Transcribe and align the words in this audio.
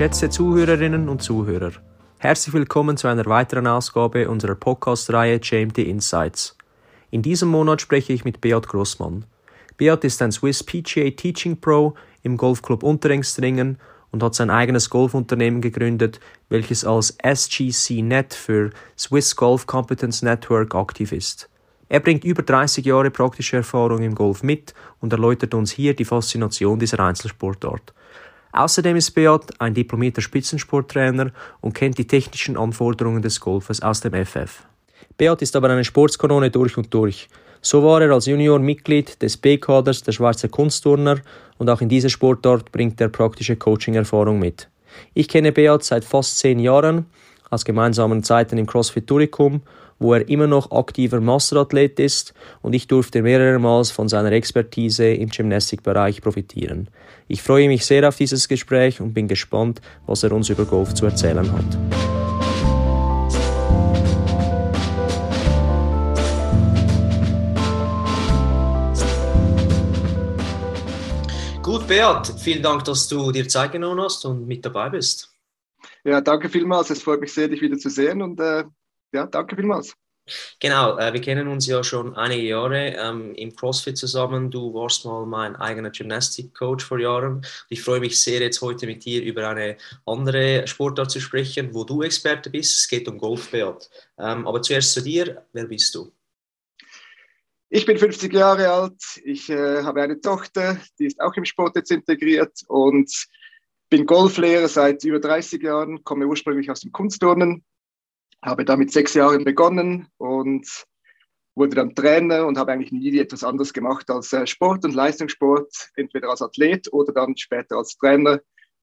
Geschätzte 0.00 0.30
Zuhörerinnen 0.30 1.10
und 1.10 1.20
Zuhörer, 1.20 1.72
herzlich 2.16 2.54
willkommen 2.54 2.96
zu 2.96 3.06
einer 3.06 3.26
weiteren 3.26 3.66
Ausgabe 3.66 4.30
unserer 4.30 4.54
Podcast-Reihe 4.54 5.40
JMT 5.42 5.76
Insights. 5.76 6.56
In 7.10 7.20
diesem 7.20 7.50
Monat 7.50 7.82
spreche 7.82 8.14
ich 8.14 8.24
mit 8.24 8.40
Beat 8.40 8.66
Grossmann. 8.66 9.26
Beat 9.76 10.02
ist 10.04 10.22
ein 10.22 10.32
Swiss 10.32 10.64
PGA 10.64 11.10
Teaching 11.10 11.60
Pro 11.60 11.92
im 12.22 12.38
Golfclub 12.38 12.82
Unterengstringen 12.82 13.76
und 14.10 14.22
hat 14.22 14.34
sein 14.34 14.48
eigenes 14.48 14.88
Golfunternehmen 14.88 15.60
gegründet, 15.60 16.18
welches 16.48 16.86
als 16.86 17.18
SGC 17.22 18.00
Net 18.00 18.32
für 18.32 18.70
Swiss 18.96 19.36
Golf 19.36 19.66
Competence 19.66 20.22
Network 20.22 20.74
aktiv 20.74 21.12
ist. 21.12 21.50
Er 21.90 22.00
bringt 22.00 22.24
über 22.24 22.42
30 22.42 22.86
Jahre 22.86 23.10
praktische 23.10 23.58
Erfahrung 23.58 24.02
im 24.02 24.14
Golf 24.14 24.42
mit 24.42 24.72
und 25.00 25.12
erläutert 25.12 25.52
uns 25.52 25.72
hier 25.72 25.94
die 25.94 26.06
Faszination 26.06 26.78
dieser 26.78 27.00
Einzelsportart. 27.00 27.92
Außerdem 28.52 28.96
ist 28.96 29.12
Beat 29.12 29.60
ein 29.60 29.74
diplomierter 29.74 30.22
Spitzensporttrainer 30.22 31.30
und 31.60 31.74
kennt 31.74 31.98
die 31.98 32.06
technischen 32.06 32.56
Anforderungen 32.56 33.22
des 33.22 33.40
Golfes 33.40 33.82
aus 33.82 34.00
dem 34.00 34.12
FF. 34.14 34.64
Beat 35.16 35.42
ist 35.42 35.54
aber 35.56 35.70
eine 35.70 35.84
Sportskanone 35.84 36.50
durch 36.50 36.76
und 36.76 36.92
durch. 36.92 37.28
So 37.62 37.84
war 37.84 38.00
er 38.00 38.12
als 38.12 38.26
Junior 38.26 38.58
Mitglied 38.58 39.20
des 39.20 39.36
B-Kaders 39.36 40.02
der 40.02 40.12
Schweizer 40.12 40.48
Kunstturner 40.48 41.20
und 41.58 41.68
auch 41.68 41.80
in 41.80 41.88
dieser 41.90 42.08
Sportart 42.08 42.72
bringt 42.72 43.00
er 43.00 43.10
praktische 43.10 43.56
Coaching-Erfahrung 43.56 44.38
mit. 44.38 44.68
Ich 45.14 45.28
kenne 45.28 45.52
Beat 45.52 45.84
seit 45.84 46.04
fast 46.04 46.38
zehn 46.38 46.58
Jahren 46.58 47.06
aus 47.50 47.64
gemeinsamen 47.64 48.22
Zeiten 48.22 48.58
im 48.58 48.66
CrossFit 48.66 49.06
Turicum 49.06 49.60
wo 50.00 50.14
er 50.14 50.28
immer 50.28 50.48
noch 50.48 50.72
aktiver 50.72 51.20
Masterathlet 51.20 52.00
ist 52.00 52.34
und 52.62 52.72
ich 52.72 52.88
durfte 52.88 53.22
mehreremals 53.22 53.92
von 53.92 54.08
seiner 54.08 54.32
Expertise 54.32 55.12
im 55.12 55.28
Gymnastikbereich 55.28 56.22
profitieren. 56.22 56.88
Ich 57.28 57.42
freue 57.42 57.68
mich 57.68 57.86
sehr 57.86 58.08
auf 58.08 58.16
dieses 58.16 58.48
Gespräch 58.48 59.00
und 59.00 59.14
bin 59.14 59.28
gespannt, 59.28 59.80
was 60.06 60.24
er 60.24 60.32
uns 60.32 60.48
über 60.48 60.64
Golf 60.64 60.94
zu 60.94 61.04
erzählen 61.04 61.52
hat. 61.52 61.78
Gut, 71.62 71.86
Beat, 71.86 72.34
vielen 72.38 72.62
Dank, 72.62 72.84
dass 72.84 73.06
du 73.06 73.30
dir 73.30 73.46
Zeit 73.46 73.70
genommen 73.70 74.00
hast 74.00 74.24
und 74.24 74.46
mit 74.48 74.64
dabei 74.64 74.88
bist. 74.88 75.30
Ja, 76.02 76.20
danke 76.20 76.48
vielmals. 76.48 76.90
Es 76.90 77.02
freut 77.02 77.20
mich 77.20 77.32
sehr, 77.32 77.48
dich 77.48 77.60
wieder 77.60 77.78
zu 77.78 77.90
sehen 77.90 78.22
und 78.22 78.40
äh, 78.40 78.64
ja, 79.12 79.26
danke 79.26 79.56
vielmals. 79.56 79.94
Genau, 80.60 80.98
äh, 80.98 81.12
wir 81.12 81.20
kennen 81.20 81.48
uns 81.48 81.66
ja 81.66 81.82
schon 81.82 82.14
einige 82.14 82.42
Jahre 82.42 82.94
ähm, 82.96 83.34
im 83.34 83.54
CrossFit 83.54 83.96
zusammen. 83.96 84.50
Du 84.50 84.72
warst 84.74 85.04
mal 85.04 85.26
mein 85.26 85.56
eigener 85.56 85.90
Gymnastik-Coach 85.90 86.84
vor 86.84 86.98
Jahren. 86.98 87.44
Ich 87.68 87.82
freue 87.82 88.00
mich 88.00 88.20
sehr, 88.20 88.40
jetzt 88.40 88.60
heute 88.60 88.86
mit 88.86 89.04
dir 89.04 89.22
über 89.22 89.48
eine 89.48 89.76
andere 90.06 90.66
Sportart 90.66 91.10
zu 91.10 91.20
sprechen, 91.20 91.74
wo 91.74 91.84
du 91.84 92.02
Experte 92.02 92.50
bist. 92.50 92.78
Es 92.78 92.88
geht 92.88 93.08
um 93.08 93.18
Golf, 93.18 93.50
Beat. 93.50 93.90
Ähm, 94.18 94.46
aber 94.46 94.62
zuerst 94.62 94.92
zu 94.92 95.02
dir, 95.02 95.44
wer 95.52 95.66
bist 95.66 95.94
du? 95.94 96.12
Ich 97.72 97.86
bin 97.86 97.98
50 97.98 98.32
Jahre 98.32 98.68
alt, 98.68 99.00
ich 99.22 99.48
äh, 99.48 99.82
habe 99.84 100.02
eine 100.02 100.20
Tochter, 100.20 100.80
die 100.98 101.06
ist 101.06 101.20
auch 101.20 101.34
im 101.34 101.44
Sport 101.44 101.76
jetzt 101.76 101.92
integriert 101.92 102.64
und 102.66 103.08
bin 103.88 104.06
Golflehrer 104.06 104.66
seit 104.66 105.04
über 105.04 105.20
30 105.20 105.62
Jahren, 105.62 106.02
komme 106.02 106.26
ursprünglich 106.26 106.68
aus 106.68 106.80
dem 106.80 106.90
Kunstturnen, 106.90 107.64
habe 108.42 108.64
da 108.64 108.76
mit 108.76 108.92
sechs 108.92 109.14
Jahren 109.14 109.44
begonnen 109.44 110.08
und 110.18 110.66
wurde 111.54 111.76
dann 111.76 111.94
Trainer 111.94 112.46
und 112.46 112.58
habe 112.58 112.72
eigentlich 112.72 112.92
nie 112.92 113.18
etwas 113.18 113.44
anderes 113.44 113.72
gemacht 113.72 114.08
als 114.10 114.32
äh, 114.32 114.46
Sport 114.46 114.84
und 114.84 114.94
Leistungssport, 114.94 115.90
entweder 115.96 116.30
als 116.30 116.42
Athlet 116.42 116.92
oder 116.92 117.12
dann 117.12 117.36
später 117.36 117.76
als 117.76 117.96
Trainer, 117.96 118.40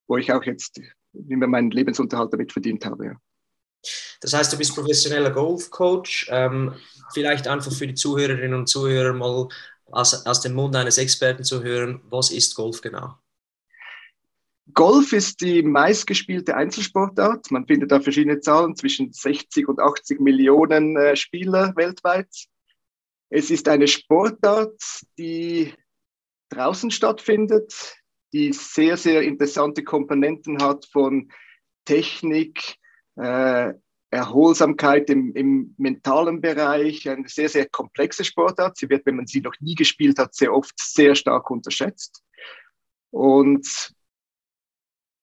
wo 0.07 0.17
ich 0.17 0.31
auch 0.31 0.43
jetzt 0.43 0.79
immer 1.27 1.47
meinen 1.47 1.71
Lebensunterhalt 1.71 2.33
damit 2.33 2.51
verdient 2.51 2.85
habe. 2.85 3.05
Ja. 3.05 3.13
Das 4.21 4.33
heißt, 4.33 4.53
du 4.53 4.57
bist 4.57 4.75
professioneller 4.75 5.31
Golfcoach. 5.31 6.27
Ähm, 6.29 6.73
vielleicht 7.13 7.47
einfach 7.47 7.71
für 7.71 7.87
die 7.87 7.93
Zuhörerinnen 7.93 8.53
und 8.53 8.67
Zuhörer 8.67 9.13
mal 9.13 9.47
aus, 9.85 10.25
aus 10.25 10.41
dem 10.41 10.53
Mund 10.53 10.75
eines 10.75 10.97
Experten 10.97 11.43
zu 11.43 11.63
hören, 11.63 12.01
was 12.09 12.31
ist 12.31 12.55
Golf 12.55 12.81
genau? 12.81 13.15
Golf 14.73 15.13
ist 15.13 15.41
die 15.41 15.63
meistgespielte 15.63 16.55
Einzelsportart. 16.55 17.51
Man 17.51 17.66
findet 17.66 17.91
da 17.91 18.00
verschiedene 18.00 18.39
Zahlen, 18.39 18.75
zwischen 18.75 19.13
60 19.13 19.67
und 19.67 19.79
80 19.79 20.19
Millionen 20.19 20.97
äh, 20.97 21.16
Spieler 21.16 21.73
weltweit. 21.75 22.29
Es 23.29 23.50
ist 23.51 23.67
eine 23.67 23.88
Sportart, 23.88 24.81
die 25.17 25.73
draußen 26.50 26.91
stattfindet, 26.91 27.95
die 28.33 28.53
sehr, 28.53 28.97
sehr 28.97 29.22
interessante 29.22 29.83
Komponenten 29.83 30.61
hat 30.61 30.85
von 30.85 31.31
Technik, 31.85 32.75
äh, 33.16 33.73
Erholsamkeit 34.09 35.09
im, 35.09 35.33
im 35.33 35.75
mentalen 35.77 36.39
Bereich, 36.39 37.09
eine 37.09 37.27
sehr, 37.27 37.50
sehr 37.50 37.67
komplexe 37.67 38.23
Sportart. 38.23 38.77
Sie 38.77 38.89
wird, 38.89 39.06
wenn 39.06 39.17
man 39.17 39.27
sie 39.27 39.41
noch 39.41 39.56
nie 39.59 39.75
gespielt 39.75 40.17
hat, 40.17 40.33
sehr 40.33 40.53
oft 40.53 40.73
sehr 40.79 41.16
stark 41.16 41.50
unterschätzt. 41.51 42.23
Und 43.11 43.95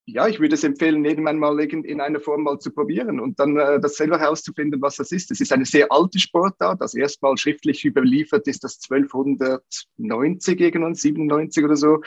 ja, 0.06 0.28
ich 0.28 0.38
würde 0.38 0.54
es 0.54 0.65
empfehlen, 0.65 1.04
irgendwann 1.04 1.38
mal 1.38 1.59
in 1.60 2.00
einer 2.00 2.20
Form 2.20 2.42
mal 2.42 2.59
zu 2.59 2.70
probieren 2.70 3.20
und 3.20 3.41
dann 3.41 3.56
äh, 3.56 3.81
das 3.81 3.97
selber 3.97 4.19
herauszufinden, 4.19 4.82
was 4.82 4.97
das 4.97 5.12
ist. 5.12 5.31
Es 5.31 5.41
ist 5.41 5.53
eine 5.53 5.65
sehr 5.65 5.91
alte 5.91 6.19
Sportart. 6.19 6.81
Das 6.81 6.94
erste 6.94 7.25
Mal 7.25 7.38
schriftlich 7.38 7.84
überliefert 7.84 8.47
ist 8.47 8.65
das 8.65 8.78
1290 8.88 10.60
irgendwann, 10.60 10.94
97 10.94 11.65
oder 11.65 11.76
so. 11.76 12.03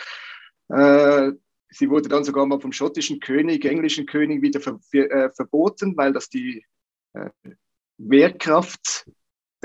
Äh, 0.69 1.31
sie 1.69 1.90
wurde 1.90 2.08
dann 2.08 2.24
sogar 2.24 2.46
mal 2.46 2.59
vom 2.59 2.72
schottischen 2.72 3.19
König, 3.19 3.66
englischen 3.66 4.06
König 4.06 4.44
wieder 4.44 4.59
ver 4.59 4.79
äh, 4.91 5.31
verboten, 5.31 5.97
weil 5.97 6.14
das 6.14 6.29
die 6.29 6.64
äh, 7.14 7.29
Wehrkraft 7.97 9.08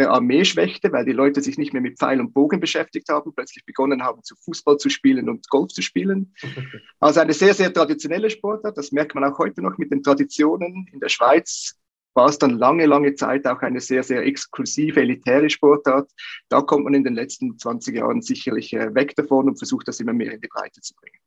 der 0.02 0.10
Armee 0.10 0.44
schwächte, 0.44 0.92
weil 0.92 1.04
die 1.04 1.12
Leute 1.12 1.40
sich 1.40 1.58
nicht 1.58 1.72
mehr 1.72 1.80
mit 1.80 1.98
Pfeil 1.98 2.20
und 2.20 2.34
Bogen 2.34 2.58
beschäftigt 2.58 3.08
haben, 3.08 3.32
plötzlich 3.32 3.64
begonnen 3.64 4.02
haben, 4.02 4.24
zu 4.24 4.34
Fußball 4.34 4.76
zu 4.76 4.90
spielen 4.90 5.28
und 5.28 5.48
Golf 5.48 5.72
zu 5.72 5.82
spielen. 5.82 6.34
Also 7.00 7.20
eine 7.20 7.32
sehr, 7.32 7.52
sehr 7.52 7.72
traditionelle 7.72 8.30
Sportart. 8.30 8.78
Das 8.78 8.92
merkt 8.92 9.14
man 9.14 9.24
auch 9.24 9.38
heute 9.38 9.60
noch 9.60 9.76
mit 9.76 9.90
den 9.90 10.02
Traditionen. 10.02 10.88
In 10.92 11.00
der 11.00 11.08
Schweiz 11.08 11.76
war 12.14 12.28
es 12.28 12.38
dann 12.38 12.58
lange, 12.58 12.86
lange 12.86 13.14
Zeit 13.14 13.46
auch 13.46 13.60
eine 13.60 13.80
sehr, 13.80 14.02
sehr 14.02 14.24
exklusive, 14.24 15.00
elitäre 15.00 15.50
Sportart. 15.50 16.10
Da 16.48 16.60
kommt 16.62 16.84
man 16.84 16.94
in 16.94 17.04
den 17.04 17.14
letzten 17.14 17.58
20 17.58 17.96
Jahren 17.96 18.22
sicherlich 18.22 18.72
äh, 18.72 18.94
weg 18.94 19.16
davon 19.16 19.48
und 19.48 19.56
versucht 19.56 19.88
das 19.88 20.00
immer 20.00 20.12
mehr 20.12 20.32
in 20.32 20.40
die 20.40 20.48
Breite 20.48 20.80
zu 20.80 20.94
bringen. 20.94 21.18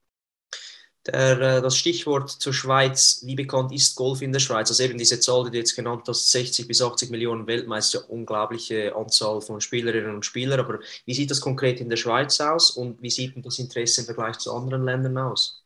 Der, 1.07 1.39
äh, 1.39 1.61
das 1.61 1.77
Stichwort 1.77 2.29
zur 2.29 2.53
Schweiz, 2.53 3.21
wie 3.23 3.35
bekannt 3.35 3.71
ist 3.71 3.95
Golf 3.95 4.21
in 4.21 4.31
der 4.31 4.39
Schweiz? 4.39 4.69
Also 4.69 4.83
eben 4.83 4.97
diese 4.97 5.19
Zahl, 5.19 5.45
die 5.45 5.51
du 5.51 5.57
jetzt 5.57 5.75
genannt 5.75 6.03
hast, 6.07 6.31
60 6.31 6.67
bis 6.67 6.81
80 6.81 7.11
Millionen 7.11 7.45
Weltmeister, 7.45 8.09
unglaubliche 8.09 8.95
Anzahl 8.95 9.41
von 9.41 9.61
Spielerinnen 9.61 10.16
und 10.16 10.25
Spielern. 10.25 10.59
Aber 10.59 10.79
wie 11.05 11.13
sieht 11.13 11.29
das 11.29 11.41
konkret 11.41 11.79
in 11.79 11.89
der 11.89 11.97
Schweiz 11.97 12.41
aus 12.41 12.71
und 12.71 13.01
wie 13.01 13.11
sieht 13.11 13.33
das 13.45 13.59
Interesse 13.59 14.01
im 14.01 14.05
Vergleich 14.05 14.39
zu 14.39 14.51
anderen 14.51 14.83
Ländern 14.83 15.17
aus? 15.17 15.63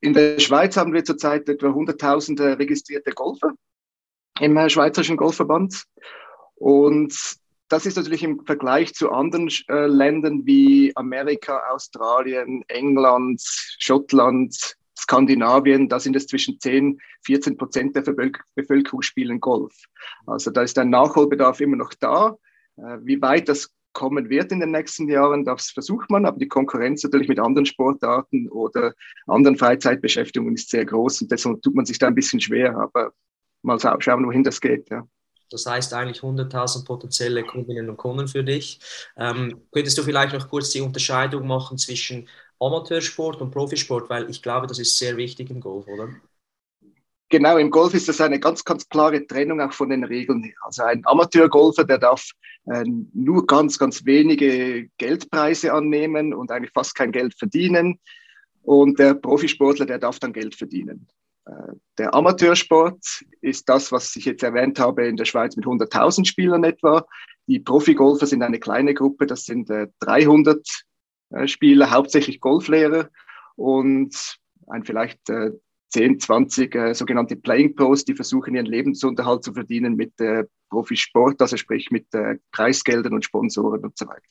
In 0.00 0.14
der 0.14 0.38
Schweiz 0.40 0.78
haben 0.78 0.94
wir 0.94 1.04
zurzeit 1.04 1.46
etwa 1.48 1.66
100.000 1.66 2.58
registrierte 2.58 3.10
Golfer 3.10 3.52
im 4.40 4.56
äh, 4.56 4.70
Schweizerischen 4.70 5.18
Golfverband. 5.18 5.84
Und 6.54 7.14
das 7.70 7.86
ist 7.86 7.96
natürlich 7.96 8.22
im 8.24 8.44
Vergleich 8.44 8.92
zu 8.94 9.10
anderen 9.10 9.48
äh, 9.68 9.86
Ländern 9.86 10.44
wie 10.44 10.92
Amerika, 10.96 11.62
Australien, 11.70 12.64
England, 12.68 13.40
Schottland, 13.78 14.76
Skandinavien, 14.98 15.88
da 15.88 15.98
sind 15.98 16.16
es 16.16 16.26
zwischen 16.26 16.60
10, 16.60 17.00
14 17.24 17.56
Prozent 17.56 17.96
der 17.96 18.02
Bevölkerung 18.02 19.02
spielen 19.02 19.40
Golf. 19.40 19.74
Also 20.26 20.50
da 20.50 20.62
ist 20.62 20.78
ein 20.78 20.90
Nachholbedarf 20.90 21.60
immer 21.60 21.76
noch 21.76 21.94
da. 21.94 22.36
Äh, 22.76 22.98
wie 23.02 23.22
weit 23.22 23.48
das 23.48 23.70
kommen 23.92 24.28
wird 24.28 24.52
in 24.52 24.60
den 24.60 24.72
nächsten 24.72 25.08
Jahren, 25.08 25.44
das 25.44 25.70
versucht 25.70 26.10
man, 26.10 26.26
aber 26.26 26.38
die 26.38 26.48
Konkurrenz 26.48 27.02
natürlich 27.02 27.28
mit 27.28 27.40
anderen 27.40 27.66
Sportarten 27.66 28.48
oder 28.48 28.94
anderen 29.26 29.56
Freizeitbeschäftigungen 29.56 30.54
ist 30.54 30.70
sehr 30.70 30.84
groß 30.84 31.22
und 31.22 31.30
deshalb 31.32 31.60
tut 31.62 31.74
man 31.74 31.86
sich 31.86 31.98
da 31.98 32.06
ein 32.06 32.14
bisschen 32.14 32.40
schwer, 32.40 32.76
aber 32.76 33.12
mal 33.62 33.78
schauen, 33.80 34.26
wohin 34.26 34.44
das 34.44 34.60
geht. 34.60 34.88
Ja. 34.90 35.06
Das 35.50 35.66
heißt 35.66 35.92
eigentlich 35.94 36.20
100.000 36.20 36.84
potenzielle 36.84 37.44
Kundinnen 37.44 37.90
und 37.90 37.96
Kunden 37.96 38.28
für 38.28 38.44
dich. 38.44 38.80
Ähm, 39.16 39.62
könntest 39.72 39.98
du 39.98 40.02
vielleicht 40.02 40.32
noch 40.32 40.48
kurz 40.48 40.70
die 40.70 40.80
Unterscheidung 40.80 41.46
machen 41.46 41.76
zwischen 41.78 42.28
Amateursport 42.60 43.40
und 43.40 43.50
Profisport, 43.50 44.08
weil 44.10 44.30
ich 44.30 44.42
glaube, 44.42 44.66
das 44.66 44.78
ist 44.78 44.96
sehr 44.98 45.16
wichtig 45.16 45.50
im 45.50 45.60
Golf, 45.60 45.86
oder? 45.88 46.08
Genau, 47.30 47.58
im 47.58 47.70
Golf 47.70 47.94
ist 47.94 48.08
das 48.08 48.20
eine 48.20 48.40
ganz, 48.40 48.64
ganz 48.64 48.88
klare 48.88 49.24
Trennung 49.24 49.60
auch 49.60 49.72
von 49.72 49.88
den 49.88 50.02
Regeln. 50.02 50.52
Also 50.62 50.82
ein 50.82 51.02
Amateurgolfer, 51.04 51.84
der 51.84 51.98
darf 51.98 52.28
äh, 52.66 52.84
nur 53.14 53.46
ganz, 53.46 53.78
ganz 53.78 54.04
wenige 54.04 54.88
Geldpreise 54.98 55.72
annehmen 55.72 56.34
und 56.34 56.50
eigentlich 56.50 56.72
fast 56.72 56.94
kein 56.96 57.12
Geld 57.12 57.38
verdienen. 57.38 58.00
Und 58.62 58.98
der 58.98 59.14
Profisportler, 59.14 59.86
der 59.86 59.98
darf 59.98 60.18
dann 60.18 60.32
Geld 60.32 60.56
verdienen. 60.56 61.06
Äh, 61.50 61.74
der 61.98 62.14
Amateursport 62.14 63.24
ist 63.40 63.68
das, 63.68 63.92
was 63.92 64.14
ich 64.16 64.24
jetzt 64.24 64.42
erwähnt 64.42 64.78
habe, 64.78 65.06
in 65.06 65.16
der 65.16 65.24
Schweiz 65.24 65.56
mit 65.56 65.66
100.000 65.66 66.24
Spielern 66.24 66.64
etwa. 66.64 67.06
Die 67.46 67.58
Profigolfer 67.58 68.26
sind 68.26 68.42
eine 68.42 68.60
kleine 68.60 68.94
Gruppe, 68.94 69.26
das 69.26 69.44
sind 69.44 69.68
300 70.00 70.58
äh, 71.32 71.42
äh, 71.42 71.48
Spieler, 71.48 71.90
hauptsächlich 71.90 72.40
Golflehrer 72.40 73.08
und 73.56 74.38
ein 74.68 74.84
vielleicht 74.84 75.20
10, 75.90 76.20
20 76.20 76.74
äh, 76.74 76.94
sogenannte 76.94 77.34
Playing 77.34 77.74
Pros, 77.74 78.04
die 78.04 78.14
versuchen, 78.14 78.54
ihren 78.54 78.66
Lebensunterhalt 78.66 79.42
zu 79.42 79.52
verdienen 79.52 79.96
mit 79.96 80.12
Profisport, 80.70 81.40
also 81.42 81.56
sprich 81.56 81.90
mit 81.90 82.06
äh, 82.14 82.38
Preisgeldern 82.52 83.14
und 83.14 83.24
Sponsoren 83.24 83.82
und 83.82 83.98
so 83.98 84.06
weiter. 84.06 84.22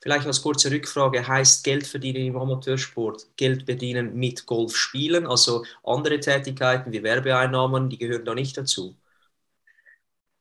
Vielleicht 0.00 0.26
als 0.26 0.42
kurze 0.42 0.70
Rückfrage, 0.70 1.26
heißt 1.26 1.64
Geld 1.64 1.86
verdienen 1.86 2.26
im 2.26 2.36
Amateursport 2.36 3.26
Geld 3.36 3.64
verdienen 3.64 4.14
mit 4.14 4.46
Golf 4.46 4.76
spielen? 4.76 5.26
Also 5.26 5.64
andere 5.84 6.20
Tätigkeiten 6.20 6.92
wie 6.92 7.02
Werbeeinnahmen, 7.02 7.88
die 7.88 7.98
gehören 7.98 8.24
da 8.24 8.34
nicht 8.34 8.56
dazu? 8.56 8.94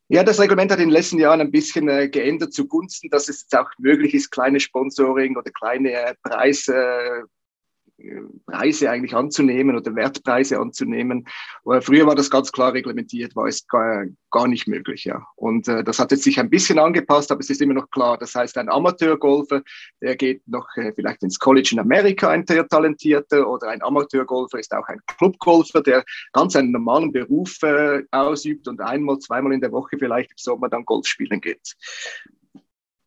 Ja, 0.09 0.23
das 0.23 0.41
Reglement 0.41 0.71
hat 0.71 0.79
in 0.79 0.89
den 0.89 0.93
letzten 0.93 1.19
Jahren 1.19 1.39
ein 1.39 1.51
bisschen 1.51 1.87
äh, 1.87 2.09
geändert 2.09 2.53
zugunsten, 2.53 3.09
dass 3.09 3.29
es 3.29 3.43
jetzt 3.43 3.55
auch 3.55 3.69
möglich 3.77 4.13
ist, 4.13 4.29
kleine 4.29 4.59
Sponsoring 4.59 5.37
oder 5.37 5.51
kleine 5.51 5.91
äh, 5.91 6.15
Preise 6.21 7.23
Preise 8.45 8.89
eigentlich 8.89 9.15
anzunehmen 9.15 9.75
oder 9.75 9.95
Wertpreise 9.95 10.59
anzunehmen. 10.59 11.27
Früher 11.81 12.05
war 12.05 12.15
das 12.15 12.29
ganz 12.29 12.51
klar 12.51 12.73
reglementiert, 12.73 13.35
war 13.35 13.47
es 13.47 13.67
gar, 13.67 14.05
gar 14.29 14.47
nicht 14.47 14.67
möglich. 14.67 15.05
Ja. 15.05 15.25
Und 15.35 15.67
äh, 15.67 15.83
das 15.83 15.99
hat 15.99 16.11
jetzt 16.11 16.23
sich 16.23 16.39
ein 16.39 16.49
bisschen 16.49 16.79
angepasst, 16.79 17.31
aber 17.31 17.41
es 17.41 17.49
ist 17.49 17.61
immer 17.61 17.73
noch 17.73 17.89
klar. 17.89 18.17
Das 18.17 18.35
heißt, 18.35 18.57
ein 18.57 18.69
Amateurgolfer, 18.69 19.61
der 20.01 20.15
geht 20.15 20.47
noch 20.47 20.67
äh, 20.75 20.91
vielleicht 20.93 21.23
ins 21.23 21.39
College 21.39 21.69
in 21.73 21.79
Amerika, 21.79 22.29
ein 22.29 22.45
sehr 22.45 22.67
talentierter, 22.67 23.47
oder 23.47 23.69
ein 23.69 23.81
Amateurgolfer 23.81 24.59
ist 24.59 24.73
auch 24.73 24.87
ein 24.87 24.99
Clubgolfer, 25.17 25.81
der 25.81 26.03
ganz 26.33 26.55
einen 26.55 26.71
normalen 26.71 27.11
Beruf 27.11 27.61
äh, 27.63 28.03
ausübt 28.11 28.67
und 28.67 28.81
einmal, 28.81 29.19
zweimal 29.19 29.53
in 29.53 29.61
der 29.61 29.71
Woche 29.71 29.97
vielleicht 29.97 30.31
im 30.31 30.37
Sommer 30.37 30.69
dann 30.69 30.85
Golf 30.85 31.07
spielen 31.07 31.41
geht. 31.41 31.75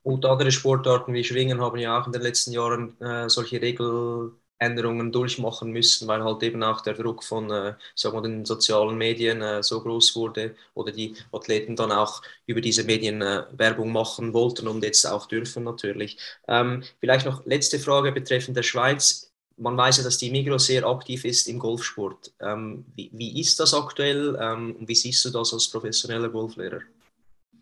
Und 0.02 0.26
andere 0.26 0.52
Sportarten 0.52 1.14
wie 1.14 1.24
Schwingen 1.24 1.62
haben 1.62 1.78
ja 1.78 1.98
auch 1.98 2.06
in 2.06 2.12
den 2.12 2.20
letzten 2.20 2.52
Jahren 2.52 3.00
äh, 3.00 3.28
solche 3.30 3.62
Regeln 3.62 4.32
Änderungen 4.58 5.12
durchmachen 5.12 5.70
müssen, 5.70 6.08
weil 6.08 6.22
halt 6.22 6.42
eben 6.42 6.62
auch 6.62 6.80
der 6.80 6.94
Druck 6.94 7.24
von 7.24 7.50
äh, 7.50 7.74
sagen 7.94 8.16
wir, 8.16 8.22
den 8.22 8.44
sozialen 8.44 8.96
Medien 8.96 9.42
äh, 9.42 9.62
so 9.62 9.80
groß 9.82 10.14
wurde 10.16 10.54
oder 10.74 10.92
die 10.92 11.16
Athleten 11.32 11.76
dann 11.76 11.92
auch 11.92 12.22
über 12.46 12.60
diese 12.60 12.84
Medien 12.84 13.20
äh, 13.20 13.44
Werbung 13.52 13.92
machen 13.92 14.32
wollten 14.32 14.68
und 14.68 14.82
jetzt 14.84 15.04
auch 15.06 15.26
dürfen 15.26 15.64
natürlich. 15.64 16.18
Ähm, 16.48 16.82
vielleicht 17.00 17.26
noch 17.26 17.44
letzte 17.46 17.78
Frage 17.78 18.12
betreffend 18.12 18.56
der 18.56 18.62
Schweiz. 18.62 19.32
Man 19.56 19.76
weiß 19.76 19.98
ja, 19.98 20.04
dass 20.04 20.18
die 20.18 20.30
Migros 20.30 20.66
sehr 20.66 20.84
aktiv 20.86 21.24
ist 21.24 21.48
im 21.48 21.58
Golfsport. 21.58 22.32
Ähm, 22.40 22.84
wie, 22.94 23.10
wie, 23.12 23.40
ist 23.40 23.60
das 23.60 23.74
aktuell 23.74 24.36
ähm, 24.40 24.76
und 24.76 24.88
wie 24.88 24.94
siehst 24.94 25.24
du 25.24 25.30
das 25.30 25.52
als 25.52 25.70
professioneller 25.70 26.28
Golflehrer? 26.28 26.80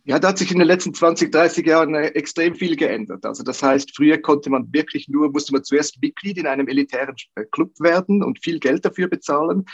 Ja, 0.04 0.19
da 0.19 0.28
hat 0.28 0.38
sich 0.38 0.50
in 0.50 0.58
den 0.58 0.66
letzten 0.66 0.93
20, 0.93 1.31
30 1.31 1.64
Jahren 1.64 1.94
äh, 1.94 2.08
extrem 2.08 2.56
viel 2.56 2.75
geändert. 2.75 3.25
Also 3.25 3.44
das 3.44 3.62
heißt, 3.62 3.94
früher 3.94 4.19
konnte 4.19 4.50
man 4.50 4.72
wirklich 4.72 5.08
nur, 5.08 5.31
musste 5.31 5.52
man 5.52 5.62
zuerst 5.62 6.02
Mitglied 6.02 6.38
in 6.38 6.46
einem 6.49 6.66
elitären 6.66 7.14
äh, 7.37 7.44
Club 7.52 7.70
werden 7.78 8.25
und 8.25 8.43
viel 8.43 8.58
Geld 8.58 8.84
dafür 8.84 9.08
bezahlen. 9.08 9.64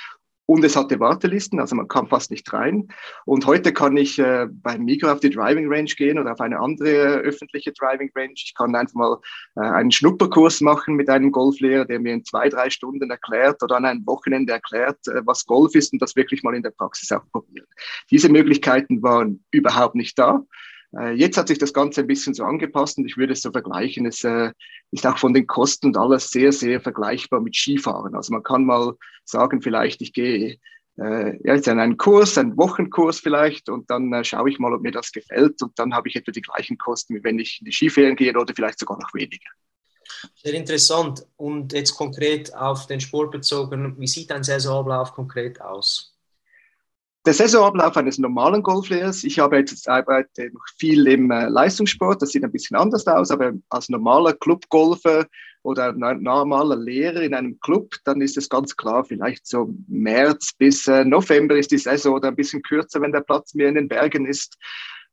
Und 0.50 0.64
es 0.64 0.76
hatte 0.76 0.98
Wartelisten, 0.98 1.60
also 1.60 1.76
man 1.76 1.88
kam 1.88 2.08
fast 2.08 2.30
nicht 2.30 2.50
rein. 2.54 2.88
Und 3.26 3.44
heute 3.44 3.70
kann 3.70 3.98
ich 3.98 4.18
äh, 4.18 4.46
beim 4.50 4.86
Migro 4.86 5.12
auf 5.12 5.20
die 5.20 5.28
Driving 5.28 5.70
Range 5.70 5.90
gehen 5.94 6.18
oder 6.18 6.32
auf 6.32 6.40
eine 6.40 6.58
andere 6.58 7.18
öffentliche 7.18 7.70
Driving 7.72 8.10
Range. 8.16 8.32
Ich 8.34 8.54
kann 8.56 8.74
einfach 8.74 8.94
mal 8.94 9.18
äh, 9.56 9.60
einen 9.60 9.90
Schnupperkurs 9.90 10.62
machen 10.62 10.94
mit 10.94 11.10
einem 11.10 11.32
Golflehrer, 11.32 11.84
der 11.84 12.00
mir 12.00 12.14
in 12.14 12.24
zwei, 12.24 12.48
drei 12.48 12.70
Stunden 12.70 13.10
erklärt 13.10 13.62
oder 13.62 13.76
an 13.76 13.84
einem 13.84 14.06
Wochenende 14.06 14.54
erklärt, 14.54 15.06
äh, 15.08 15.20
was 15.26 15.44
Golf 15.44 15.74
ist 15.74 15.92
und 15.92 16.00
das 16.00 16.16
wirklich 16.16 16.42
mal 16.42 16.54
in 16.54 16.62
der 16.62 16.70
Praxis 16.70 17.12
auch 17.12 17.30
probieren. 17.30 17.66
Diese 18.10 18.30
Möglichkeiten 18.30 19.02
waren 19.02 19.44
überhaupt 19.50 19.96
nicht 19.96 20.18
da. 20.18 20.46
Äh, 20.96 21.14
jetzt 21.14 21.36
hat 21.36 21.48
sich 21.48 21.58
das 21.58 21.72
Ganze 21.72 22.02
ein 22.02 22.06
bisschen 22.06 22.34
so 22.34 22.44
angepasst 22.44 22.98
und 22.98 23.06
ich 23.06 23.16
würde 23.16 23.32
es 23.32 23.42
so 23.42 23.50
vergleichen. 23.50 24.06
Es 24.06 24.24
äh, 24.24 24.52
ist 24.90 25.06
auch 25.06 25.18
von 25.18 25.34
den 25.34 25.46
Kosten 25.46 25.88
und 25.88 25.96
alles 25.96 26.30
sehr, 26.30 26.52
sehr 26.52 26.80
vergleichbar 26.80 27.40
mit 27.40 27.56
Skifahren. 27.56 28.14
Also 28.14 28.32
man 28.32 28.42
kann 28.42 28.64
mal 28.64 28.94
sagen, 29.24 29.60
vielleicht 29.60 30.00
ich 30.00 30.12
gehe 30.12 30.58
äh, 30.98 31.36
ja, 31.46 31.54
jetzt 31.54 31.68
in 31.68 31.78
einen 31.78 31.96
Kurs, 31.96 32.38
einen 32.38 32.56
Wochenkurs 32.56 33.20
vielleicht 33.20 33.68
und 33.68 33.88
dann 33.90 34.24
schaue 34.24 34.50
ich 34.50 34.58
mal, 34.58 34.72
ob 34.72 34.82
mir 34.82 34.90
das 34.90 35.12
gefällt 35.12 35.62
und 35.62 35.78
dann 35.78 35.94
habe 35.94 36.08
ich 36.08 36.16
etwa 36.16 36.32
die 36.32 36.42
gleichen 36.42 36.76
Kosten, 36.76 37.14
wie 37.14 37.24
wenn 37.24 37.38
ich 37.38 37.58
in 37.60 37.66
die 37.66 37.72
Skiferien 37.72 38.16
gehe 38.16 38.36
oder 38.36 38.52
vielleicht 38.54 38.78
sogar 38.78 38.98
noch 38.98 39.14
weniger. 39.14 39.48
Sehr 40.42 40.54
interessant. 40.54 41.26
Und 41.36 41.72
jetzt 41.72 41.94
konkret 41.94 42.54
auf 42.54 42.86
den 42.86 43.00
Sport 43.00 43.30
bezogen, 43.30 43.94
wie 43.98 44.06
sieht 44.06 44.32
ein 44.32 44.42
Saisonablauf 44.42 45.12
konkret 45.12 45.60
aus? 45.60 46.17
Der 47.26 47.34
Saisonablauf 47.34 47.96
eines 47.96 48.18
normalen 48.18 48.62
Golflehrers, 48.62 49.24
ich 49.24 49.40
arbeite 49.42 49.74
jetzt 49.74 49.88
arbeite 49.88 50.50
noch 50.52 50.64
viel 50.78 51.06
im 51.08 51.30
äh, 51.30 51.48
Leistungssport, 51.48 52.22
das 52.22 52.30
sieht 52.30 52.44
ein 52.44 52.52
bisschen 52.52 52.76
anders 52.76 53.06
aus, 53.06 53.30
aber 53.30 53.52
als 53.68 53.88
normaler 53.88 54.32
Clubgolfer 54.34 55.26
oder 55.62 55.92
normaler 55.92 56.76
Lehrer 56.76 57.20
in 57.22 57.34
einem 57.34 57.58
Club, 57.60 57.96
dann 58.04 58.20
ist 58.20 58.36
es 58.36 58.48
ganz 58.48 58.76
klar, 58.76 59.04
vielleicht 59.04 59.46
so 59.46 59.74
März 59.88 60.52
bis 60.56 60.86
äh, 60.86 61.04
November 61.04 61.56
ist 61.56 61.72
die 61.72 61.78
Saison 61.78 62.14
oder 62.14 62.28
ein 62.28 62.36
bisschen 62.36 62.62
kürzer, 62.62 63.00
wenn 63.00 63.12
der 63.12 63.20
Platz 63.20 63.54
mehr 63.54 63.68
in 63.68 63.74
den 63.74 63.88
Bergen 63.88 64.24
ist. 64.24 64.56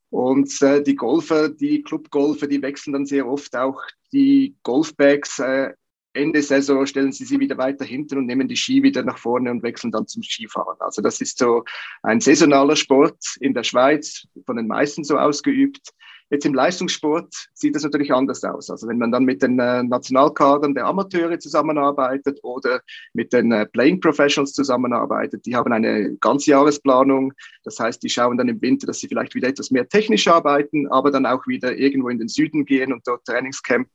Und 0.09 0.61
äh, 0.61 0.81
die 0.81 0.95
Golfer, 0.95 1.49
die 1.49 1.81
Clubgolfer, 1.81 2.47
die 2.47 2.61
wechseln 2.61 2.93
dann 2.93 3.05
sehr 3.05 3.27
oft 3.27 3.55
auch 3.55 3.81
die 4.13 4.55
Golfbags 4.63 5.39
äh, 5.39 5.73
Ende 6.15 6.41
Saison 6.41 6.85
stellen 6.85 7.11
sie 7.11 7.25
sie 7.25 7.39
wieder 7.39 7.57
weiter 7.57 7.85
hinten 7.85 8.17
und 8.17 8.25
nehmen 8.25 8.47
die 8.47 8.55
Ski 8.55 8.81
wieder 8.83 9.03
nach 9.03 9.17
vorne 9.17 9.51
und 9.51 9.63
wechseln 9.63 9.91
dann 9.91 10.07
zum 10.07 10.23
Skifahren. 10.23 10.77
Also 10.79 11.01
das 11.01 11.21
ist 11.21 11.37
so 11.37 11.63
ein 12.03 12.21
saisonaler 12.21 12.75
Sport 12.75 13.17
in 13.39 13.53
der 13.53 13.63
Schweiz, 13.63 14.25
von 14.45 14.55
den 14.55 14.67
meisten 14.67 15.03
so 15.03 15.17
ausgeübt. 15.17 15.91
Jetzt 16.31 16.45
im 16.45 16.55
Leistungssport 16.55 17.33
sieht 17.53 17.75
das 17.75 17.83
natürlich 17.83 18.11
anders 18.11 18.43
aus. 18.43 18.71
Also 18.71 18.87
wenn 18.87 18.97
man 18.97 19.11
dann 19.11 19.25
mit 19.25 19.43
den 19.43 19.59
äh, 19.59 19.83
Nationalkadern 19.83 20.73
der 20.73 20.87
Amateure 20.87 21.37
zusammenarbeitet 21.37 22.39
oder 22.41 22.81
mit 23.13 23.31
den 23.31 23.51
äh, 23.51 23.67
Playing 23.67 23.99
Professionals 23.99 24.53
zusammenarbeitet, 24.53 25.45
die 25.45 25.55
haben 25.55 25.71
eine 25.71 26.15
Ganzjahresplanung. 26.15 27.33
Das 27.63 27.79
heißt, 27.79 28.01
die 28.01 28.09
schauen 28.09 28.39
dann 28.39 28.49
im 28.49 28.59
Winter, 28.59 28.87
dass 28.87 28.99
sie 28.99 29.07
vielleicht 29.07 29.35
wieder 29.35 29.49
etwas 29.49 29.69
mehr 29.69 29.87
technisch 29.87 30.27
arbeiten, 30.27 30.87
aber 30.87 31.11
dann 31.11 31.27
auch 31.27 31.45
wieder 31.45 31.77
irgendwo 31.77 32.09
in 32.09 32.17
den 32.17 32.27
Süden 32.27 32.65
gehen 32.65 32.91
und 32.91 33.05
dort 33.05 33.23
Trainingscamp 33.25 33.87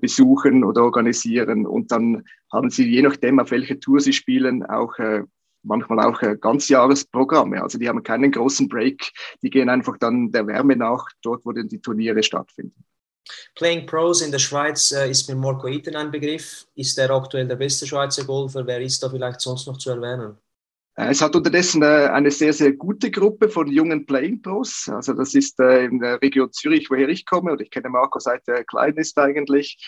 besuchen 0.00 0.64
oder 0.64 0.82
organisieren. 0.82 1.66
Und 1.66 1.92
dann 1.92 2.24
haben 2.52 2.70
sie, 2.70 2.88
je 2.88 3.02
nachdem, 3.02 3.40
auf 3.40 3.50
welche 3.50 3.78
Tour 3.78 4.00
sie 4.00 4.12
spielen, 4.12 4.64
auch 4.64 4.98
äh, 4.98 5.22
manchmal 5.64 6.00
auch 6.00 6.20
äh, 6.22 6.36
Ganzjahresprogramme. 6.36 7.62
Also 7.62 7.78
die 7.78 7.88
haben 7.88 8.02
keinen 8.02 8.30
großen 8.30 8.68
Break, 8.68 9.12
die 9.42 9.50
gehen 9.50 9.68
einfach 9.68 9.98
dann 9.98 10.30
der 10.30 10.46
Wärme 10.46 10.76
nach, 10.76 11.06
dort 11.22 11.44
wo 11.44 11.52
denn 11.52 11.68
die 11.68 11.80
Turniere 11.80 12.22
stattfinden. 12.22 12.84
Playing 13.54 13.86
Pros 13.86 14.20
in 14.20 14.30
der 14.30 14.38
Schweiz 14.38 14.92
äh, 14.92 15.10
ist 15.10 15.28
mit 15.28 15.38
Marco 15.38 15.66
Iten 15.66 15.96
ein 15.96 16.10
Begriff. 16.10 16.66
Ist 16.74 16.98
er 16.98 17.10
aktuell 17.10 17.48
der 17.48 17.56
beste 17.56 17.86
Schweizer 17.86 18.24
Golfer? 18.24 18.66
Wer 18.66 18.80
ist 18.82 19.02
da 19.02 19.08
vielleicht 19.08 19.40
sonst 19.40 19.66
noch 19.66 19.78
zu 19.78 19.90
erwähnen? 19.90 20.36
Äh, 20.96 21.10
es 21.10 21.20
hat 21.22 21.36
unterdessen 21.36 21.82
äh, 21.82 22.08
eine 22.12 22.30
sehr, 22.30 22.52
sehr 22.52 22.72
gute 22.72 23.10
Gruppe 23.10 23.48
von 23.48 23.70
jungen 23.70 24.06
Playing 24.06 24.42
Pros. 24.42 24.88
Also 24.88 25.12
das 25.12 25.34
ist 25.34 25.58
äh, 25.60 25.84
in 25.84 25.98
der 26.00 26.20
Region 26.22 26.52
Zürich, 26.52 26.90
woher 26.90 27.08
ich 27.08 27.26
komme, 27.26 27.52
und 27.52 27.60
ich 27.60 27.70
kenne 27.70 27.88
Marco 27.88 28.18
seit 28.18 28.46
er 28.48 28.64
klein 28.64 28.94
ist 28.96 29.18
eigentlich. 29.18 29.78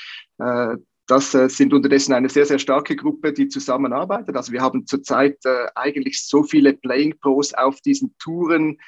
Das 1.09 1.31
sind 1.31 1.73
unterdessen 1.73 2.13
eine 2.13 2.29
sehr, 2.29 2.47
sehr 2.47 2.59
starke 2.59 2.97
Gruppe, 2.97 3.33
die 3.33 3.47
zusammenarbeitet. 3.47 4.37
Also 4.37 4.53
wir 4.53 4.61
haben 4.61 4.87
zurzeit 4.87 5.39
eigentlich 5.77 6.27
so 6.27 6.43
viele 6.43 6.75
Playing 6.75 7.17
Pros 7.21 7.55
auf 7.55 7.81
diesen 7.81 8.15
Touren, 8.19 8.79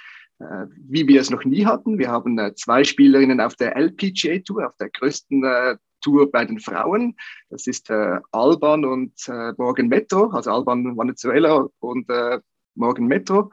wie 0.76 1.06
wir 1.06 1.20
es 1.20 1.30
noch 1.30 1.44
nie 1.44 1.64
hatten. 1.64 1.98
Wir 1.98 2.10
haben 2.10 2.38
zwei 2.56 2.82
Spielerinnen 2.82 3.40
auf 3.40 3.54
der 3.54 3.76
LPGA 3.76 4.40
Tour, 4.40 4.66
auf 4.66 4.76
der 4.76 4.90
größten 4.90 5.78
Tour 6.08 6.30
bei 6.30 6.44
den 6.44 6.58
Frauen. 6.58 7.16
Das 7.50 7.66
ist 7.66 7.90
äh, 7.90 8.18
Alban 8.32 8.84
und 8.84 9.12
äh, 9.28 9.52
Morgan 9.58 9.88
Metro, 9.88 10.30
also 10.30 10.50
Alban 10.50 10.96
Venezuela 10.96 11.68
und 11.80 12.08
äh, 12.08 12.40
Morgan 12.74 13.06
Metro. 13.06 13.50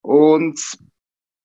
Und 0.00 0.58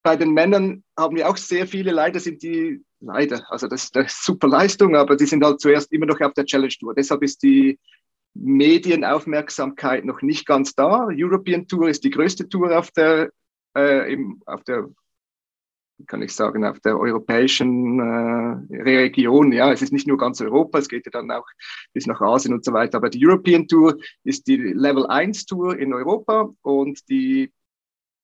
bei 0.04 0.16
den 0.16 0.32
Männern 0.32 0.84
haben 0.98 1.16
wir 1.16 1.30
auch 1.30 1.38
sehr 1.38 1.68
viele, 1.68 1.92
leider 1.92 2.20
sind 2.20 2.42
die, 2.44 2.82
leider, 3.02 3.44
also 3.52 3.68
das 3.68 3.86
ist 3.86 3.98
eine 3.98 4.08
super 4.10 4.48
Leistung, 4.48 4.96
aber 4.96 5.16
die 5.18 5.26
sind 5.26 5.44
halt 5.44 5.60
zuerst 5.60 5.92
immer 5.92 6.06
noch 6.06 6.22
auf 6.22 6.34
der 6.34 6.46
Challenge 6.46 6.74
Tour. 6.80 6.96
Deshalb 6.96 7.24
ist 7.24 7.44
die 7.44 7.78
Medienaufmerksamkeit 8.34 10.06
noch 10.06 10.22
nicht 10.22 10.46
ganz 10.48 10.74
da. 10.74 11.08
European 11.12 11.68
Tour 11.68 11.90
ist 11.90 12.04
die 12.06 12.10
größte 12.10 12.48
Tour 12.48 12.78
auf 12.78 12.90
der, 12.92 13.32
äh, 13.76 14.14
im, 14.14 14.42
auf 14.46 14.64
der 14.64 14.88
kann 16.08 16.22
ich 16.22 16.34
sagen, 16.34 16.66
auf 16.66 16.80
der 16.80 16.98
europäischen 16.98 18.00
äh, 18.00 18.82
Region. 18.82 19.52
Ja, 19.52 19.72
es 19.72 19.82
ist 19.82 19.94
nicht 19.94 20.08
nur 20.08 20.18
ganz 20.18 20.42
Europa, 20.42 20.80
es 20.80 20.90
geht 20.90 21.06
ja 21.06 21.12
dann 21.12 21.32
auch 21.32 21.48
bis 21.94 22.08
nach 22.08 22.22
Asien 22.22 22.54
und 22.54 22.66
so 22.66 22.74
weiter. 22.74 22.98
Aber 22.98 23.10
die 23.10 23.26
European 23.26 23.68
Tour 23.68 23.98
ist 24.24 24.48
die 24.48 24.58
Level 24.58 25.06
1 25.08 25.46
Tour 25.46 25.78
in 25.78 25.94
Europa 25.94 26.50
und 26.62 27.10
die 27.10 27.52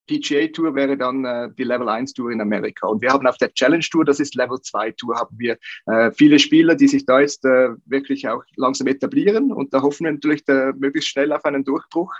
PGA 0.07 0.47
Tour 0.47 0.73
wäre 0.73 0.97
dann 0.97 1.25
äh, 1.25 1.49
die 1.57 1.63
Level 1.63 1.89
1 1.89 2.13
Tour 2.13 2.31
in 2.31 2.41
Amerika. 2.41 2.87
Und 2.87 3.01
wir 3.01 3.11
haben 3.11 3.27
auf 3.27 3.37
der 3.37 3.53
Challenge 3.53 3.83
Tour, 3.83 4.05
das 4.05 4.19
ist 4.19 4.35
Level 4.35 4.59
2 4.59 4.91
Tour, 4.91 5.15
haben 5.15 5.37
wir 5.37 5.57
äh, 5.85 6.11
viele 6.11 6.39
Spieler, 6.39 6.75
die 6.75 6.87
sich 6.87 7.05
da 7.05 7.19
jetzt 7.19 7.45
äh, 7.45 7.69
wirklich 7.85 8.27
auch 8.27 8.43
langsam 8.55 8.87
etablieren. 8.87 9.51
Und 9.51 9.73
da 9.73 9.81
hoffen 9.81 10.05
wir 10.05 10.11
natürlich 10.13 10.45
da, 10.45 10.71
möglichst 10.77 11.09
schnell 11.09 11.31
auf 11.33 11.45
einen 11.45 11.63
Durchbruch 11.63 12.13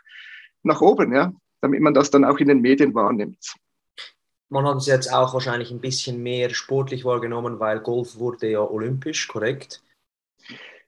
nach 0.63 0.81
oben, 0.81 1.13
ja, 1.13 1.33
damit 1.61 1.79
man 1.79 1.93
das 1.93 2.11
dann 2.11 2.25
auch 2.25 2.37
in 2.39 2.49
den 2.49 2.61
Medien 2.61 2.93
wahrnimmt. 2.93 3.55
Man 4.50 4.66
hat 4.66 4.77
es 4.77 4.86
jetzt 4.86 5.13
auch 5.13 5.34
wahrscheinlich 5.34 5.72
ein 5.72 5.82
bisschen 5.82 6.24
mehr 6.24 6.50
sportlich 6.54 7.04
wahrgenommen, 7.04 7.60
weil 7.60 7.80
Golf 7.80 8.18
wurde 8.18 8.50
ja 8.50 8.62
olympisch, 8.62 9.27
korrekt? 9.27 9.82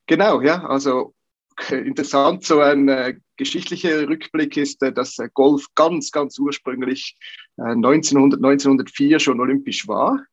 Genau, 0.08 0.42
ja. 0.42 0.66
Also 0.66 1.14
interessant, 1.70 2.46
so 2.46 2.62
ein 2.62 2.88
äh, 2.88 3.16
geschichtlicher 3.38 4.08
Rückblick 4.08 4.58
ist, 4.58 4.82
äh, 4.82 4.92
dass 4.92 5.20
äh, 5.20 5.30
Golf 5.34 5.66
ganz, 5.76 6.12
ganz 6.12 6.38
ursprünglich 6.40 7.18
1900, 7.58 8.40
1904 8.40 9.20
schon 9.20 9.42
olympisch 9.42 9.88
war. 9.88 10.24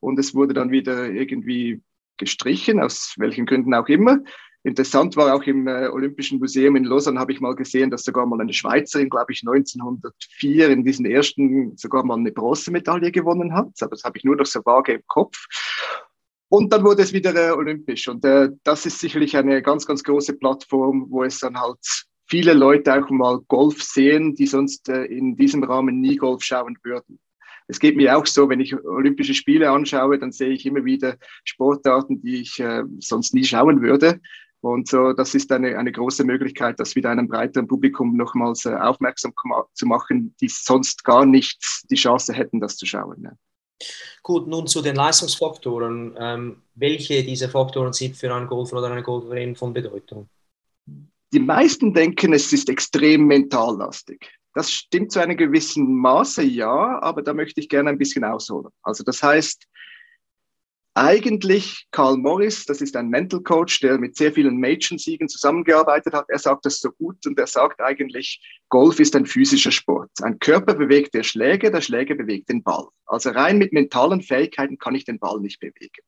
Und 0.00 0.18
es 0.18 0.34
wurde 0.34 0.52
dann 0.52 0.70
wieder 0.70 1.06
irgendwie 1.08 1.82
gestrichen, 2.18 2.80
aus 2.80 3.14
welchen 3.16 3.46
Gründen 3.46 3.72
auch 3.72 3.88
immer. 3.88 4.18
Interessant 4.64 5.14
war 5.16 5.34
auch 5.34 5.42
im 5.42 5.68
äh, 5.68 5.88
Olympischen 5.88 6.38
Museum 6.38 6.74
in 6.76 6.84
Lausanne, 6.84 7.20
habe 7.20 7.32
ich 7.32 7.40
mal 7.40 7.54
gesehen, 7.54 7.90
dass 7.90 8.02
sogar 8.02 8.24
mal 8.24 8.40
eine 8.40 8.54
Schweizerin, 8.54 9.10
glaube 9.10 9.32
ich, 9.32 9.42
1904 9.42 10.70
in 10.70 10.84
diesen 10.84 11.04
ersten 11.04 11.76
sogar 11.76 12.02
mal 12.02 12.16
eine 12.16 12.32
Bronzemedaille 12.32 13.12
gewonnen 13.12 13.54
hat. 13.54 13.68
Aber 13.82 13.90
das 13.90 14.04
habe 14.04 14.16
ich 14.16 14.24
nur 14.24 14.36
noch 14.36 14.46
so 14.46 14.64
vage 14.64 14.94
im 14.94 15.02
Kopf. 15.06 15.36
Und 16.48 16.72
dann 16.72 16.82
wurde 16.82 17.02
es 17.02 17.12
wieder 17.12 17.34
äh, 17.34 17.50
olympisch. 17.52 18.08
Und 18.08 18.24
äh, 18.24 18.48
das 18.62 18.86
ist 18.86 19.00
sicherlich 19.00 19.36
eine 19.36 19.60
ganz, 19.60 19.84
ganz 19.84 20.02
große 20.02 20.32
Plattform, 20.38 21.06
wo 21.10 21.24
es 21.24 21.40
dann 21.40 21.60
halt 21.60 21.78
viele 22.26 22.54
Leute 22.54 22.94
auch 22.94 23.10
mal 23.10 23.40
Golf 23.48 23.82
sehen, 23.82 24.34
die 24.34 24.46
sonst 24.46 24.88
äh, 24.88 25.04
in 25.04 25.36
diesem 25.36 25.62
Rahmen 25.62 26.00
nie 26.00 26.16
Golf 26.16 26.42
schauen 26.42 26.78
würden. 26.82 27.18
Es 27.66 27.78
geht 27.80 27.96
mir 27.96 28.16
auch 28.16 28.26
so, 28.26 28.48
wenn 28.48 28.60
ich 28.60 28.74
Olympische 28.74 29.34
Spiele 29.34 29.70
anschaue, 29.70 30.18
dann 30.18 30.32
sehe 30.32 30.50
ich 30.50 30.64
immer 30.64 30.84
wieder 30.84 31.16
Sportarten, 31.44 32.22
die 32.22 32.42
ich 32.42 32.58
äh, 32.60 32.84
sonst 32.98 33.34
nie 33.34 33.44
schauen 33.44 33.82
würde. 33.82 34.20
Und 34.64 34.88
so, 34.88 35.12
das 35.12 35.34
ist 35.34 35.52
eine, 35.52 35.76
eine 35.76 35.92
große 35.92 36.24
Möglichkeit, 36.24 36.80
das 36.80 36.96
wieder 36.96 37.10
einem 37.10 37.28
breiteren 37.28 37.68
Publikum 37.68 38.16
nochmals 38.16 38.64
äh, 38.64 38.74
aufmerksam 38.74 39.34
zu 39.74 39.84
machen, 39.84 40.34
die 40.40 40.48
sonst 40.48 41.04
gar 41.04 41.26
nicht 41.26 41.62
die 41.90 41.96
Chance 41.96 42.32
hätten, 42.32 42.60
das 42.60 42.78
zu 42.78 42.86
schauen. 42.86 43.24
Ja. 43.24 43.32
Gut, 44.22 44.46
nun 44.46 44.66
zu 44.66 44.80
den 44.80 44.96
Leistungsfaktoren. 44.96 46.16
Ähm, 46.18 46.62
welche 46.76 47.22
dieser 47.22 47.50
Faktoren 47.50 47.92
sind 47.92 48.16
für 48.16 48.34
einen 48.34 48.46
Golfer 48.46 48.78
oder 48.78 48.90
eine 48.90 49.02
Golferin 49.02 49.54
von 49.54 49.74
Bedeutung? 49.74 50.30
Die 50.86 51.40
meisten 51.40 51.92
denken, 51.92 52.32
es 52.32 52.50
ist 52.50 52.70
extrem 52.70 53.26
mentallastig. 53.26 54.30
Das 54.54 54.70
stimmt 54.70 55.12
zu 55.12 55.20
einem 55.20 55.36
gewissen 55.36 55.94
Maße, 55.94 56.42
ja, 56.42 57.02
aber 57.02 57.20
da 57.20 57.34
möchte 57.34 57.60
ich 57.60 57.68
gerne 57.68 57.90
ein 57.90 57.98
bisschen 57.98 58.24
ausholen. 58.24 58.72
Also 58.82 59.04
das 59.04 59.22
heißt, 59.22 59.66
eigentlich 60.94 61.86
Karl 61.90 62.16
Morris, 62.16 62.66
das 62.66 62.80
ist 62.80 62.96
ein 62.96 63.08
Mental 63.08 63.40
Coach, 63.40 63.80
der 63.80 63.98
mit 63.98 64.16
sehr 64.16 64.32
vielen 64.32 64.56
Mädchensiegen 64.56 65.28
zusammengearbeitet 65.28 66.14
hat. 66.14 66.26
Er 66.28 66.38
sagt 66.38 66.64
das 66.64 66.78
so 66.78 66.92
gut 66.92 67.26
und 67.26 67.38
er 67.38 67.48
sagt 67.48 67.80
eigentlich, 67.80 68.40
Golf 68.68 69.00
ist 69.00 69.16
ein 69.16 69.26
physischer 69.26 69.72
Sport. 69.72 70.10
Ein 70.22 70.38
Körper 70.38 70.74
bewegt 70.74 71.14
der 71.14 71.24
Schläge, 71.24 71.72
der 71.72 71.80
Schläger 71.80 72.14
bewegt 72.14 72.48
den 72.48 72.62
Ball. 72.62 72.86
Also 73.06 73.30
rein 73.30 73.58
mit 73.58 73.72
mentalen 73.72 74.22
Fähigkeiten 74.22 74.78
kann 74.78 74.94
ich 74.94 75.04
den 75.04 75.18
Ball 75.18 75.40
nicht 75.40 75.58
bewegen. 75.58 76.04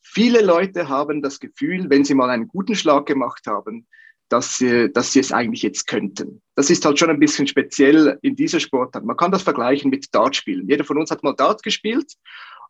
Viele 0.00 0.42
Leute 0.42 0.88
haben 0.88 1.20
das 1.20 1.40
Gefühl, 1.40 1.90
wenn 1.90 2.04
sie 2.04 2.14
mal 2.14 2.30
einen 2.30 2.46
guten 2.46 2.76
Schlag 2.76 3.06
gemacht 3.06 3.46
haben, 3.48 3.88
dass 4.28 4.58
sie, 4.58 4.92
dass 4.92 5.12
sie 5.12 5.20
es 5.20 5.32
eigentlich 5.32 5.62
jetzt 5.62 5.86
könnten. 5.86 6.40
Das 6.54 6.70
ist 6.70 6.84
halt 6.84 6.98
schon 6.98 7.10
ein 7.10 7.18
bisschen 7.18 7.46
speziell 7.46 8.18
in 8.22 8.36
dieser 8.36 8.60
Sportart. 8.60 9.04
Man 9.04 9.16
kann 9.16 9.32
das 9.32 9.42
vergleichen 9.42 9.90
mit 9.90 10.14
Dartspielen. 10.14 10.68
Jeder 10.68 10.84
von 10.84 10.98
uns 10.98 11.10
hat 11.10 11.24
mal 11.24 11.34
Dart 11.34 11.62
gespielt 11.62 12.12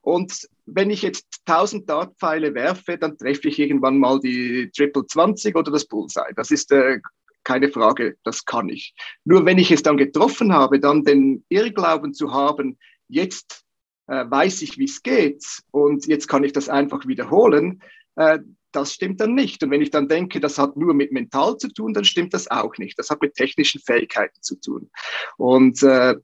und 0.04 0.48
wenn 0.66 0.90
ich 0.90 1.02
jetzt 1.02 1.26
1000 1.46 1.88
Dartpfeile 1.88 2.54
werfe, 2.54 2.98
dann 2.98 3.16
treffe 3.16 3.48
ich 3.48 3.58
irgendwann 3.58 3.98
mal 3.98 4.20
die 4.20 4.70
Triple 4.76 5.06
20 5.06 5.56
oder 5.56 5.72
das 5.72 5.86
Bullseye. 5.86 6.34
Das 6.36 6.50
ist 6.50 6.70
äh, 6.72 7.00
keine 7.42 7.70
Frage, 7.70 8.16
das 8.22 8.44
kann 8.44 8.68
ich. 8.68 8.94
Nur 9.24 9.46
wenn 9.46 9.58
ich 9.58 9.70
es 9.70 9.82
dann 9.82 9.96
getroffen 9.96 10.52
habe, 10.52 10.78
dann 10.78 11.04
den 11.04 11.44
Irrglauben 11.48 12.12
zu 12.12 12.32
haben, 12.32 12.78
jetzt 13.08 13.64
äh, 14.06 14.24
weiß 14.28 14.60
ich, 14.62 14.78
wie 14.78 14.84
es 14.84 15.02
geht 15.02 15.42
und 15.70 16.06
jetzt 16.06 16.28
kann 16.28 16.44
ich 16.44 16.52
das 16.52 16.68
einfach 16.68 17.06
wiederholen, 17.06 17.82
äh, 18.16 18.40
das 18.72 18.92
stimmt 18.92 19.20
dann 19.20 19.34
nicht. 19.34 19.62
Und 19.62 19.70
wenn 19.70 19.82
ich 19.82 19.90
dann 19.90 20.08
denke, 20.08 20.40
das 20.40 20.58
hat 20.58 20.76
nur 20.76 20.92
mit 20.92 21.12
mental 21.12 21.56
zu 21.56 21.68
tun, 21.68 21.94
dann 21.94 22.04
stimmt 22.04 22.34
das 22.34 22.50
auch 22.50 22.76
nicht. 22.76 22.98
Das 22.98 23.08
hat 23.08 23.22
mit 23.22 23.34
technischen 23.34 23.80
Fähigkeiten 23.80 24.42
zu 24.42 24.56
tun. 24.56 24.90
Und 25.38 25.82
äh, 25.82 26.16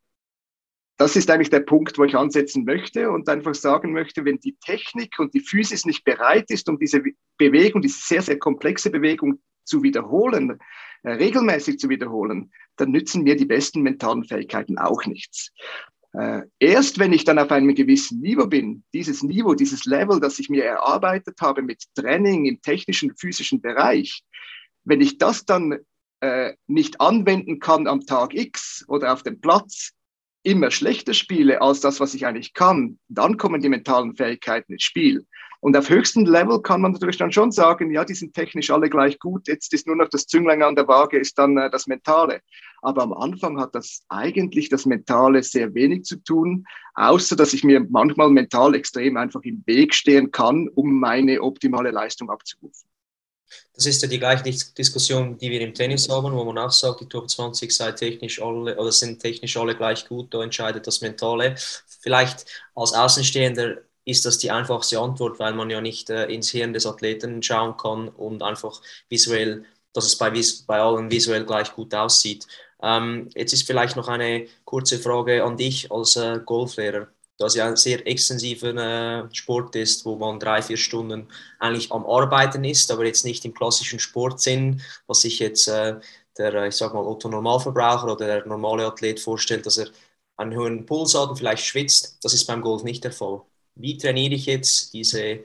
das 1.00 1.16
ist 1.16 1.30
eigentlich 1.30 1.48
der 1.48 1.60
Punkt, 1.60 1.96
wo 1.96 2.04
ich 2.04 2.14
ansetzen 2.14 2.64
möchte 2.66 3.10
und 3.10 3.26
einfach 3.26 3.54
sagen 3.54 3.94
möchte, 3.94 4.26
wenn 4.26 4.38
die 4.38 4.58
Technik 4.62 5.18
und 5.18 5.32
die 5.32 5.40
Physis 5.40 5.86
nicht 5.86 6.04
bereit 6.04 6.50
ist, 6.50 6.68
um 6.68 6.78
diese 6.78 7.02
Bewegung, 7.38 7.80
diese 7.80 8.02
sehr, 8.02 8.20
sehr 8.20 8.38
komplexe 8.38 8.90
Bewegung 8.90 9.40
zu 9.64 9.82
wiederholen, 9.82 10.58
äh, 11.02 11.12
regelmäßig 11.12 11.78
zu 11.78 11.88
wiederholen, 11.88 12.52
dann 12.76 12.90
nützen 12.90 13.22
mir 13.22 13.34
die 13.34 13.46
besten 13.46 13.80
mentalen 13.80 14.24
Fähigkeiten 14.24 14.76
auch 14.76 15.06
nichts. 15.06 15.52
Äh, 16.12 16.42
erst 16.58 16.98
wenn 16.98 17.14
ich 17.14 17.24
dann 17.24 17.38
auf 17.38 17.50
einem 17.50 17.74
gewissen 17.74 18.20
Niveau 18.20 18.46
bin, 18.46 18.84
dieses 18.92 19.22
Niveau, 19.22 19.54
dieses 19.54 19.86
Level, 19.86 20.20
das 20.20 20.38
ich 20.38 20.50
mir 20.50 20.64
erarbeitet 20.64 21.40
habe 21.40 21.62
mit 21.62 21.82
Training 21.94 22.44
im 22.44 22.60
technischen, 22.60 23.16
physischen 23.16 23.62
Bereich, 23.62 24.22
wenn 24.84 25.00
ich 25.00 25.16
das 25.16 25.46
dann 25.46 25.78
äh, 26.20 26.52
nicht 26.66 27.00
anwenden 27.00 27.58
kann 27.58 27.86
am 27.86 28.04
Tag 28.04 28.34
X 28.34 28.84
oder 28.86 29.14
auf 29.14 29.22
dem 29.22 29.40
Platz, 29.40 29.94
immer 30.42 30.70
schlechter 30.70 31.14
spiele 31.14 31.60
als 31.60 31.80
das, 31.80 32.00
was 32.00 32.14
ich 32.14 32.26
eigentlich 32.26 32.54
kann, 32.54 32.98
dann 33.08 33.36
kommen 33.36 33.60
die 33.60 33.68
mentalen 33.68 34.14
Fähigkeiten 34.14 34.72
ins 34.72 34.84
Spiel. 34.84 35.26
Und 35.60 35.76
auf 35.76 35.90
höchstem 35.90 36.24
Level 36.24 36.62
kann 36.62 36.80
man 36.80 36.92
natürlich 36.92 37.18
dann 37.18 37.32
schon 37.32 37.52
sagen, 37.52 37.92
ja, 37.92 38.04
die 38.06 38.14
sind 38.14 38.32
technisch 38.32 38.70
alle 38.70 38.88
gleich 38.88 39.18
gut, 39.18 39.46
jetzt 39.46 39.74
ist 39.74 39.86
nur 39.86 39.96
noch 39.96 40.08
das 40.08 40.26
Zünglein 40.26 40.62
an 40.62 40.74
der 40.74 40.88
Waage, 40.88 41.18
ist 41.18 41.38
dann 41.38 41.58
äh, 41.58 41.70
das 41.70 41.86
Mentale. 41.86 42.40
Aber 42.80 43.02
am 43.02 43.12
Anfang 43.12 43.60
hat 43.60 43.74
das 43.74 44.02
eigentlich 44.08 44.70
das 44.70 44.86
Mentale 44.86 45.42
sehr 45.42 45.74
wenig 45.74 46.04
zu 46.04 46.16
tun, 46.16 46.64
außer 46.94 47.36
dass 47.36 47.52
ich 47.52 47.62
mir 47.62 47.86
manchmal 47.90 48.30
mental 48.30 48.74
extrem 48.74 49.18
einfach 49.18 49.42
im 49.42 49.62
Weg 49.66 49.94
stehen 49.94 50.30
kann, 50.30 50.68
um 50.68 50.98
meine 50.98 51.42
optimale 51.42 51.90
Leistung 51.90 52.30
abzurufen. 52.30 52.88
Das 53.74 53.86
ist 53.86 54.02
ja 54.02 54.08
die 54.08 54.18
gleiche 54.18 54.44
Diskussion, 54.44 55.38
die 55.38 55.50
wir 55.50 55.60
im 55.60 55.74
Tennis 55.74 56.08
haben, 56.08 56.32
wo 56.32 56.44
man 56.44 56.58
auch 56.58 56.70
sagt, 56.70 57.00
die 57.00 57.08
Top 57.08 57.30
20 57.30 57.74
sei 57.74 57.92
technisch 57.92 58.40
alle 58.40 58.76
oder 58.76 58.92
sind 58.92 59.20
technisch 59.20 59.56
alle 59.56 59.74
gleich 59.74 60.06
gut, 60.08 60.32
da 60.34 60.42
entscheidet 60.42 60.86
das 60.86 61.00
Mentale. 61.00 61.54
Vielleicht 62.00 62.46
als 62.74 62.92
Außenstehender 62.92 63.78
ist 64.04 64.24
das 64.24 64.38
die 64.38 64.50
einfachste 64.50 64.98
Antwort, 64.98 65.38
weil 65.38 65.54
man 65.54 65.70
ja 65.70 65.80
nicht 65.80 66.10
äh, 66.10 66.26
ins 66.26 66.50
Hirn 66.50 66.72
des 66.72 66.86
Athleten 66.86 67.42
schauen 67.42 67.76
kann 67.76 68.08
und 68.08 68.42
einfach 68.42 68.80
visuell, 69.08 69.64
dass 69.92 70.06
es 70.06 70.16
bei, 70.16 70.30
bei 70.66 70.80
allen 70.80 71.10
visuell 71.10 71.44
gleich 71.44 71.72
gut 71.74 71.94
aussieht. 71.94 72.46
Ähm, 72.82 73.28
jetzt 73.34 73.52
ist 73.52 73.66
vielleicht 73.66 73.96
noch 73.96 74.08
eine 74.08 74.46
kurze 74.64 74.98
Frage 74.98 75.44
an 75.44 75.56
dich 75.56 75.92
als 75.92 76.16
äh, 76.16 76.40
Golflehrer 76.44 77.08
da 77.40 77.46
es 77.46 77.54
ja 77.54 77.66
ein 77.66 77.76
sehr 77.76 78.06
extensiver 78.06 78.74
äh, 78.74 79.34
Sport 79.34 79.74
ist, 79.74 80.04
wo 80.04 80.14
man 80.16 80.38
drei, 80.38 80.60
vier 80.60 80.76
Stunden 80.76 81.26
eigentlich 81.58 81.90
am 81.90 82.04
Arbeiten 82.04 82.64
ist, 82.64 82.90
aber 82.90 83.06
jetzt 83.06 83.24
nicht 83.24 83.46
im 83.46 83.54
klassischen 83.54 83.98
Sportsinn, 83.98 84.82
was 85.06 85.22
sich 85.22 85.38
jetzt 85.38 85.66
äh, 85.66 85.98
der, 86.36 86.54
äh, 86.54 86.68
ich 86.68 86.76
sag 86.76 86.92
mal, 86.92 87.02
Otto-Normalverbraucher 87.02 88.12
oder 88.12 88.26
der 88.26 88.46
normale 88.46 88.84
Athlet 88.84 89.20
vorstellt, 89.20 89.64
dass 89.64 89.78
er 89.78 89.88
einen 90.36 90.54
hohen 90.54 90.84
Puls 90.84 91.14
hat 91.14 91.30
und 91.30 91.36
vielleicht 91.38 91.64
schwitzt. 91.64 92.18
Das 92.22 92.34
ist 92.34 92.44
beim 92.44 92.60
Golf 92.60 92.82
nicht 92.82 93.04
der 93.04 93.12
Fall. 93.12 93.40
Wie 93.74 93.96
trainiere 93.96 94.34
ich 94.34 94.44
jetzt 94.44 94.92
diese, 94.92 95.40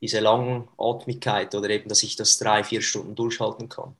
diese 0.00 0.20
Langatmigkeit 0.20 1.54
oder 1.54 1.68
eben, 1.68 1.90
dass 1.90 2.02
ich 2.02 2.16
das 2.16 2.38
drei, 2.38 2.64
vier 2.64 2.80
Stunden 2.80 3.14
durchhalten 3.14 3.68
kann? 3.68 3.94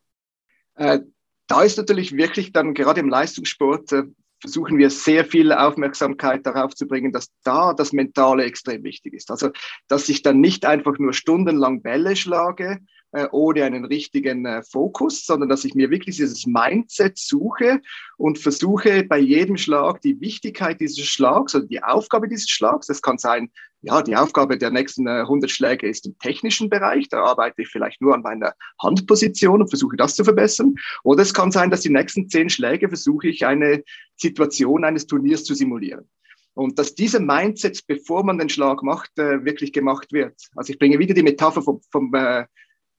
Äh, 0.77 1.01
da 1.47 1.63
ist 1.63 1.77
natürlich 1.77 2.13
wirklich 2.13 2.53
dann 2.53 2.73
gerade 2.73 3.01
im 3.01 3.11
Leistungssport 3.11 3.93
äh, 3.93 4.05
versuchen 4.45 4.77
wir 4.77 4.91
sehr 4.91 5.25
viel 5.25 5.55
Aufmerksamkeit 5.55 6.45
darauf 6.45 6.75
zu 6.75 6.87
bringen, 6.87 7.13
dass 7.13 7.31
da 7.45 7.73
das 7.73 7.95
Mentale 7.95 8.45
extrem 8.45 8.85
wichtig 8.85 9.15
ist. 9.15 9.31
Also, 9.31 9.49
dass 9.89 10.11
ich 10.11 10.21
dann 10.21 10.39
nicht 10.39 10.67
einfach 10.67 10.99
nur 10.99 11.15
stundenlang 11.15 11.81
Bälle 11.81 12.15
schlage, 12.15 12.81
äh, 13.13 13.27
ohne 13.33 13.65
einen 13.65 13.87
richtigen 13.87 14.45
äh, 14.45 14.63
Fokus, 14.63 15.25
sondern 15.25 15.49
dass 15.49 15.65
ich 15.65 15.75
mir 15.75 15.89
wirklich 15.89 16.17
dieses 16.17 16.45
Mindset 16.45 17.17
suche 17.17 17.81
und 18.19 18.39
versuche 18.39 19.05
bei 19.05 19.19
jedem 19.19 19.57
Schlag 19.57 20.03
die 20.03 20.21
Wichtigkeit 20.21 20.79
dieses 20.79 21.07
Schlags 21.07 21.55
oder 21.55 21.65
die 21.65 21.83
Aufgabe 21.83 22.29
dieses 22.29 22.51
Schlags, 22.51 22.89
das 22.89 23.01
kann 23.01 23.17
sein, 23.17 23.51
ja, 23.85 24.03
die 24.03 24.17
Aufgabe 24.17 24.57
der 24.57 24.71
nächsten 24.71 25.07
äh, 25.07 25.21
100 25.21 25.51
Schläge 25.51 25.87
ist 25.87 26.07
im 26.07 26.19
technischen 26.19 26.71
Bereich, 26.71 27.09
da 27.11 27.23
arbeite 27.23 27.63
ich 27.63 27.69
vielleicht 27.69 28.01
nur 28.01 28.15
an 28.15 28.23
meiner 28.23 28.55
Handposition 28.83 29.61
und 29.61 29.69
versuche 29.69 29.97
das 29.97 30.17
zu 30.17 30.25
verbessern. 30.25 30.75
Oder 31.03 31.23
es 31.23 31.35
kann 31.35 31.53
sein, 31.53 31.71
dass 31.71 31.83
die 31.83 31.91
nächsten 31.91 32.29
10 32.29 32.49
Schläge 32.49 32.89
versuche 32.89 33.29
ich 33.29 33.45
eine 33.45 33.85
Situation 34.17 34.85
eines 34.85 35.07
Turniers 35.07 35.45
zu 35.45 35.55
simulieren. 35.55 36.09
Und 36.55 36.79
dass 36.79 36.95
diese 36.95 37.21
Mindset, 37.21 37.87
bevor 37.87 38.25
man 38.25 38.39
den 38.39 38.49
Schlag 38.49 38.83
macht, 38.83 39.19
äh, 39.19 39.45
wirklich 39.45 39.73
gemacht 39.73 40.13
wird. 40.13 40.35
Also 40.57 40.73
ich 40.73 40.79
bringe 40.79 40.99
wieder 40.99 41.13
die 41.13 41.23
Metapher 41.23 41.61
vom, 41.61 41.81
vom 41.91 42.15
äh, 42.15 42.47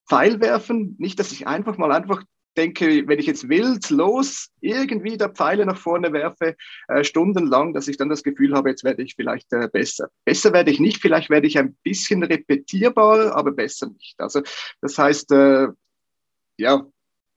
Pfeil 0.08 0.40
werfen. 0.40 0.96
Nicht, 1.00 1.20
dass 1.20 1.32
ich 1.32 1.48
einfach 1.48 1.78
mal 1.78 1.92
einfach 1.92 2.24
denke, 2.56 3.08
wenn 3.08 3.20
ich 3.20 3.26
jetzt 3.26 3.50
wild 3.50 3.90
los 3.90 4.50
irgendwie 4.62 5.18
da 5.18 5.30
Pfeile 5.30 5.66
nach 5.66 5.78
vorne 5.78 6.12
werfe, 6.14 6.56
äh, 6.88 7.04
stundenlang, 7.04 7.74
dass 7.74 7.88
ich 7.88 7.98
dann 7.98 8.10
das 8.10 8.24
Gefühl 8.24 8.56
habe, 8.56 8.70
jetzt 8.70 8.84
werde 8.84 9.04
ich 9.04 9.16
vielleicht 9.16 9.52
äh, 9.54 9.70
besser. 9.72 10.10
Besser 10.26 10.54
werde 10.54 10.72
ich 10.72 10.80
nicht, 10.80 11.02
vielleicht 11.02 11.30
werde 11.30 11.48
ich 11.48 11.58
ein 11.58 11.76
bisschen 11.84 12.24
repetierbar, 12.24 13.36
aber 13.36 13.52
besser 13.52 13.88
nicht. 13.88 14.16
Also 14.20 14.42
das 14.82 14.98
heißt, 14.98 15.32
äh, 15.32 15.68
ja, 16.58 16.86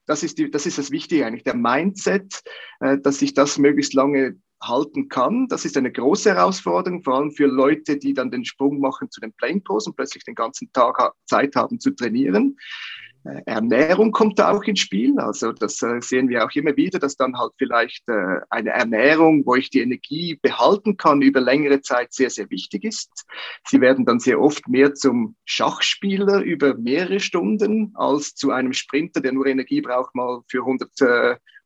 das 0.07 0.23
ist, 0.23 0.39
die, 0.39 0.51
das 0.51 0.67
ist 0.67 0.79
das 0.79 0.91
Wichtige 0.91 1.27
eigentlich, 1.27 1.45
der 1.45 1.57
Mindset, 1.57 2.43
äh, 2.81 2.99
dass 2.99 3.21
ich 3.21 3.35
das 3.35 3.59
möglichst 3.59 3.95
lange 3.95 4.37
halten 4.63 5.09
kann. 5.09 5.49
Das 5.49 5.65
ist 5.65 5.77
eine 5.77 5.93
große 5.93 6.35
Herausforderung, 6.35 7.03
vor 7.03 7.15
allem 7.15 7.31
für 7.31 7.47
Leute, 7.47 7.97
die 7.97 8.15
dann 8.15 8.31
den 8.31 8.45
Sprung 8.45 8.81
machen 8.81 9.11
zu 9.11 9.21
den 9.21 9.33
Playing 9.35 9.63
Pose 9.63 9.91
und 9.91 9.97
plötzlich 9.97 10.25
den 10.25 10.35
ganzen 10.35 10.73
Tag 10.73 11.13
Zeit 11.27 11.55
haben 11.55 11.79
zu 11.79 11.91
trainieren. 11.91 12.57
Äh, 13.25 13.43
Ernährung 13.47 14.13
kommt 14.13 14.39
da 14.39 14.51
auch 14.51 14.63
ins 14.65 14.81
Spiel. 14.81 15.19
Also 15.19 15.53
das 15.53 15.83
äh, 15.83 16.01
sehen 16.01 16.29
wir 16.29 16.45
auch 16.45 16.51
immer 16.55 16.77
wieder, 16.77 16.99
dass 16.99 17.17
dann 17.17 17.39
halt 17.39 17.53
vielleicht 17.59 18.09
äh, 18.09 18.41
eine 18.51 18.71
Ernährung, 18.71 19.45
wo 19.45 19.55
ich 19.55 19.71
die 19.71 19.81
Energie 19.81 20.39
behalten 20.41 20.97
kann, 20.97 21.23
über 21.23 21.41
längere 21.41 21.81
Zeit 21.81 22.13
sehr, 22.13 22.31
sehr 22.31 22.51
wichtig 22.51 22.85
ist. 22.85 23.27
Sie 23.67 23.81
werden 23.81 24.05
dann 24.05 24.21
sehr 24.21 24.41
oft 24.41 24.69
mehr 24.69 24.95
zum 24.95 25.37
Schachspieler 25.45 26.43
über 26.43 26.75
mehrere 26.75 27.21
Stunden 27.21 27.93
als 27.95 28.35
zu 28.35 28.51
einem 28.51 28.73
Sprinter, 28.73 29.21
der 29.21 29.33
nur 29.33 29.47
Energie 29.47 29.81
braucht 29.81 30.15
mal 30.15 30.41
für 30.49 30.61
100 30.61 30.91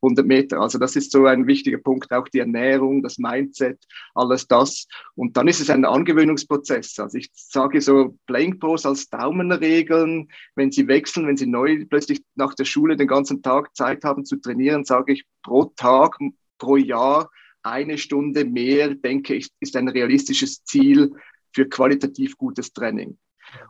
100 0.02 0.26
Meter. 0.26 0.60
Also 0.60 0.78
das 0.78 0.96
ist 0.96 1.12
so 1.12 1.26
ein 1.26 1.46
wichtiger 1.46 1.78
Punkt, 1.78 2.12
auch 2.12 2.28
die 2.28 2.40
Ernährung, 2.40 3.02
das 3.02 3.18
Mindset, 3.18 3.78
alles 4.14 4.46
das. 4.48 4.86
Und 5.14 5.36
dann 5.36 5.48
ist 5.48 5.60
es 5.60 5.70
ein 5.70 5.84
Angewöhnungsprozess. 5.84 6.98
Also 6.98 7.18
ich 7.18 7.30
sage 7.34 7.80
so 7.80 8.16
Playing 8.26 8.58
Pros 8.58 8.84
als 8.84 9.08
Daumenregeln, 9.08 10.28
wenn 10.56 10.72
sie 10.72 10.88
wechseln, 10.88 11.26
wenn 11.26 11.36
sie 11.36 11.46
neu 11.46 11.84
plötzlich 11.88 12.22
nach 12.34 12.54
der 12.54 12.64
Schule 12.64 12.96
den 12.96 13.08
ganzen 13.08 13.42
Tag 13.42 13.74
Zeit 13.76 14.04
haben 14.04 14.24
zu 14.24 14.36
trainieren, 14.36 14.84
sage 14.84 15.12
ich 15.12 15.24
pro 15.42 15.64
Tag, 15.76 16.18
pro 16.58 16.76
Jahr 16.76 17.30
eine 17.62 17.96
Stunde 17.96 18.44
mehr, 18.44 18.94
denke 18.94 19.34
ich, 19.34 19.50
ist 19.60 19.76
ein 19.76 19.88
realistisches 19.88 20.64
Ziel 20.64 21.12
für 21.54 21.68
qualitativ 21.68 22.36
gutes 22.36 22.72
Training. 22.72 23.18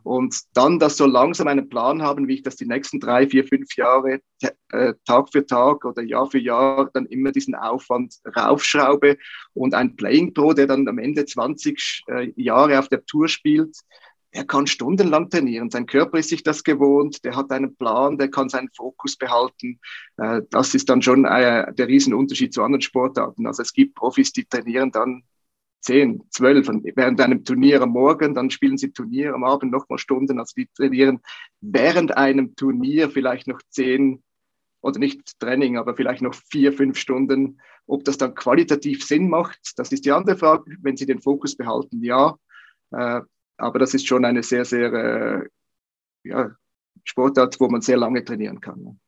Und 0.02 0.36
dann 0.54 0.78
das 0.78 0.96
so 0.96 1.06
langsam 1.06 1.48
einen 1.48 1.68
Plan 1.68 2.02
haben, 2.02 2.28
wie 2.28 2.34
ich 2.34 2.42
das 2.42 2.56
die 2.56 2.66
nächsten 2.66 3.00
drei, 3.00 3.28
vier, 3.28 3.46
fünf 3.46 3.76
Jahre 3.76 4.20
äh, 4.70 4.94
Tag 5.06 5.30
für 5.32 5.46
Tag 5.46 5.84
oder 5.84 6.02
Jahr 6.02 6.30
für 6.30 6.38
Jahr 6.38 6.90
dann 6.92 7.06
immer 7.06 7.32
diesen 7.32 7.54
Aufwand 7.54 8.16
raufschraube 8.36 9.18
und 9.54 9.74
ein 9.74 9.96
Playing 9.96 10.34
Pro, 10.34 10.52
der 10.52 10.66
dann 10.66 10.88
am 10.88 10.98
Ende 10.98 11.24
20 11.24 12.04
äh, 12.08 12.32
Jahre 12.36 12.78
auf 12.78 12.88
der 12.88 13.04
Tour 13.04 13.28
spielt, 13.28 13.76
er 14.34 14.44
kann 14.46 14.66
stundenlang 14.66 15.28
trainieren. 15.28 15.70
Sein 15.70 15.84
Körper 15.86 16.18
ist 16.18 16.30
sich 16.30 16.42
das 16.42 16.64
gewohnt, 16.64 17.22
der 17.22 17.36
hat 17.36 17.50
einen 17.50 17.76
Plan, 17.76 18.16
der 18.16 18.30
kann 18.30 18.48
seinen 18.48 18.70
Fokus 18.74 19.16
behalten. 19.16 19.78
Äh, 20.16 20.40
das 20.50 20.74
ist 20.74 20.88
dann 20.88 21.02
schon 21.02 21.26
äh, 21.26 21.72
der 21.74 21.86
Riesenunterschied 21.86 22.52
zu 22.52 22.62
anderen 22.62 22.80
Sportarten. 22.80 23.46
Also 23.46 23.62
es 23.62 23.74
gibt 23.74 23.94
Profis, 23.94 24.32
die 24.32 24.46
trainieren 24.46 24.90
dann 24.90 25.22
zehn, 25.82 26.22
zwölf 26.30 26.68
während 26.68 27.20
einem 27.20 27.44
Turnier 27.44 27.82
am 27.82 27.90
Morgen, 27.90 28.34
dann 28.34 28.50
spielen 28.50 28.78
sie 28.78 28.92
Turnier 28.92 29.34
am 29.34 29.44
Abend 29.44 29.72
nochmal 29.72 29.98
Stunden. 29.98 30.38
Also 30.38 30.54
die 30.56 30.68
trainieren 30.74 31.20
während 31.60 32.16
einem 32.16 32.54
Turnier 32.56 33.10
vielleicht 33.10 33.48
noch 33.48 33.60
zehn 33.68 34.22
oder 34.80 34.98
nicht 34.98 35.38
Training, 35.38 35.76
aber 35.76 35.94
vielleicht 35.94 36.22
noch 36.22 36.34
vier, 36.34 36.72
fünf 36.72 36.98
Stunden. 36.98 37.60
Ob 37.86 38.04
das 38.04 38.16
dann 38.16 38.34
qualitativ 38.34 39.04
Sinn 39.04 39.28
macht, 39.28 39.58
das 39.76 39.92
ist 39.92 40.04
die 40.04 40.12
andere 40.12 40.36
Frage. 40.36 40.76
Wenn 40.80 40.96
sie 40.96 41.06
den 41.06 41.20
Fokus 41.20 41.56
behalten, 41.56 42.02
ja. 42.02 42.36
Äh, 42.92 43.20
aber 43.56 43.78
das 43.78 43.94
ist 43.94 44.06
schon 44.06 44.24
eine 44.24 44.42
sehr, 44.42 44.64
sehr 44.64 44.92
äh, 44.92 45.48
ja, 46.24 46.50
Sportart, 47.04 47.58
wo 47.60 47.68
man 47.68 47.80
sehr 47.80 47.96
lange 47.96 48.24
trainieren 48.24 48.60
kann. 48.60 49.00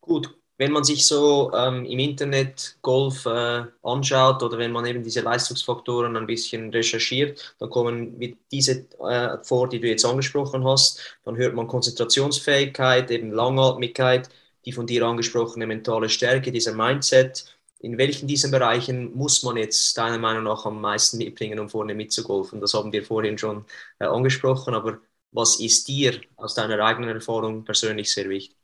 Gut, 0.00 0.39
wenn 0.60 0.72
man 0.72 0.84
sich 0.84 1.06
so 1.06 1.50
ähm, 1.54 1.86
im 1.86 1.98
Internet 1.98 2.76
Golf 2.82 3.24
äh, 3.24 3.64
anschaut 3.82 4.42
oder 4.42 4.58
wenn 4.58 4.72
man 4.72 4.84
eben 4.84 5.02
diese 5.02 5.22
Leistungsfaktoren 5.22 6.16
ein 6.18 6.26
bisschen 6.26 6.70
recherchiert, 6.70 7.56
dann 7.58 7.70
kommen 7.70 8.20
diese 8.52 8.86
äh, 9.00 9.38
vor, 9.42 9.70
die 9.70 9.80
du 9.80 9.88
jetzt 9.88 10.04
angesprochen 10.04 10.62
hast. 10.66 11.18
Dann 11.24 11.36
hört 11.38 11.54
man 11.54 11.66
Konzentrationsfähigkeit, 11.66 13.10
eben 13.10 13.32
Langatmigkeit, 13.32 14.28
die 14.66 14.72
von 14.72 14.86
dir 14.86 15.02
angesprochene 15.06 15.66
mentale 15.66 16.10
Stärke, 16.10 16.52
dieser 16.52 16.74
Mindset. 16.74 17.46
In 17.80 17.96
welchen 17.96 18.28
diesen 18.28 18.50
Bereichen 18.50 19.14
muss 19.16 19.42
man 19.42 19.56
jetzt 19.56 19.96
deiner 19.96 20.18
Meinung 20.18 20.44
nach 20.44 20.66
am 20.66 20.78
meisten 20.82 21.16
mitbringen, 21.16 21.58
um 21.58 21.70
vorne 21.70 21.94
mitzugolfen? 21.94 22.60
Das 22.60 22.74
haben 22.74 22.92
wir 22.92 23.02
vorhin 23.02 23.38
schon 23.38 23.64
äh, 23.98 24.04
angesprochen, 24.04 24.74
aber 24.74 25.00
was 25.32 25.58
ist 25.60 25.88
dir 25.88 26.20
aus 26.36 26.54
deiner 26.54 26.84
eigenen 26.84 27.16
Erfahrung 27.16 27.64
persönlich 27.64 28.12
sehr 28.12 28.28
wichtig? 28.28 28.59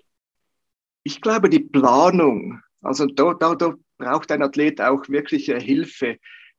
Ich 1.07 1.21
glaube, 1.21 1.49
die 1.49 1.61
Planung, 1.61 2.61
also 2.83 3.07
da, 3.07 3.33
da, 3.35 3.75
braucht 3.97 4.33
ein 4.33 4.43
Athlet 4.43 4.81
auch 4.81 5.09
wirklich 5.09 5.47
Hilfe. 5.47 6.19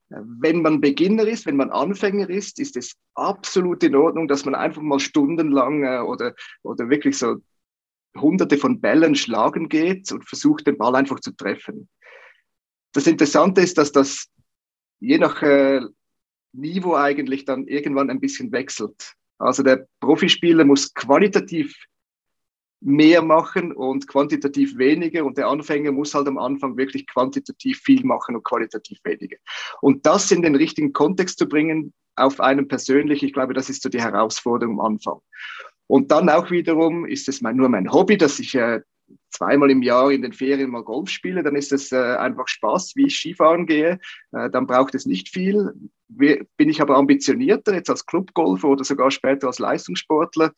Wenn 0.10 0.62
man 0.62 0.79
Beginner 0.79 1.27
ist, 1.27 1.45
wenn 1.45 1.57
man 1.57 1.69
Anfänger 1.69 2.29
ist, 2.29 2.57
ist 2.57 2.77
es 2.77 2.95
absolut 3.13 3.83
in 3.83 3.93
Ordnung, 3.93 4.29
dass 4.29 4.45
man 4.45 4.55
einfach 4.55 4.81
mal 4.81 5.01
stundenlang 5.01 5.83
äh, 5.83 5.99
oder, 5.99 6.33
oder 6.63 6.89
wirklich 6.89 7.17
so 7.17 7.36
hunderte 8.17 8.57
von 8.57 8.79
Bällen 8.79 9.15
schlagen 9.15 9.67
geht 9.67 10.12
und 10.13 10.27
versucht, 10.27 10.65
den 10.65 10.77
Ball 10.77 10.95
einfach 10.95 11.19
zu 11.19 11.31
treffen. 11.31 11.89
Das 12.93 13.05
Interessante 13.05 13.62
ist, 13.62 13.77
dass 13.77 13.91
das 13.91 14.29
je 14.99 15.17
nach 15.17 15.43
äh, 15.43 15.81
Niveau 16.53 16.95
eigentlich 16.95 17.43
dann 17.43 17.67
irgendwann 17.67 18.10
ein 18.10 18.21
bisschen 18.21 18.51
wechselt. 18.53 19.13
Also 19.39 19.62
der 19.62 19.86
Profispieler 19.99 20.63
muss 20.63 20.93
qualitativ 20.93 21.75
mehr 22.79 23.21
machen 23.21 23.71
und 23.71 24.07
quantitativ 24.07 24.77
weniger. 24.77 25.25
Und 25.25 25.37
der 25.37 25.47
Anfänger 25.47 25.91
muss 25.91 26.13
halt 26.13 26.27
am 26.27 26.37
Anfang 26.37 26.77
wirklich 26.77 27.07
quantitativ 27.07 27.79
viel 27.79 28.03
machen 28.05 28.35
und 28.35 28.43
qualitativ 28.43 28.99
weniger. 29.03 29.37
Und 29.81 30.05
das 30.05 30.31
in 30.31 30.41
den 30.41 30.55
richtigen 30.55 30.93
Kontext 30.93 31.39
zu 31.39 31.47
bringen, 31.47 31.93
auf 32.15 32.39
einem 32.39 32.67
persönlich, 32.67 33.23
ich 33.23 33.33
glaube, 33.33 33.53
das 33.53 33.69
ist 33.69 33.83
so 33.83 33.89
die 33.89 34.01
Herausforderung 34.01 34.79
am 34.79 34.93
Anfang. 34.93 35.19
Und 35.87 36.11
dann 36.11 36.29
auch 36.29 36.51
wiederum 36.51 37.05
ist 37.05 37.29
es 37.29 37.41
mein, 37.41 37.55
nur 37.55 37.69
mein 37.69 37.91
Hobby, 37.91 38.17
dass 38.17 38.39
ich 38.39 38.55
äh, 38.55 38.81
zweimal 39.29 39.71
im 39.71 39.81
Jahr 39.81 40.11
in 40.11 40.21
den 40.21 40.33
Ferien 40.33 40.69
mal 40.69 40.83
Golf 40.83 41.09
spiele, 41.09 41.43
dann 41.43 41.55
ist 41.55 41.71
es 41.71 41.91
äh, 41.91 42.15
einfach 42.17 42.47
Spaß, 42.47 42.93
wie 42.95 43.07
ich 43.07 43.17
Skifahren 43.17 43.65
gehe. 43.65 43.99
Äh, 44.31 44.49
dann 44.49 44.67
braucht 44.67 44.95
es 44.95 45.05
nicht 45.05 45.29
viel. 45.29 45.71
Bin 46.09 46.69
ich 46.69 46.81
aber 46.81 46.95
ambitionierter, 46.95 47.73
jetzt 47.73 47.89
als 47.89 48.05
Clubgolfer 48.05 48.69
oder 48.69 48.83
sogar 48.83 49.11
später 49.11 49.47
als 49.47 49.59
Leistungssportler, 49.59 50.53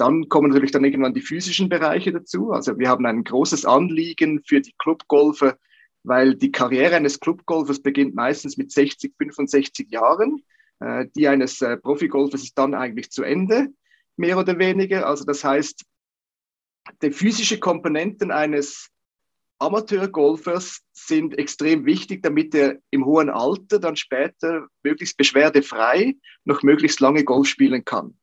dann 0.00 0.28
kommen 0.30 0.48
natürlich 0.50 0.70
dann 0.70 0.84
irgendwann 0.84 1.12
die 1.12 1.20
physischen 1.20 1.68
Bereiche 1.68 2.10
dazu. 2.10 2.52
Also 2.52 2.78
wir 2.78 2.88
haben 2.88 3.04
ein 3.04 3.22
großes 3.22 3.66
Anliegen 3.66 4.42
für 4.46 4.60
die 4.60 4.74
Clubgolfer, 4.78 5.58
weil 6.04 6.34
die 6.34 6.50
Karriere 6.50 6.96
eines 6.96 7.20
Clubgolfers 7.20 7.80
beginnt 7.80 8.14
meistens 8.14 8.56
mit 8.56 8.72
60, 8.72 9.12
65 9.18 9.90
Jahren. 9.90 10.42
Äh, 10.80 11.06
die 11.14 11.28
eines 11.28 11.60
äh, 11.60 11.76
Profigolfers 11.76 12.42
ist 12.42 12.56
dann 12.56 12.74
eigentlich 12.74 13.10
zu 13.10 13.22
Ende, 13.22 13.68
mehr 14.16 14.38
oder 14.38 14.58
weniger. 14.58 15.06
Also 15.06 15.24
das 15.24 15.44
heißt, 15.44 15.84
die 17.02 17.10
physischen 17.10 17.60
Komponenten 17.60 18.30
eines 18.30 18.88
Amateurgolfers 19.58 20.80
sind 20.92 21.38
extrem 21.38 21.84
wichtig, 21.84 22.22
damit 22.22 22.54
er 22.54 22.78
im 22.90 23.04
hohen 23.04 23.28
Alter 23.28 23.78
dann 23.78 23.96
später 23.96 24.68
möglichst 24.82 25.18
beschwerdefrei 25.18 26.16
noch 26.46 26.62
möglichst 26.62 27.00
lange 27.00 27.24
Golf 27.24 27.48
spielen 27.48 27.84
kann. 27.84 28.14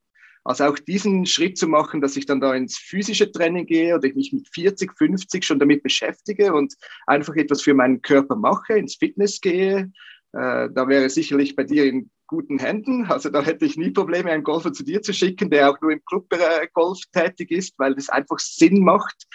Also 0.47 0.63
auch 0.63 0.79
diesen 0.79 1.25
Schritt 1.25 1.57
zu 1.57 1.67
machen, 1.67 1.99
dass 1.99 2.15
ich 2.15 2.25
dann 2.25 2.39
da 2.39 2.55
ins 2.55 2.77
physische 2.77 3.29
Training 3.29 3.65
gehe 3.65 3.93
oder 3.93 4.07
ich 4.07 4.15
mich 4.15 4.31
mit 4.31 4.47
40, 4.53 4.97
50 4.97 5.43
schon 5.43 5.59
damit 5.59 5.83
beschäftige 5.83 6.53
und 6.53 6.73
einfach 7.05 7.35
etwas 7.35 7.61
für 7.61 7.73
meinen 7.73 8.01
Körper 8.01 8.37
mache, 8.37 8.77
ins 8.77 8.95
Fitness 8.95 9.41
gehe, 9.41 9.91
äh, 10.31 10.69
da 10.73 10.87
wäre 10.87 11.09
sicherlich 11.09 11.53
bei 11.57 11.65
dir 11.65 11.85
in 11.85 12.09
guten 12.27 12.59
Händen. 12.59 13.07
Also 13.07 13.29
da 13.29 13.41
hätte 13.41 13.65
ich 13.65 13.75
nie 13.75 13.91
Probleme, 13.91 14.31
einen 14.31 14.45
Golfer 14.45 14.71
zu 14.71 14.83
dir 14.83 15.01
zu 15.01 15.13
schicken, 15.13 15.49
der 15.49 15.69
auch 15.69 15.81
nur 15.81 15.91
im 15.91 16.01
Club 16.05 16.31
äh, 16.31 16.67
Golf 16.73 16.99
tätig 17.11 17.51
ist, 17.51 17.77
weil 17.77 17.95
das 17.95 18.07
einfach 18.07 18.39
Sinn 18.39 18.85
macht. 18.85 19.27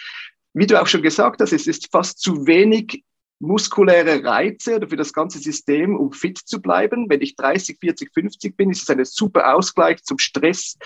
Wie 0.53 0.65
du 0.65 0.81
auch 0.81 0.87
schon 0.87 1.03
gesagt 1.03 1.41
hast, 1.41 1.53
es 1.53 1.67
ist 1.67 1.91
fast 1.91 2.21
zu 2.21 2.47
wenig 2.47 3.03
muskuläre 3.43 4.23
Reize 4.23 4.77
oder 4.77 4.87
für 4.87 4.95
das 4.95 5.13
ganze 5.13 5.39
System, 5.39 5.95
um 5.95 6.11
fit 6.11 6.37
zu 6.37 6.61
bleiben. 6.61 7.09
Wenn 7.09 7.21
ich 7.21 7.35
30, 7.35 7.77
40, 7.79 8.11
50 8.13 8.57
bin, 8.57 8.71
ist 8.71 8.83
es 8.83 8.89
ein 8.89 9.03
super 9.05 9.53
Ausgleich 9.53 10.01
zum 10.03 10.17
Stress 10.17 10.77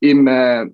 im, 0.00 0.26
äh, 0.26 0.66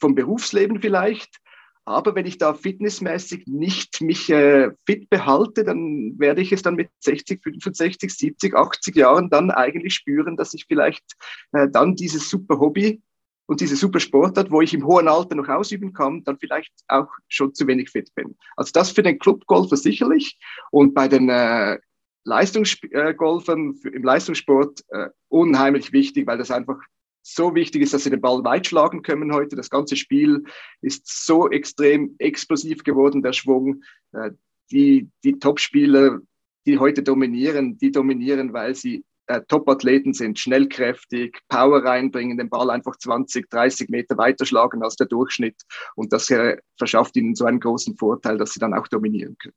vom 0.00 0.14
Berufsleben 0.14 0.80
vielleicht. 0.80 1.38
Aber 1.84 2.16
wenn 2.16 2.26
ich 2.26 2.38
da 2.38 2.52
fitnessmäßig 2.52 3.46
nicht 3.46 4.00
mich 4.00 4.28
äh, 4.30 4.70
fit 4.86 5.08
behalte, 5.08 5.62
dann 5.62 6.18
werde 6.18 6.40
ich 6.40 6.50
es 6.50 6.62
dann 6.62 6.74
mit 6.74 6.90
60, 7.00 7.40
65, 7.42 8.12
70, 8.12 8.54
80 8.54 8.96
Jahren 8.96 9.30
dann 9.30 9.52
eigentlich 9.52 9.94
spüren, 9.94 10.36
dass 10.36 10.52
ich 10.54 10.66
vielleicht 10.66 11.04
äh, 11.52 11.68
dann 11.70 11.94
dieses 11.94 12.28
super 12.28 12.58
Hobby 12.58 13.02
und 13.46 13.60
diese 13.60 13.76
super 13.76 14.00
Sportart, 14.00 14.50
wo 14.50 14.60
ich 14.60 14.74
im 14.74 14.86
hohen 14.86 15.08
Alter 15.08 15.34
noch 15.34 15.48
ausüben 15.48 15.92
kann, 15.92 16.24
dann 16.24 16.38
vielleicht 16.38 16.72
auch 16.88 17.08
schon 17.28 17.54
zu 17.54 17.66
wenig 17.66 17.90
fit 17.90 18.14
bin. 18.14 18.36
Also 18.56 18.70
das 18.72 18.90
für 18.90 19.02
den 19.02 19.18
Clubgolfer 19.18 19.76
sicherlich 19.76 20.38
und 20.70 20.94
bei 20.94 21.08
den 21.08 21.28
äh, 21.28 21.78
Leistungsgolfern 22.24 23.80
im 23.92 24.02
Leistungssport 24.02 24.84
äh, 24.88 25.08
unheimlich 25.28 25.92
wichtig, 25.92 26.26
weil 26.26 26.38
das 26.38 26.50
einfach 26.50 26.78
so 27.22 27.54
wichtig 27.54 27.82
ist, 27.82 27.92
dass 27.92 28.04
sie 28.04 28.10
den 28.10 28.20
Ball 28.20 28.44
weit 28.44 28.66
schlagen 28.66 29.02
können 29.02 29.32
heute. 29.32 29.56
Das 29.56 29.70
ganze 29.70 29.96
Spiel 29.96 30.44
ist 30.80 31.26
so 31.26 31.50
extrem 31.50 32.14
explosiv 32.18 32.84
geworden, 32.84 33.22
der 33.22 33.32
Schwung. 33.32 33.82
Äh, 34.12 34.30
die 34.70 35.10
die 35.24 35.38
Top-Spieler, 35.38 36.20
die 36.66 36.78
heute 36.78 37.02
dominieren, 37.02 37.78
die 37.78 37.92
dominieren, 37.92 38.52
weil 38.52 38.74
sie 38.74 39.04
äh, 39.26 39.40
Top-Athleten 39.48 40.14
sind, 40.14 40.38
schnellkräftig, 40.38 41.38
Power 41.48 41.84
reinbringen, 41.84 42.38
den 42.38 42.48
Ball 42.48 42.70
einfach 42.70 42.96
20, 42.96 43.50
30 43.50 43.88
Meter 43.88 44.16
weiterschlagen 44.16 44.82
als 44.82 44.96
der 44.96 45.06
Durchschnitt. 45.06 45.56
Und 45.94 46.12
das 46.12 46.30
äh, 46.30 46.56
verschafft 46.76 47.16
ihnen 47.16 47.34
so 47.34 47.44
einen 47.44 47.60
großen 47.60 47.96
Vorteil, 47.96 48.38
dass 48.38 48.52
sie 48.52 48.60
dann 48.60 48.74
auch 48.74 48.88
dominieren 48.88 49.36
können. 49.38 49.54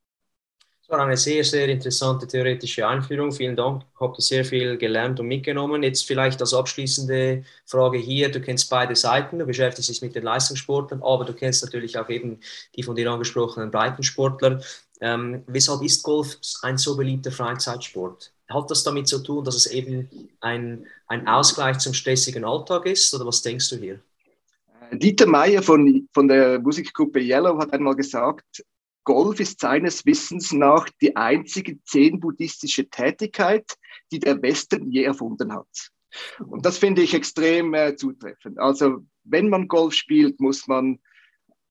Das 0.89 0.97
war 0.97 1.05
eine 1.05 1.17
sehr, 1.17 1.43
sehr 1.43 1.67
interessante 1.67 2.25
theoretische 2.25 2.87
Einführung. 2.87 3.31
Vielen 3.31 3.55
Dank. 3.55 3.83
Habt 3.99 4.17
ihr 4.17 4.23
sehr 4.23 4.43
viel 4.43 4.75
gelernt 4.75 5.19
und 5.19 5.27
mitgenommen. 5.27 5.83
Jetzt 5.83 6.07
vielleicht 6.07 6.41
als 6.41 6.51
abschließende 6.51 7.43
Frage 7.67 7.99
hier. 7.99 8.31
Du 8.31 8.41
kennst 8.41 8.71
beide 8.71 8.95
Seiten. 8.95 9.37
Du 9.37 9.45
beschäftigst 9.45 9.91
dich 9.91 10.01
mit 10.01 10.15
den 10.15 10.23
Leistungssportlern, 10.23 11.03
aber 11.03 11.25
du 11.25 11.33
kennst 11.33 11.63
natürlich 11.63 11.95
auch 11.99 12.09
eben 12.09 12.39
die 12.75 12.81
von 12.81 12.95
dir 12.95 13.11
angesprochenen 13.11 13.69
Breitensportler. 13.69 14.61
Ähm, 14.99 15.43
weshalb 15.45 15.83
ist 15.83 16.01
Golf 16.01 16.39
ein 16.63 16.79
so 16.79 16.97
beliebter 16.97 17.31
Freizeitsport? 17.31 18.33
Hat 18.49 18.71
das 18.71 18.83
damit 18.83 19.07
zu 19.07 19.19
tun, 19.19 19.43
dass 19.43 19.55
es 19.55 19.67
eben 19.67 20.09
ein, 20.41 20.87
ein 21.07 21.27
Ausgleich 21.27 21.77
zum 21.77 21.93
stressigen 21.93 22.43
Alltag 22.43 22.87
ist? 22.87 23.13
Oder 23.13 23.25
was 23.25 23.41
denkst 23.41 23.69
du 23.69 23.77
hier? 23.77 23.99
Dieter 24.91 25.27
Meyer 25.27 25.61
von, 25.61 26.09
von 26.13 26.27
der 26.27 26.59
Musikgruppe 26.59 27.19
Yellow 27.19 27.59
hat 27.59 27.71
einmal 27.73 27.95
gesagt, 27.95 28.63
Golf 29.03 29.39
ist 29.39 29.59
seines 29.59 30.05
Wissens 30.05 30.51
nach 30.51 30.89
die 31.01 31.15
einzige 31.15 31.81
zen-buddhistische 31.83 32.89
Tätigkeit, 32.89 33.65
die 34.11 34.19
der 34.19 34.41
Westen 34.41 34.91
je 34.91 35.03
erfunden 35.03 35.53
hat. 35.53 35.67
Und 36.39 36.65
das 36.65 36.79
finde 36.79 37.03
ich 37.03 37.13
extrem 37.13 37.73
äh, 37.73 37.95
zutreffend. 37.95 38.59
Also 38.59 39.05
wenn 39.23 39.49
man 39.49 39.67
Golf 39.67 39.93
spielt, 39.93 40.39
muss 40.39 40.67
man 40.67 40.99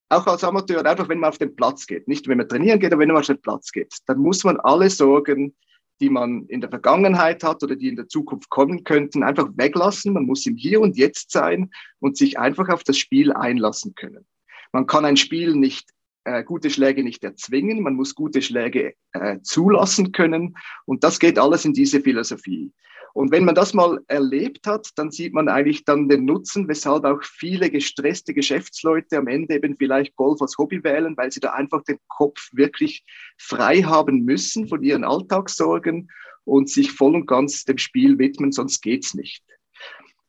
auch 0.08 0.26
als 0.26 0.44
Amateur, 0.44 0.84
einfach 0.86 1.08
wenn 1.08 1.18
man 1.18 1.30
auf 1.30 1.38
den 1.38 1.54
Platz 1.54 1.86
geht, 1.86 2.08
nicht 2.08 2.28
wenn 2.28 2.38
man 2.38 2.48
trainieren 2.48 2.80
geht, 2.80 2.92
aber 2.92 3.02
wenn 3.02 3.08
man 3.08 3.18
auf 3.18 3.26
den 3.26 3.40
Platz 3.40 3.72
geht, 3.72 3.94
dann 4.06 4.18
muss 4.18 4.44
man 4.44 4.58
alle 4.60 4.88
Sorgen, 4.90 5.54
die 6.00 6.10
man 6.10 6.46
in 6.46 6.60
der 6.60 6.70
Vergangenheit 6.70 7.42
hat 7.42 7.62
oder 7.62 7.76
die 7.76 7.88
in 7.88 7.96
der 7.96 8.08
Zukunft 8.08 8.50
kommen 8.50 8.84
könnten, 8.84 9.22
einfach 9.22 9.48
weglassen. 9.56 10.12
Man 10.12 10.26
muss 10.26 10.46
im 10.46 10.56
Hier 10.56 10.80
und 10.80 10.96
Jetzt 10.96 11.30
sein 11.30 11.70
und 12.00 12.16
sich 12.16 12.38
einfach 12.38 12.68
auf 12.68 12.84
das 12.84 12.98
Spiel 12.98 13.32
einlassen 13.32 13.94
können. 13.94 14.26
Man 14.72 14.86
kann 14.86 15.04
ein 15.04 15.16
Spiel 15.16 15.54
nicht 15.54 15.90
äh, 16.28 16.44
gute 16.44 16.68
Schläge 16.68 17.02
nicht 17.02 17.24
erzwingen, 17.24 17.82
man 17.82 17.94
muss 17.94 18.14
gute 18.14 18.42
Schläge 18.42 18.94
äh, 19.12 19.38
zulassen 19.42 20.12
können. 20.12 20.56
Und 20.84 21.02
das 21.02 21.18
geht 21.18 21.38
alles 21.38 21.64
in 21.64 21.72
diese 21.72 22.00
Philosophie. 22.00 22.70
Und 23.14 23.32
wenn 23.32 23.46
man 23.46 23.54
das 23.54 23.72
mal 23.72 23.98
erlebt 24.08 24.66
hat, 24.66 24.90
dann 24.96 25.10
sieht 25.10 25.32
man 25.32 25.48
eigentlich 25.48 25.86
dann 25.86 26.08
den 26.08 26.26
Nutzen, 26.26 26.68
weshalb 26.68 27.04
auch 27.04 27.22
viele 27.22 27.70
gestresste 27.70 28.34
Geschäftsleute 28.34 29.16
am 29.16 29.26
Ende 29.26 29.54
eben 29.54 29.76
vielleicht 29.76 30.14
Golf 30.16 30.42
als 30.42 30.58
Hobby 30.58 30.84
wählen, 30.84 31.16
weil 31.16 31.32
sie 31.32 31.40
da 31.40 31.54
einfach 31.54 31.82
den 31.84 31.98
Kopf 32.08 32.50
wirklich 32.52 33.04
frei 33.38 33.82
haben 33.82 34.24
müssen 34.24 34.68
von 34.68 34.82
ihren 34.82 35.04
Alltagssorgen 35.04 36.10
und 36.44 36.68
sich 36.68 36.92
voll 36.92 37.14
und 37.14 37.26
ganz 37.26 37.64
dem 37.64 37.78
Spiel 37.78 38.18
widmen, 38.18 38.52
sonst 38.52 38.82
geht's 38.82 39.14
nicht. 39.14 39.42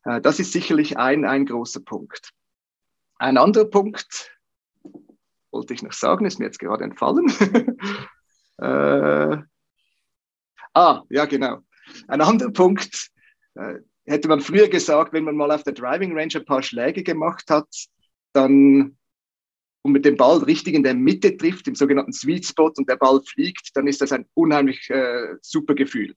Äh, 0.04 0.22
das 0.22 0.40
ist 0.40 0.52
sicherlich 0.52 0.96
ein, 0.96 1.26
ein 1.26 1.44
großer 1.44 1.80
Punkt. 1.80 2.30
Ein 3.18 3.36
anderer 3.36 3.66
Punkt, 3.66 4.39
wollte 5.52 5.74
ich 5.74 5.82
noch 5.82 5.92
sagen, 5.92 6.24
ist 6.24 6.38
mir 6.38 6.46
jetzt 6.46 6.58
gerade 6.58 6.84
entfallen. 6.84 7.28
äh, 8.58 9.38
ah, 10.74 11.02
ja, 11.08 11.24
genau. 11.26 11.58
Ein 12.08 12.20
anderer 12.20 12.52
Punkt, 12.52 13.10
äh, 13.54 13.76
hätte 14.06 14.28
man 14.28 14.40
früher 14.40 14.68
gesagt, 14.68 15.12
wenn 15.12 15.24
man 15.24 15.36
mal 15.36 15.50
auf 15.50 15.62
der 15.62 15.72
Driving 15.72 16.16
Range 16.16 16.34
ein 16.34 16.44
paar 16.44 16.62
Schläge 16.62 17.02
gemacht 17.02 17.50
hat, 17.50 17.68
dann 18.32 18.96
und 19.82 19.92
mit 19.92 20.04
dem 20.04 20.16
Ball 20.16 20.38
richtig 20.38 20.74
in 20.74 20.82
der 20.82 20.94
Mitte 20.94 21.36
trifft, 21.36 21.66
im 21.66 21.74
sogenannten 21.74 22.12
Sweet 22.12 22.44
Spot, 22.44 22.72
und 22.76 22.88
der 22.88 22.96
Ball 22.96 23.20
fliegt, 23.22 23.70
dann 23.74 23.86
ist 23.86 24.00
das 24.00 24.12
ein 24.12 24.26
unheimlich 24.34 24.90
äh, 24.90 25.36
super 25.40 25.74
Gefühl. 25.74 26.14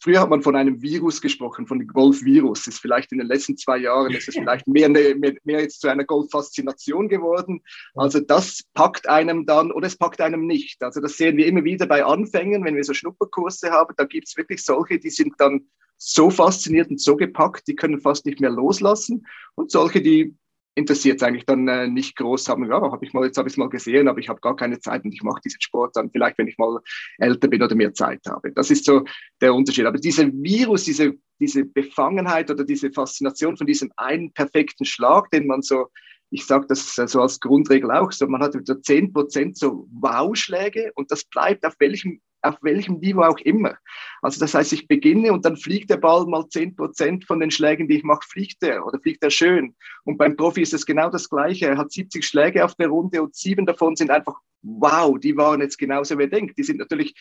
Früher 0.00 0.20
hat 0.20 0.30
man 0.30 0.42
von 0.42 0.54
einem 0.54 0.80
Virus 0.80 1.20
gesprochen, 1.20 1.66
von 1.66 1.80
dem 1.80 1.88
Golf-Virus. 1.88 2.66
Ist 2.66 2.80
vielleicht 2.80 3.10
in 3.12 3.18
den 3.18 3.26
letzten 3.26 3.56
zwei 3.56 3.78
Jahren 3.78 4.12
ist 4.12 4.28
es 4.28 4.34
vielleicht 4.34 4.66
mehr, 4.68 4.88
mehr, 4.88 5.16
mehr 5.16 5.60
jetzt 5.60 5.80
zu 5.80 5.88
einer 5.88 6.04
Golf-Faszination 6.04 7.08
geworden. 7.08 7.62
Also 7.94 8.20
das 8.20 8.62
packt 8.74 9.08
einem 9.08 9.44
dann 9.44 9.72
oder 9.72 9.86
es 9.86 9.96
packt 9.96 10.20
einem 10.20 10.46
nicht. 10.46 10.82
Also 10.82 11.00
das 11.00 11.16
sehen 11.16 11.36
wir 11.36 11.46
immer 11.46 11.64
wieder 11.64 11.86
bei 11.86 12.04
Anfängen, 12.04 12.64
wenn 12.64 12.76
wir 12.76 12.84
so 12.84 12.94
Schnupperkurse 12.94 13.70
haben. 13.70 13.94
Da 13.96 14.04
gibt 14.04 14.28
es 14.28 14.36
wirklich 14.36 14.64
solche, 14.64 14.98
die 15.00 15.10
sind 15.10 15.34
dann 15.38 15.66
so 15.96 16.30
fasziniert 16.30 16.90
und 16.90 17.00
so 17.00 17.16
gepackt, 17.16 17.66
die 17.66 17.74
können 17.74 18.00
fast 18.00 18.24
nicht 18.24 18.40
mehr 18.40 18.50
loslassen. 18.50 19.26
Und 19.56 19.72
solche, 19.72 20.00
die 20.00 20.36
interessiert 20.78 21.20
es 21.20 21.22
eigentlich 21.22 21.44
dann 21.44 21.68
äh, 21.68 21.88
nicht 21.88 22.16
groß. 22.16 22.48
Haben, 22.48 22.64
ja, 22.70 22.80
habe 22.80 23.04
ich 23.04 23.12
mal, 23.12 23.24
jetzt 23.24 23.36
habe 23.36 23.48
ich 23.48 23.54
es 23.54 23.58
mal 23.58 23.68
gesehen, 23.68 24.08
aber 24.08 24.18
ich 24.18 24.28
habe 24.28 24.40
gar 24.40 24.56
keine 24.56 24.80
Zeit 24.80 25.04
und 25.04 25.12
ich 25.12 25.22
mache 25.22 25.40
diesen 25.44 25.60
Sport 25.60 25.96
dann 25.96 26.10
vielleicht, 26.10 26.38
wenn 26.38 26.48
ich 26.48 26.56
mal 26.58 26.78
älter 27.18 27.48
bin 27.48 27.62
oder 27.62 27.74
mehr 27.74 27.92
Zeit 27.92 28.20
habe. 28.28 28.52
Das 28.52 28.70
ist 28.70 28.84
so 28.84 29.04
der 29.40 29.54
Unterschied. 29.54 29.86
Aber 29.86 29.98
dieser 29.98 30.26
Virus, 30.32 30.84
diese, 30.84 31.14
diese 31.40 31.64
Befangenheit 31.64 32.50
oder 32.50 32.64
diese 32.64 32.90
Faszination 32.92 33.56
von 33.56 33.66
diesem 33.66 33.90
einen 33.96 34.32
perfekten 34.32 34.84
Schlag, 34.84 35.30
den 35.30 35.46
man 35.46 35.62
so 35.62 35.88
ich 36.30 36.44
sage 36.44 36.66
das 36.68 36.94
so 36.94 37.22
als 37.22 37.40
Grundregel 37.40 37.90
auch 37.90 38.12
so, 38.12 38.26
man 38.26 38.42
hat 38.42 38.54
wieder 38.54 38.82
zehn 38.82 39.12
Prozent 39.12 39.56
so 39.56 39.88
Wow-Schläge 39.90 40.92
und 40.94 41.10
das 41.10 41.24
bleibt 41.24 41.64
auf 41.64 41.74
welchem 41.78 42.20
auf 42.42 42.56
welchem 42.62 42.98
Niveau 42.98 43.22
auch 43.22 43.38
immer. 43.38 43.76
Also 44.22 44.40
das 44.40 44.54
heißt, 44.54 44.72
ich 44.72 44.88
beginne 44.88 45.32
und 45.32 45.44
dann 45.44 45.56
fliegt 45.56 45.90
der 45.90 45.96
Ball 45.96 46.26
mal 46.26 46.48
zehn 46.48 46.74
Prozent 46.74 47.24
von 47.24 47.40
den 47.40 47.50
Schlägen, 47.50 47.88
die 47.88 47.96
ich 47.96 48.04
mache, 48.04 48.26
fliegt 48.28 48.62
er 48.62 48.86
oder 48.86 48.98
fliegt 49.00 49.22
er 49.22 49.30
schön. 49.30 49.74
Und 50.04 50.18
beim 50.18 50.36
Profi 50.36 50.62
ist 50.62 50.74
es 50.74 50.86
genau 50.86 51.10
das 51.10 51.28
Gleiche. 51.28 51.66
Er 51.66 51.78
hat 51.78 51.92
70 51.92 52.24
Schläge 52.24 52.64
auf 52.64 52.74
der 52.74 52.88
Runde 52.88 53.22
und 53.22 53.34
sieben 53.34 53.66
davon 53.66 53.96
sind 53.96 54.10
einfach, 54.10 54.36
wow, 54.62 55.18
die 55.18 55.36
waren 55.36 55.60
jetzt 55.60 55.78
genauso, 55.78 56.18
wie 56.18 56.24
er 56.24 56.28
denkt. 56.28 56.58
Die 56.58 56.64
sind 56.64 56.78
natürlich, 56.78 57.14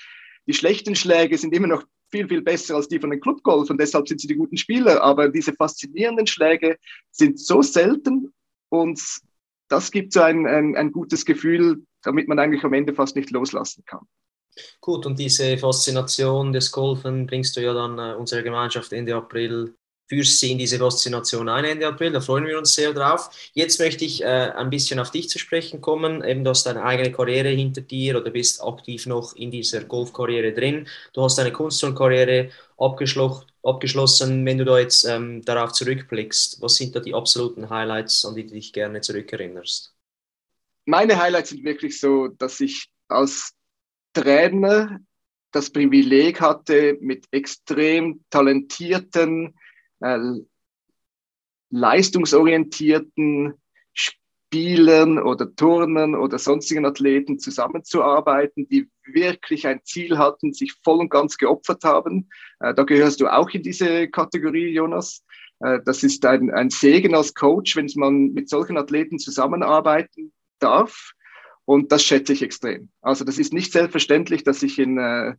die 0.48 0.54
schlechten 0.54 0.96
Schläge 0.96 1.38
sind 1.38 1.54
immer 1.54 1.68
noch 1.68 1.84
viel, 2.10 2.28
viel 2.28 2.42
besser 2.42 2.76
als 2.76 2.88
die 2.88 3.00
von 3.00 3.10
den 3.10 3.20
Clubgolf 3.20 3.70
und 3.70 3.80
deshalb 3.80 4.08
sind 4.08 4.22
sie 4.22 4.28
die 4.28 4.36
guten 4.36 4.58
Spieler. 4.58 5.04
Aber 5.04 5.30
diese 5.30 5.54
faszinierenden 5.54 6.28
Schläge 6.28 6.78
sind 7.12 7.40
so 7.40 7.62
selten 7.62 8.34
und 8.70 9.02
das 9.70 9.92
gibt 9.92 10.14
so 10.14 10.22
ein, 10.22 10.46
ein, 10.48 10.76
ein 10.76 10.92
gutes 10.92 11.26
Gefühl, 11.26 11.84
damit 12.04 12.28
man 12.28 12.40
eigentlich 12.40 12.64
am 12.64 12.74
Ende 12.74 12.94
fast 12.94 13.16
nicht 13.16 13.32
loslassen 13.32 13.84
kann. 13.86 14.08
Gut, 14.82 15.06
und 15.06 15.20
diese 15.20 15.58
Faszination 15.58 16.54
des 16.54 16.72
Golfen 16.72 17.28
bringst 17.28 17.56
du 17.58 17.62
ja 17.62 17.74
dann 17.74 17.98
äh, 18.00 18.16
unserer 18.16 18.44
Gemeinschaft 18.44 18.94
Ende 18.94 19.16
April, 19.16 19.76
führst 20.08 20.40
sie 20.40 20.52
in 20.54 20.58
diese 20.58 20.78
Faszination 20.78 21.50
ein 21.50 21.66
Ende 21.66 21.88
April, 21.88 22.12
da 22.12 22.22
freuen 22.22 22.46
wir 22.46 22.58
uns 22.58 22.74
sehr 22.74 22.94
drauf. 22.94 23.30
Jetzt 23.54 23.80
möchte 23.80 24.06
ich 24.06 24.24
äh, 24.24 24.26
ein 24.26 24.70
bisschen 24.70 25.00
auf 25.00 25.12
dich 25.12 25.30
zu 25.30 25.38
sprechen 25.38 25.82
kommen. 25.82 26.24
Eben, 26.24 26.44
du 26.44 26.50
hast 26.50 26.66
deine 26.66 26.84
eigene 26.84 27.12
Karriere 27.12 27.50
hinter 27.50 27.82
dir 27.82 28.18
oder 28.18 28.32
bist 28.32 28.64
aktiv 28.64 29.06
noch 29.06 29.36
in 29.36 29.52
dieser 29.52 29.84
Golfkarriere 29.84 30.54
drin. 30.54 30.88
Du 31.14 31.24
hast 31.24 31.38
deine 31.38 31.52
Kunstturmkarriere 31.52 32.50
abgeschlossen. 32.78 34.46
Wenn 34.46 34.58
du 34.58 34.66
da 34.66 34.80
jetzt 34.80 35.04
ähm, 35.06 35.44
darauf 35.44 35.74
zurückblickst, 35.74 36.62
was 36.62 36.76
sind 36.76 36.96
da 36.96 37.00
die 37.02 37.14
absoluten 37.14 37.70
Highlights, 37.70 38.26
an 38.26 38.36
die 38.36 38.46
du 38.46 38.54
dich 38.54 38.72
gerne 38.72 39.02
zurückerinnerst? 39.02 39.94
Meine 40.86 41.20
Highlights 41.20 41.50
sind 41.50 41.66
wirklich 41.66 42.00
so, 42.00 42.30
dass 42.30 42.62
ich 42.62 42.88
als 43.10 43.57
Trainer 44.14 45.00
das 45.52 45.70
Privileg 45.70 46.42
hatte, 46.42 46.98
mit 47.02 47.26
extrem 47.32 48.24
talentierten, 48.30 49.56
äh, 50.02 50.20
leistungsorientierten 51.70 53.54
Spielern 53.94 55.20
oder 55.20 55.54
Turnern 55.56 56.16
oder 56.16 56.40
sonstigen 56.40 56.86
Athleten 56.86 57.40
zusammenzuarbeiten, 57.40 58.68
die 58.70 58.90
wirklich 59.06 59.68
ein 59.68 59.82
Ziel 59.84 60.18
hatten, 60.18 60.54
sich 60.54 60.74
voll 60.84 61.00
und 61.00 61.10
ganz 61.10 61.38
geopfert 61.38 61.84
haben. 61.84 62.30
Äh, 62.60 62.74
da 62.74 62.84
gehörst 62.84 63.20
du 63.20 63.28
auch 63.28 63.50
in 63.50 63.64
diese 63.64 64.08
Kategorie, 64.08 64.70
Jonas. 64.70 65.24
Äh, 65.60 65.80
das 65.86 66.04
ist 66.04 66.26
ein, 66.26 66.52
ein 66.52 66.70
Segen 66.70 67.16
als 67.16 67.34
Coach, 67.34 67.76
wenn 67.76 67.90
man 67.96 68.34
mit 68.34 68.50
solchen 68.50 68.78
Athleten 68.78 69.20
zusammenarbeiten 69.20 70.32
darf. 70.60 71.14
Und 71.68 71.92
das 71.92 72.02
schätze 72.02 72.32
ich 72.32 72.42
extrem. 72.42 72.88
Also 73.02 73.26
das 73.26 73.38
ist 73.38 73.52
nicht 73.52 73.74
selbstverständlich, 73.74 74.46
dass 74.46 74.64
ich 74.64 74.80
in 74.80 74.98
äh, 74.98 75.36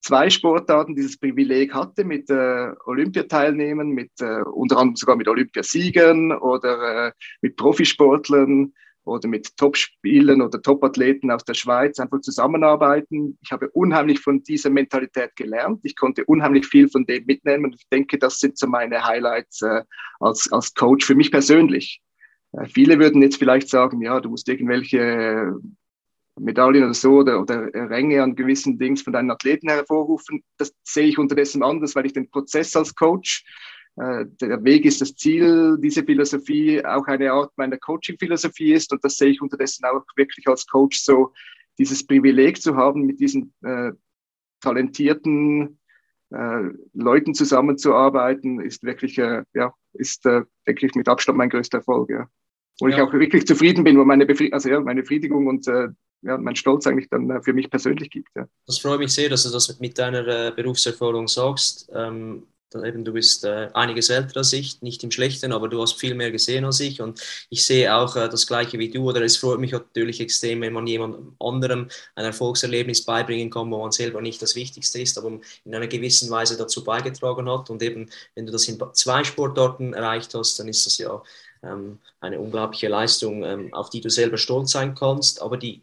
zwei 0.00 0.30
Sportarten 0.30 0.94
dieses 0.94 1.18
Privileg 1.18 1.74
hatte, 1.74 2.04
mit 2.04 2.30
äh, 2.30 2.70
Olympiateilnehmen, 2.84 3.88
mit 3.88 4.12
äh, 4.20 4.42
unter 4.42 4.76
anderem 4.76 4.94
sogar 4.94 5.16
mit 5.16 5.26
Olympiasiegern 5.26 6.30
oder 6.30 7.08
äh, 7.08 7.12
mit 7.40 7.56
Profisportlern 7.56 8.72
oder 9.02 9.26
mit 9.26 9.56
Topspielern 9.56 10.40
oder 10.40 10.62
Topathleten 10.62 11.32
aus 11.32 11.44
der 11.44 11.54
Schweiz 11.54 11.98
einfach 11.98 12.20
zusammenarbeiten. 12.20 13.36
Ich 13.42 13.50
habe 13.50 13.68
unheimlich 13.70 14.20
von 14.20 14.40
dieser 14.44 14.70
Mentalität 14.70 15.34
gelernt. 15.34 15.80
Ich 15.82 15.96
konnte 15.96 16.24
unheimlich 16.26 16.64
viel 16.64 16.88
von 16.88 17.04
dem 17.06 17.24
mitnehmen. 17.26 17.64
Und 17.64 17.74
ich 17.74 17.88
denke, 17.88 18.18
das 18.18 18.38
sind 18.38 18.56
so 18.56 18.68
meine 18.68 19.04
Highlights 19.04 19.62
äh, 19.62 19.82
als, 20.20 20.48
als 20.52 20.74
Coach 20.74 21.04
für 21.04 21.16
mich 21.16 21.32
persönlich. 21.32 22.00
Äh, 22.52 22.66
viele 22.66 22.98
würden 22.98 23.22
jetzt 23.22 23.36
vielleicht 23.36 23.68
sagen, 23.68 24.00
ja, 24.02 24.20
du 24.20 24.30
musst 24.30 24.48
irgendwelche 24.48 25.54
Medaillen 26.38 26.84
oder 26.84 26.94
so 26.94 27.18
oder, 27.18 27.40
oder 27.40 27.68
Ränge 27.74 28.22
an 28.22 28.34
gewissen 28.34 28.78
Dings 28.78 29.02
von 29.02 29.12
deinen 29.12 29.30
Athleten 29.30 29.68
hervorrufen. 29.68 30.42
Das 30.56 30.72
sehe 30.82 31.06
ich 31.06 31.18
unterdessen 31.18 31.62
anders, 31.62 31.94
weil 31.94 32.06
ich 32.06 32.14
den 32.14 32.30
Prozess 32.30 32.74
als 32.74 32.94
Coach, 32.94 33.44
äh, 33.96 34.24
der 34.40 34.64
Weg 34.64 34.84
ist 34.84 35.00
das 35.00 35.14
Ziel, 35.14 35.76
diese 35.78 36.02
Philosophie 36.04 36.84
auch 36.84 37.06
eine 37.06 37.32
Art 37.32 37.52
meiner 37.56 37.76
Coaching-Philosophie 37.76 38.72
ist 38.72 38.92
und 38.92 39.04
das 39.04 39.16
sehe 39.16 39.28
ich 39.30 39.42
unterdessen 39.42 39.84
auch 39.84 40.04
wirklich 40.16 40.46
als 40.48 40.66
Coach 40.66 41.00
so, 41.00 41.32
dieses 41.78 42.06
Privileg 42.06 42.60
zu 42.60 42.76
haben, 42.76 43.02
mit 43.02 43.20
diesen 43.20 43.52
äh, 43.62 43.92
talentierten 44.60 45.78
äh, 46.30 46.70
Leuten 46.94 47.34
zusammenzuarbeiten, 47.34 48.60
ist 48.60 48.82
wirklich, 48.82 49.18
äh, 49.18 49.44
ja, 49.54 49.74
ist, 49.92 50.24
äh, 50.26 50.42
denke 50.66 50.86
ich, 50.86 50.94
mit 50.94 51.08
Abstand 51.08 51.38
mein 51.38 51.50
größter 51.50 51.78
Erfolg, 51.78 52.10
ja. 52.10 52.28
Wo 52.82 52.88
ja. 52.88 52.96
ich 52.96 53.02
auch 53.02 53.12
wirklich 53.12 53.46
zufrieden 53.46 53.84
bin, 53.84 53.96
wo 53.96 54.04
meine, 54.04 54.26
Befried 54.26 54.52
also, 54.52 54.68
ja, 54.68 54.80
meine 54.80 55.02
Befriedigung 55.02 55.46
und 55.46 55.68
äh, 55.68 55.88
ja, 56.22 56.36
mein 56.36 56.56
Stolz 56.56 56.84
eigentlich 56.86 57.08
dann 57.08 57.30
äh, 57.30 57.40
für 57.40 57.52
mich 57.52 57.70
persönlich 57.70 58.10
gibt. 58.10 58.28
Ja. 58.34 58.48
Das 58.66 58.80
freut 58.80 58.98
mich 58.98 59.12
sehr, 59.12 59.28
dass 59.28 59.44
du 59.44 59.50
das 59.50 59.78
mit 59.78 59.96
deiner 59.98 60.26
äh, 60.26 60.50
Berufserfahrung 60.50 61.28
sagst. 61.28 61.88
Ähm, 61.94 62.42
eben, 62.74 63.04
du 63.04 63.12
bist 63.12 63.44
äh, 63.44 63.68
einiges 63.74 64.10
älter 64.10 64.38
als 64.38 64.52
ich, 64.52 64.82
nicht 64.82 65.04
im 65.04 65.12
Schlechten, 65.12 65.52
aber 65.52 65.68
du 65.68 65.80
hast 65.80 66.00
viel 66.00 66.16
mehr 66.16 66.32
gesehen 66.32 66.64
als 66.64 66.80
ich 66.80 67.00
und 67.00 67.20
ich 67.50 67.64
sehe 67.64 67.94
auch 67.94 68.16
äh, 68.16 68.28
das 68.28 68.48
Gleiche 68.48 68.80
wie 68.80 68.90
du. 68.90 69.08
Oder 69.08 69.22
es 69.22 69.36
freut 69.36 69.60
mich 69.60 69.70
natürlich 69.70 70.20
extrem, 70.20 70.60
wenn 70.62 70.72
man 70.72 70.88
jemand 70.88 71.18
anderem 71.38 71.86
ein 72.16 72.24
Erfolgserlebnis 72.24 73.04
beibringen 73.04 73.50
kann, 73.50 73.70
wo 73.70 73.78
man 73.78 73.92
selber 73.92 74.20
nicht 74.20 74.42
das 74.42 74.56
Wichtigste 74.56 75.00
ist, 75.00 75.18
aber 75.18 75.38
in 75.64 75.74
einer 75.74 75.86
gewissen 75.86 76.30
Weise 76.30 76.56
dazu 76.56 76.82
beigetragen 76.82 77.48
hat. 77.48 77.70
Und 77.70 77.80
eben, 77.80 78.10
wenn 78.34 78.46
du 78.46 78.50
das 78.50 78.66
in 78.66 78.82
zwei 78.92 79.22
Sportarten 79.22 79.92
erreicht 79.92 80.34
hast, 80.34 80.58
dann 80.58 80.66
ist 80.66 80.84
das 80.84 80.98
ja 80.98 81.22
eine 82.20 82.40
unglaubliche 82.40 82.88
Leistung, 82.88 83.44
ähm, 83.44 83.72
auf 83.74 83.90
die 83.90 84.00
du 84.00 84.10
selber 84.10 84.38
stolz 84.38 84.72
sein 84.72 84.94
kannst, 84.94 85.40
aber 85.42 85.56
die 85.56 85.82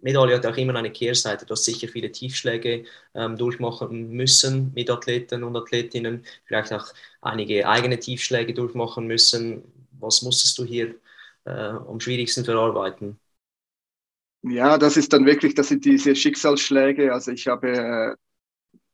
Medaille 0.00 0.36
hat 0.36 0.46
auch 0.46 0.56
immer 0.56 0.74
eine 0.76 0.92
Kehrseite. 0.92 1.44
Du 1.46 1.52
hast 1.52 1.64
sicher 1.64 1.88
viele 1.88 2.12
Tiefschläge 2.12 2.84
ähm, 3.14 3.36
durchmachen 3.36 4.10
müssen 4.10 4.72
mit 4.74 4.90
Athleten 4.90 5.42
und 5.44 5.56
Athletinnen, 5.56 6.24
vielleicht 6.46 6.72
auch 6.72 6.86
einige 7.20 7.68
eigene 7.68 7.98
Tiefschläge 7.98 8.54
durchmachen 8.54 9.06
müssen. 9.06 9.64
Was 10.00 10.22
musstest 10.22 10.56
du 10.58 10.64
hier 10.64 10.94
äh, 11.44 11.50
am 11.50 12.00
schwierigsten 12.00 12.44
verarbeiten? 12.44 13.18
Ja, 14.42 14.78
das 14.78 14.96
ist 14.96 15.12
dann 15.12 15.26
wirklich, 15.26 15.54
das 15.54 15.68
sind 15.68 15.84
diese 15.84 16.14
Schicksalsschläge. 16.14 17.12
Also 17.12 17.32
ich 17.32 17.46
habe 17.48 17.68
äh, 18.16 18.16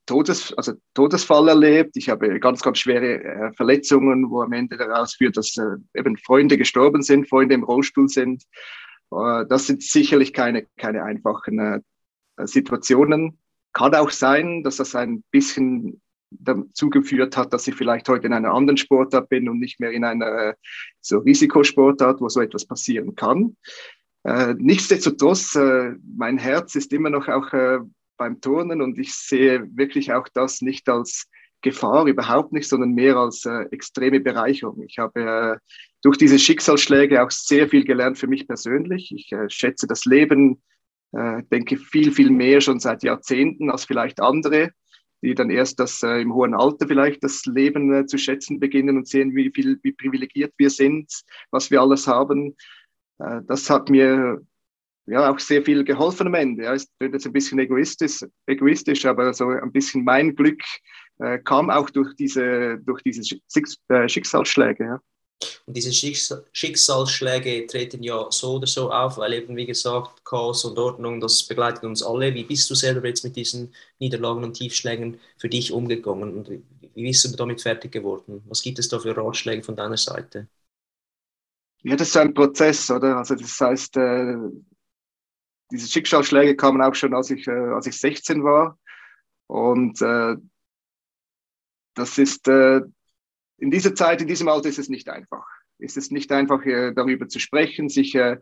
Todes, 0.07 0.53
also 0.57 0.75
Todesfall 0.95 1.49
erlebt. 1.49 1.97
Ich 1.97 2.09
habe 2.09 2.39
ganz, 2.41 2.63
ganz 2.63 2.79
schwere 2.79 3.23
äh, 3.23 3.53
Verletzungen, 3.55 4.31
wo 4.31 4.43
am 4.43 4.53
Ende 4.53 4.77
daraus 4.77 5.15
führt, 5.15 5.37
dass 5.37 5.57
äh, 5.57 5.77
eben 5.99 6.17
Freunde 6.17 6.59
gestorben 6.59 7.03
sind, 7.03 7.29
Freunde 7.29 7.55
im 7.55 7.65
Rollstuhl 7.65 8.09
sind. 8.09 8.43
Äh, 9.13 9.47
das 9.49 9.67
sind 9.67 9.83
sicherlich 9.83 10.33
keine, 10.33 10.67
keine 10.77 11.05
einfachen 11.05 11.85
Situationen. 12.37 13.39
Kann 13.73 13.95
auch 13.95 14.11
sein, 14.11 14.65
dass 14.65 14.77
das 14.77 14.95
ein 14.95 15.23
bisschen 15.31 16.01
dazu 16.31 16.91
geführt 16.91 17.37
hat, 17.37 17.53
dass 17.53 17.69
ich 17.69 17.77
vielleicht 17.77 18.09
heute 18.09 18.27
in 18.27 18.33
einer 18.33 18.53
anderen 18.53 18.77
Sportart 18.77 19.29
bin 19.29 19.49
und 19.49 19.61
nicht 19.61 19.79
mehr 19.79 19.93
in 19.93 20.05
einer 20.05 20.55
so 21.01 21.19
Risikosportart, 21.19 22.21
wo 22.21 22.29
so 22.29 22.41
etwas 22.41 22.67
passieren 22.67 23.15
kann. 23.15 23.57
Äh, 24.25 24.55
nichtsdestotrotz, 24.59 25.55
äh, 25.55 25.93
mein 26.17 26.39
Herz 26.39 26.75
ist 26.75 26.93
immer 26.93 27.11
noch 27.11 27.29
auch 27.29 27.53
äh, 27.53 27.79
beim 28.17 28.41
Turnen 28.41 28.81
und 28.81 28.99
ich 28.99 29.15
sehe 29.15 29.67
wirklich 29.77 30.13
auch 30.13 30.29
das 30.33 30.61
nicht 30.61 30.89
als 30.89 31.29
Gefahr, 31.65 32.07
überhaupt 32.07 32.53
nicht, 32.53 32.69
sondern 32.69 32.93
mehr 32.93 33.17
als 33.17 33.45
äh, 33.47 33.63
extreme 33.71 34.21
Bereicherung. 34.21 34.83
Ich 34.87 34.99
habe 34.99 35.21
äh, 35.21 35.57
durch 36.03 36.19
diese 36.19 36.39
Schicksalsschläge 36.39 37.23
auch 37.23 37.31
sehr 37.31 37.69
viel 37.69 37.85
gelernt 37.85 38.19
für 38.19 38.27
mich 38.27 38.47
persönlich. 38.47 39.11
Ich 39.17 39.33
äh, 39.33 39.49
schätze 39.49 39.87
das 39.87 40.05
Leben, 40.05 40.63
äh, 41.13 41.43
denke 41.51 41.79
viel, 41.79 42.13
viel 42.13 42.31
mehr 42.31 42.61
schon 42.61 42.81
seit 42.81 43.03
Jahrzehnten 43.03 43.71
als 43.71 43.87
vielleicht 43.87 44.21
andere, 44.21 44.73
die 45.23 45.35
dann 45.35 45.49
erst 45.49 45.81
das 45.81 46.03
äh, 46.03 46.21
im 46.21 46.35
hohen 46.35 46.55
Alter 46.55 46.87
vielleicht 46.87 47.25
das 47.25 47.47
Leben 47.47 47.93
äh, 47.95 48.05
zu 48.05 48.19
schätzen 48.19 48.61
beginnen 48.61 48.99
und 48.99 49.09
sehen, 49.09 49.35
wie 49.35 49.51
viel, 49.51 49.81
wie 49.83 49.93
privilegiert 49.93 50.53
wir 50.59 50.69
sind, 50.69 51.11
was 51.51 51.71
wir 51.71 51.81
alles 51.81 52.07
haben. 52.07 52.57
Das 53.17 53.71
hat 53.71 53.91
mir 53.91 54.45
ja 55.07 55.31
auch 55.31 55.39
sehr 55.39 55.63
viel 55.63 55.85
geholfen 55.85 56.27
am 56.27 56.35
Ende. 56.35 56.65
Ja, 56.65 56.75
es 56.75 56.89
wird 56.99 57.15
jetzt 57.15 57.27
ein 57.27 57.33
bisschen 57.33 57.59
egoistisch, 57.59 58.25
egoistisch, 58.47 59.05
aber 59.07 59.33
so 59.35 59.49
ein 59.49 59.73
bisschen 59.73 60.05
mein 60.05 60.35
Glück 60.35 60.63
äh, 61.19 61.39
kam 61.39 61.71
auch 61.71 61.91
durch 61.91 62.15
diese, 62.17 62.79
durch 62.79 63.03
diese 63.03 63.37
äh, 63.89 64.09
Schicksalsschläge. 64.09 64.85
Ja. 64.85 65.01
Und 65.67 65.77
diese 65.77 65.93
Schicksalsschläge 65.93 67.67
treten 67.67 68.03
ja 68.03 68.27
so 68.31 68.55
oder 68.55 68.67
so 68.67 68.91
auf, 68.91 69.19
weil 69.19 69.35
eben, 69.35 69.57
wie 69.57 69.67
gesagt, 69.67 70.25
Chaos 70.25 70.65
und 70.65 70.79
Ordnung, 70.79 71.21
das 71.21 71.43
begleitet 71.43 71.85
uns 71.85 72.03
alle. 72.03 72.35
Wie 72.35 72.45
bist 72.45 72.71
du 72.71 72.75
selber 72.75 73.07
jetzt 73.09 73.25
mit 73.25 73.37
diesen 73.37 73.75
Niederlagen 73.99 74.45
und 74.45 74.55
Tiefschlägen 74.55 75.19
für 75.37 75.49
dich 75.49 75.73
umgegangen 75.73 76.35
und 76.35 76.51
wie 76.95 77.03
bist 77.03 77.25
du 77.25 77.37
damit 77.37 77.61
fertig 77.61 77.93
geworden? 77.93 78.43
Was 78.47 78.63
gibt 78.63 78.79
es 78.79 78.89
da 78.89 78.99
für 78.99 79.17
Ratschläge 79.17 79.63
von 79.63 79.77
deiner 79.77 79.97
Seite? 79.97 80.49
Ja, 81.83 81.97
das 81.97 82.09
ist 82.09 82.17
ein 82.17 82.33
Prozess, 82.33 82.91
oder? 82.91 83.19
Also 83.19 83.35
das 83.35 83.61
heißt, 83.61 83.97
äh, 83.97 84.37
diese 85.75 85.91
Schicksalsschläge 85.91 86.57
kamen 86.57 86.81
auch 86.81 86.95
schon, 86.95 87.15
als 87.15 87.31
ich, 87.31 87.47
äh, 87.49 87.51
als 87.51 87.87
ich 87.87 87.99
16 87.99 88.45
war. 88.45 88.79
Und 89.49 90.01
äh, 90.01 90.37
das 91.95 92.19
ist 92.19 92.49
äh, 92.49 92.81
in 93.59 93.71
dieser 93.71 93.95
Zeit, 93.95 94.21
in 94.23 94.29
diesem 94.29 94.49
Alter 94.49 94.69
ist 94.69 94.79
es 94.79 94.89
nicht 94.89 95.09
einfach. 95.09 95.45
Ist 95.79 95.97
es 95.97 96.11
nicht 96.11 96.31
einfach, 96.33 96.65
äh, 96.65 96.93
darüber 96.93 97.29
zu 97.29 97.41
sprechen, 97.41 97.89
sich 97.89 98.15
äh, 98.15 98.39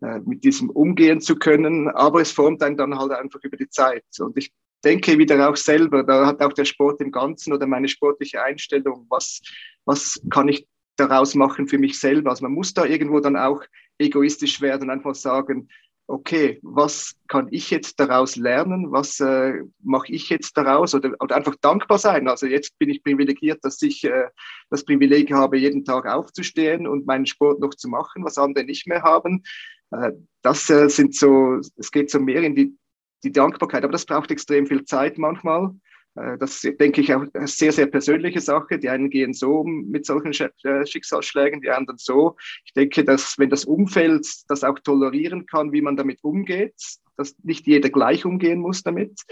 äh, 0.00 0.20
mit 0.20 0.44
diesem 0.44 0.70
umgehen 0.70 1.20
zu 1.20 1.36
können, 1.36 1.88
aber 1.88 2.20
es 2.20 2.30
formt 2.30 2.62
einen 2.62 2.76
dann 2.76 2.96
halt 2.96 3.10
einfach 3.12 3.40
über 3.42 3.56
die 3.56 3.68
Zeit. 3.68 4.04
Und 4.20 4.36
ich 4.36 4.52
denke 4.84 5.18
wieder 5.18 5.50
auch 5.50 5.56
selber, 5.56 6.04
da 6.04 6.26
hat 6.26 6.40
auch 6.40 6.52
der 6.52 6.64
Sport 6.64 7.00
im 7.00 7.10
Ganzen 7.10 7.52
oder 7.52 7.66
meine 7.66 7.88
sportliche 7.88 8.40
Einstellung, 8.40 9.06
was, 9.08 9.40
was 9.84 10.20
kann 10.30 10.46
ich 10.46 10.68
daraus 10.94 11.34
machen 11.34 11.66
für 11.66 11.78
mich 11.78 11.98
selber? 11.98 12.30
Also 12.30 12.44
man 12.44 12.52
muss 12.52 12.72
da 12.72 12.84
irgendwo 12.84 13.18
dann 13.18 13.36
auch 13.36 13.62
egoistisch 13.98 14.60
werden 14.60 14.84
und 14.84 14.90
einfach 14.90 15.16
sagen, 15.16 15.68
okay, 16.08 16.58
was 16.62 17.14
kann 17.28 17.48
ich 17.50 17.70
jetzt 17.70 18.00
daraus 18.00 18.36
lernen? 18.36 18.90
Was 18.90 19.20
äh, 19.20 19.60
mache 19.82 20.10
ich 20.10 20.30
jetzt 20.30 20.56
daraus? 20.56 20.94
Oder, 20.94 21.12
oder 21.20 21.36
einfach 21.36 21.54
dankbar 21.60 21.98
sein. 21.98 22.28
Also 22.28 22.46
jetzt 22.46 22.78
bin 22.78 22.88
ich 22.88 23.04
privilegiert, 23.04 23.62
dass 23.62 23.80
ich 23.82 24.02
äh, 24.04 24.28
das 24.70 24.84
Privileg 24.84 25.30
habe, 25.32 25.58
jeden 25.58 25.84
Tag 25.84 26.06
aufzustehen 26.06 26.88
und 26.88 27.06
meinen 27.06 27.26
Sport 27.26 27.60
noch 27.60 27.74
zu 27.74 27.88
machen, 27.88 28.24
was 28.24 28.38
andere 28.38 28.64
nicht 28.64 28.86
mehr 28.86 29.02
haben. 29.02 29.44
Äh, 29.90 30.12
das 30.42 30.68
äh, 30.70 30.88
sind 30.88 31.14
so, 31.14 31.60
es 31.76 31.92
geht 31.92 32.10
so 32.10 32.18
mehr 32.18 32.42
in 32.42 32.56
die, 32.56 32.74
die 33.22 33.32
Dankbarkeit, 33.32 33.84
aber 33.84 33.92
das 33.92 34.06
braucht 34.06 34.30
extrem 34.30 34.66
viel 34.66 34.84
Zeit 34.84 35.18
manchmal. 35.18 35.74
Äh, 36.18 36.38
das 36.38 36.60
denke 36.60 37.00
ich 37.00 37.14
auch 37.14 37.24
eine 37.32 37.46
sehr, 37.46 37.72
sehr 37.72 37.86
persönliche 37.86 38.40
Sache. 38.40 38.78
Die 38.78 38.88
einen 38.88 39.10
gehen 39.10 39.32
so 39.32 39.60
um 39.60 39.88
mit 39.88 40.06
solchen 40.06 40.32
äh, 40.64 40.86
Schicksalsschlägen, 40.86 41.60
die 41.60 41.70
anderen 41.70 41.98
so. 41.98 42.36
Ich 42.64 42.72
denke, 42.72 43.04
dass 43.04 43.38
wenn 43.38 43.50
das 43.50 43.64
Umfeld 43.64 44.26
das 44.48 44.64
auch 44.64 44.78
tolerieren 44.78 45.46
kann, 45.46 45.72
wie 45.72 45.82
man 45.82 45.96
damit 45.96 46.22
umgeht, 46.22 46.74
dass 47.16 47.36
nicht 47.42 47.66
jeder 47.66 47.90
gleich 47.90 48.24
umgehen 48.24 48.60
muss 48.60 48.82
damit, 48.82 49.22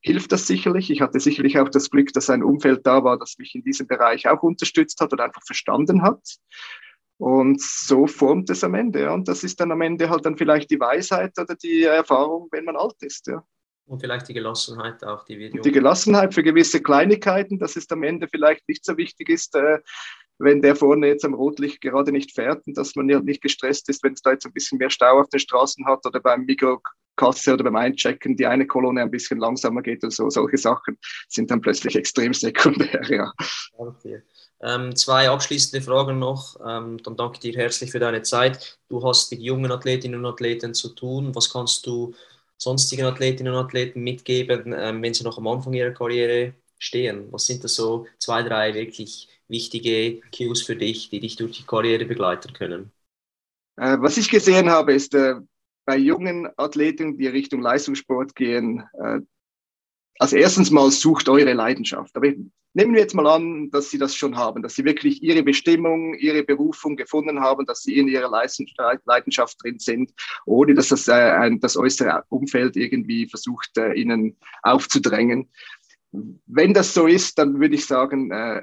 hilft 0.00 0.32
das 0.32 0.46
sicherlich. 0.46 0.90
Ich 0.90 1.00
hatte 1.00 1.20
sicherlich 1.20 1.58
auch 1.58 1.68
das 1.68 1.90
Glück, 1.90 2.12
dass 2.12 2.30
ein 2.30 2.42
Umfeld 2.42 2.86
da 2.86 3.04
war, 3.04 3.18
das 3.18 3.36
mich 3.38 3.54
in 3.54 3.62
diesem 3.62 3.86
Bereich 3.86 4.28
auch 4.28 4.42
unterstützt 4.42 5.00
hat 5.00 5.12
oder 5.12 5.24
einfach 5.24 5.42
verstanden 5.44 6.02
hat. 6.02 6.20
Und 7.18 7.60
so 7.60 8.06
formt 8.06 8.48
es 8.48 8.62
am 8.62 8.74
Ende. 8.74 9.12
Und 9.12 9.26
das 9.26 9.42
ist 9.42 9.58
dann 9.58 9.72
am 9.72 9.80
Ende 9.80 10.08
halt 10.08 10.24
dann 10.24 10.36
vielleicht 10.36 10.70
die 10.70 10.78
Weisheit 10.78 11.36
oder 11.36 11.56
die 11.56 11.82
Erfahrung, 11.82 12.48
wenn 12.52 12.64
man 12.64 12.76
alt 12.76 12.94
ist. 13.00 13.26
Ja. 13.26 13.42
Und 13.88 14.00
vielleicht 14.00 14.28
die 14.28 14.34
Gelassenheit 14.34 15.02
auch, 15.02 15.24
die 15.24 15.38
wir. 15.38 15.50
Die 15.50 15.72
Gelassenheit 15.72 16.34
für 16.34 16.42
gewisse 16.42 16.82
Kleinigkeiten, 16.82 17.58
dass 17.58 17.74
es 17.74 17.90
am 17.90 18.02
Ende 18.02 18.28
vielleicht 18.28 18.68
nicht 18.68 18.84
so 18.84 18.98
wichtig 18.98 19.30
ist, 19.30 19.54
äh, 19.56 19.78
wenn 20.38 20.60
der 20.60 20.76
vorne 20.76 21.08
jetzt 21.08 21.24
am 21.24 21.34
Rotlicht 21.34 21.80
gerade 21.80 22.12
nicht 22.12 22.34
fährt 22.34 22.66
und 22.66 22.76
dass 22.76 22.94
man 22.94 23.06
nicht 23.06 23.42
gestresst 23.42 23.88
ist, 23.88 24.04
wenn 24.04 24.12
es 24.12 24.20
da 24.20 24.32
jetzt 24.32 24.44
ein 24.44 24.52
bisschen 24.52 24.78
mehr 24.78 24.90
Stau 24.90 25.18
auf 25.18 25.28
den 25.30 25.40
Straßen 25.40 25.86
hat 25.86 26.04
oder 26.06 26.20
beim 26.20 26.44
Mikrokasse 26.44 27.54
oder 27.54 27.64
beim 27.64 27.76
Einchecken 27.76 28.36
die 28.36 28.46
eine 28.46 28.66
Kolonne 28.66 29.00
ein 29.00 29.10
bisschen 29.10 29.38
langsamer 29.38 29.80
geht 29.80 30.04
oder 30.04 30.10
so. 30.10 30.28
Solche 30.28 30.58
Sachen 30.58 30.98
sind 31.28 31.50
dann 31.50 31.62
plötzlich 31.62 31.96
extrem 31.96 32.34
sekundär, 32.34 33.02
ja. 33.08 33.32
Okay. 33.72 34.22
Ähm, 34.60 34.94
zwei 34.96 35.30
abschließende 35.30 35.84
Fragen 35.84 36.18
noch. 36.18 36.56
Ähm, 36.64 36.98
dann 37.02 37.16
danke 37.16 37.40
dir 37.40 37.54
herzlich 37.54 37.90
für 37.90 38.00
deine 38.00 38.22
Zeit. 38.22 38.78
Du 38.88 39.02
hast 39.02 39.30
mit 39.30 39.40
jungen 39.40 39.72
Athletinnen 39.72 40.24
und 40.24 40.32
Athleten 40.32 40.74
zu 40.74 40.90
tun. 40.90 41.34
Was 41.34 41.50
kannst 41.50 41.86
du 41.86 42.14
sonstigen 42.58 43.06
Athletinnen 43.06 43.54
und 43.54 43.64
Athleten 43.64 44.02
mitgeben, 44.02 44.74
ähm, 44.76 45.02
wenn 45.02 45.14
sie 45.14 45.24
noch 45.24 45.38
am 45.38 45.46
Anfang 45.46 45.72
ihrer 45.72 45.92
Karriere 45.92 46.54
stehen? 46.78 47.32
Was 47.32 47.46
sind 47.46 47.64
da 47.64 47.68
so 47.68 48.06
zwei, 48.18 48.42
drei 48.42 48.74
wirklich 48.74 49.28
wichtige 49.48 50.20
Cues 50.36 50.62
für 50.62 50.76
dich, 50.76 51.08
die 51.08 51.20
dich 51.20 51.36
durch 51.36 51.58
die 51.58 51.66
Karriere 51.66 52.04
begleiten 52.04 52.52
können? 52.52 52.92
Äh, 53.76 53.96
was 54.00 54.16
ich 54.16 54.28
gesehen 54.28 54.68
habe, 54.68 54.92
ist 54.92 55.14
äh, 55.14 55.36
bei 55.86 55.96
jungen 55.96 56.48
Athleten, 56.56 57.16
die 57.16 57.28
Richtung 57.28 57.62
Leistungssport 57.62 58.34
gehen, 58.34 58.84
äh, 58.92 59.20
als 60.18 60.32
erstens 60.32 60.70
mal 60.70 60.90
sucht 60.90 61.28
eure 61.28 61.52
Leidenschaft. 61.52 62.14
Aber 62.16 62.26
nehmen 62.78 62.94
wir 62.94 63.00
jetzt 63.00 63.14
mal 63.14 63.26
an, 63.26 63.70
dass 63.72 63.90
sie 63.90 63.98
das 63.98 64.14
schon 64.14 64.36
haben, 64.36 64.62
dass 64.62 64.76
sie 64.76 64.84
wirklich 64.84 65.20
ihre 65.20 65.42
Bestimmung, 65.42 66.14
ihre 66.14 66.44
Berufung 66.44 66.94
gefunden 66.94 67.40
haben, 67.40 67.66
dass 67.66 67.82
sie 67.82 67.98
in 67.98 68.06
ihrer 68.06 68.30
Leidenschaft 68.30 69.56
drin 69.62 69.80
sind, 69.80 70.12
ohne 70.46 70.74
dass 70.74 70.88
das, 70.88 71.08
äh, 71.08 71.12
ein, 71.12 71.58
das 71.58 71.76
äußere 71.76 72.22
Umfeld 72.28 72.76
irgendwie 72.76 73.28
versucht, 73.28 73.76
äh, 73.76 73.94
ihnen 73.94 74.36
aufzudrängen. 74.62 75.50
Wenn 76.12 76.72
das 76.72 76.94
so 76.94 77.08
ist, 77.08 77.38
dann 77.38 77.60
würde 77.60 77.74
ich 77.74 77.84
sagen, 77.84 78.30
äh, 78.30 78.62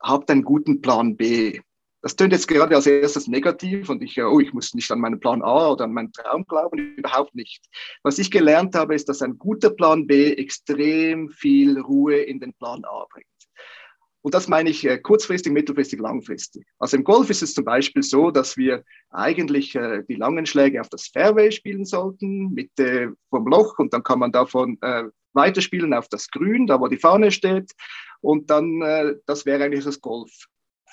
habt 0.00 0.30
einen 0.30 0.42
guten 0.42 0.80
Plan 0.80 1.16
B. 1.16 1.60
Das 2.06 2.14
tönt 2.14 2.32
jetzt 2.32 2.46
gerade 2.46 2.76
als 2.76 2.86
erstes 2.86 3.26
negativ 3.26 3.88
und 3.88 4.00
ich, 4.00 4.22
oh, 4.22 4.38
ich 4.38 4.52
muss 4.52 4.74
nicht 4.74 4.88
an 4.92 5.00
meinen 5.00 5.18
Plan 5.18 5.42
A 5.42 5.70
oder 5.70 5.86
an 5.86 5.92
meinen 5.92 6.12
Traum 6.12 6.46
glauben, 6.46 6.94
überhaupt 6.96 7.34
nicht. 7.34 7.66
Was 8.04 8.20
ich 8.20 8.30
gelernt 8.30 8.76
habe, 8.76 8.94
ist, 8.94 9.08
dass 9.08 9.22
ein 9.22 9.36
guter 9.38 9.70
Plan 9.70 10.06
B 10.06 10.32
extrem 10.34 11.28
viel 11.30 11.80
Ruhe 11.80 12.18
in 12.18 12.38
den 12.38 12.54
Plan 12.54 12.84
A 12.84 13.06
bringt. 13.10 13.26
Und 14.22 14.34
das 14.34 14.46
meine 14.46 14.70
ich 14.70 14.86
äh, 14.86 14.98
kurzfristig, 14.98 15.52
mittelfristig, 15.52 15.98
langfristig. 15.98 16.64
Also 16.78 16.96
im 16.96 17.02
Golf 17.02 17.28
ist 17.28 17.42
es 17.42 17.54
zum 17.54 17.64
Beispiel 17.64 18.04
so, 18.04 18.30
dass 18.30 18.56
wir 18.56 18.84
eigentlich 19.10 19.74
äh, 19.74 20.04
die 20.08 20.14
langen 20.14 20.46
Schläge 20.46 20.80
auf 20.80 20.88
das 20.88 21.08
Fairway 21.08 21.50
spielen 21.50 21.84
sollten, 21.84 22.54
Mitte 22.54 23.14
vom 23.30 23.48
Loch 23.48 23.80
und 23.80 23.92
dann 23.92 24.04
kann 24.04 24.20
man 24.20 24.30
davon 24.30 24.78
äh, 24.80 25.06
weiterspielen 25.32 25.92
auf 25.92 26.06
das 26.06 26.30
Grün, 26.30 26.68
da 26.68 26.80
wo 26.80 26.86
die 26.86 26.98
Fahne 26.98 27.32
steht. 27.32 27.72
Und 28.20 28.48
dann, 28.48 28.80
äh, 28.82 29.16
das 29.26 29.44
wäre 29.44 29.64
eigentlich 29.64 29.84
das 29.84 30.00
Golf. 30.00 30.46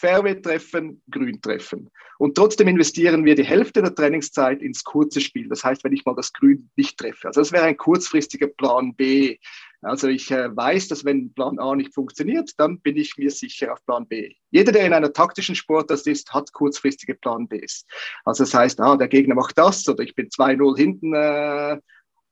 Fairway 0.03 0.41
treffen, 0.41 1.01
Grün 1.09 1.41
treffen. 1.41 1.89
Und 2.17 2.35
trotzdem 2.35 2.67
investieren 2.67 3.23
wir 3.23 3.35
die 3.35 3.45
Hälfte 3.45 3.81
der 3.81 3.95
Trainingszeit 3.95 4.61
ins 4.61 4.83
kurze 4.83 5.21
Spiel. 5.21 5.47
Das 5.47 5.63
heißt, 5.63 5.81
wenn 5.85 5.93
ich 5.93 6.03
mal 6.03 6.13
das 6.13 6.33
Grün 6.33 6.69
nicht 6.75 6.97
treffe. 6.97 7.27
Also 7.27 7.39
das 7.39 7.53
wäre 7.53 7.63
ein 7.63 7.77
kurzfristiger 7.77 8.47
Plan 8.47 8.93
B. 8.95 9.37
Also 9.81 10.09
ich 10.09 10.29
äh, 10.29 10.53
weiß, 10.53 10.89
dass 10.89 11.05
wenn 11.05 11.33
Plan 11.33 11.57
A 11.57 11.73
nicht 11.73 11.93
funktioniert, 11.93 12.51
dann 12.57 12.81
bin 12.81 12.97
ich 12.97 13.15
mir 13.17 13.31
sicher 13.31 13.71
auf 13.71 13.85
Plan 13.85 14.05
B. 14.05 14.33
Jeder, 14.51 14.73
der 14.73 14.85
in 14.85 14.91
einer 14.91 15.13
taktischen 15.13 15.55
Sportart 15.55 16.05
ist, 16.05 16.33
hat 16.33 16.51
kurzfristige 16.51 17.15
Plan 17.15 17.47
Bs. 17.47 17.85
Also 18.25 18.43
das 18.43 18.53
heißt, 18.53 18.81
ah, 18.81 18.97
der 18.97 19.07
Gegner 19.07 19.35
macht 19.35 19.57
das 19.57 19.87
oder 19.87 20.03
ich 20.03 20.15
bin 20.15 20.27
2-0 20.27 20.77
hinten 20.77 21.13
äh, 21.13 21.77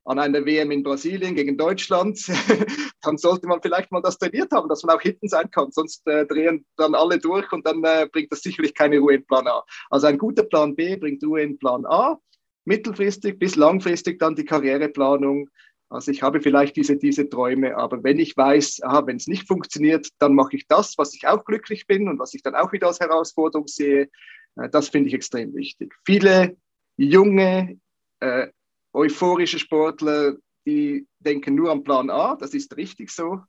an 0.05 0.19
einer 0.19 0.45
WM 0.45 0.71
in 0.71 0.83
Brasilien 0.83 1.35
gegen 1.35 1.57
Deutschland, 1.57 2.19
dann 3.01 3.17
sollte 3.17 3.47
man 3.47 3.61
vielleicht 3.61 3.91
mal 3.91 4.01
das 4.01 4.17
trainiert 4.17 4.51
haben, 4.51 4.67
dass 4.67 4.83
man 4.83 4.95
auch 4.95 5.01
hinten 5.01 5.27
sein 5.27 5.49
kann. 5.51 5.71
Sonst 5.71 6.05
äh, 6.07 6.25
drehen 6.25 6.65
dann 6.77 6.95
alle 6.95 7.19
durch 7.19 7.51
und 7.51 7.65
dann 7.65 7.83
äh, 7.83 8.07
bringt 8.11 8.31
das 8.31 8.41
sicherlich 8.41 8.73
keine 8.73 8.99
Ruhe 8.99 9.15
in 9.15 9.25
Plan 9.25 9.47
A. 9.47 9.63
Also 9.89 10.07
ein 10.07 10.17
guter 10.17 10.43
Plan 10.43 10.75
B 10.75 10.95
bringt 10.95 11.23
Ruhe 11.23 11.41
in 11.41 11.59
Plan 11.59 11.85
A. 11.85 12.19
Mittelfristig 12.65 13.39
bis 13.39 13.55
langfristig 13.55 14.19
dann 14.19 14.35
die 14.35 14.45
Karriereplanung. 14.45 15.49
Also 15.89 16.11
ich 16.11 16.23
habe 16.23 16.41
vielleicht 16.41 16.77
diese, 16.77 16.95
diese 16.95 17.27
Träume, 17.27 17.75
aber 17.75 18.01
wenn 18.03 18.17
ich 18.17 18.37
weiß, 18.37 18.79
wenn 19.05 19.17
es 19.17 19.27
nicht 19.27 19.45
funktioniert, 19.47 20.07
dann 20.19 20.33
mache 20.33 20.55
ich 20.55 20.65
das, 20.67 20.97
was 20.97 21.13
ich 21.13 21.27
auch 21.27 21.43
glücklich 21.43 21.85
bin 21.85 22.07
und 22.07 22.17
was 22.17 22.33
ich 22.33 22.41
dann 22.41 22.55
auch 22.55 22.71
wieder 22.71 22.87
als 22.87 23.01
Herausforderung 23.01 23.67
sehe. 23.67 24.09
Äh, 24.55 24.69
das 24.69 24.89
finde 24.89 25.09
ich 25.09 25.13
extrem 25.13 25.53
wichtig. 25.53 25.93
Viele 26.05 26.55
junge, 26.97 27.77
äh, 28.19 28.47
euphorische 28.93 29.59
Sportler, 29.59 30.35
die 30.65 31.07
denken 31.19 31.55
nur 31.55 31.71
am 31.71 31.83
Plan 31.83 32.09
A, 32.09 32.35
das 32.35 32.53
ist 32.53 32.75
richtig 32.77 33.09
so. 33.09 33.41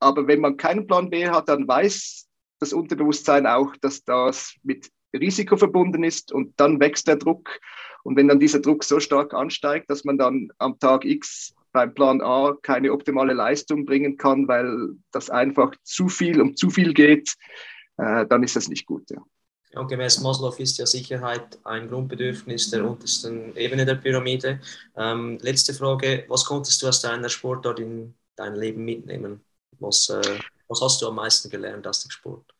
Aber 0.00 0.26
wenn 0.26 0.40
man 0.40 0.56
keinen 0.56 0.86
Plan 0.86 1.10
B 1.10 1.28
hat, 1.28 1.48
dann 1.48 1.66
weiß 1.66 2.28
das 2.60 2.72
Unterbewusstsein 2.72 3.46
auch, 3.46 3.76
dass 3.76 4.04
das 4.04 4.54
mit 4.62 4.90
Risiko 5.14 5.56
verbunden 5.56 6.04
ist 6.04 6.32
und 6.32 6.58
dann 6.58 6.80
wächst 6.80 7.08
der 7.08 7.16
Druck. 7.16 7.60
Und 8.02 8.16
wenn 8.16 8.28
dann 8.28 8.40
dieser 8.40 8.60
Druck 8.60 8.84
so 8.84 9.00
stark 9.00 9.34
ansteigt, 9.34 9.90
dass 9.90 10.04
man 10.04 10.18
dann 10.18 10.48
am 10.58 10.78
Tag 10.78 11.04
X 11.04 11.54
beim 11.72 11.92
Plan 11.92 12.22
A 12.22 12.56
keine 12.62 12.92
optimale 12.92 13.34
Leistung 13.34 13.84
bringen 13.84 14.16
kann, 14.16 14.48
weil 14.48 14.96
das 15.10 15.28
einfach 15.28 15.74
zu 15.82 16.08
viel 16.08 16.40
um 16.40 16.56
zu 16.56 16.70
viel 16.70 16.94
geht, 16.94 17.34
äh, 17.98 18.26
dann 18.26 18.42
ist 18.42 18.56
das 18.56 18.68
nicht 18.68 18.86
gut. 18.86 19.10
Ja. 19.10 19.22
Ja, 19.72 19.82
gemäß 19.82 20.20
Maslow 20.20 20.54
ist 20.58 20.78
ja 20.78 20.86
Sicherheit 20.86 21.58
ein 21.64 21.88
Grundbedürfnis 21.88 22.70
der 22.70 22.88
untersten 22.88 23.54
Ebene 23.56 23.84
der 23.84 23.96
Pyramide. 23.96 24.60
Ähm, 24.96 25.38
letzte 25.42 25.74
Frage: 25.74 26.24
Was 26.28 26.44
konntest 26.44 26.82
du 26.82 26.88
aus 26.88 27.00
deiner 27.00 27.28
Sportart 27.28 27.80
in 27.80 28.14
dein 28.36 28.54
Leben 28.54 28.84
mitnehmen? 28.84 29.44
Was, 29.78 30.08
äh, 30.08 30.38
was 30.68 30.80
hast 30.80 31.02
du 31.02 31.08
am 31.08 31.16
meisten 31.16 31.50
gelernt 31.50 31.86
aus 31.86 32.02
dem 32.02 32.10
Sport? 32.10 32.52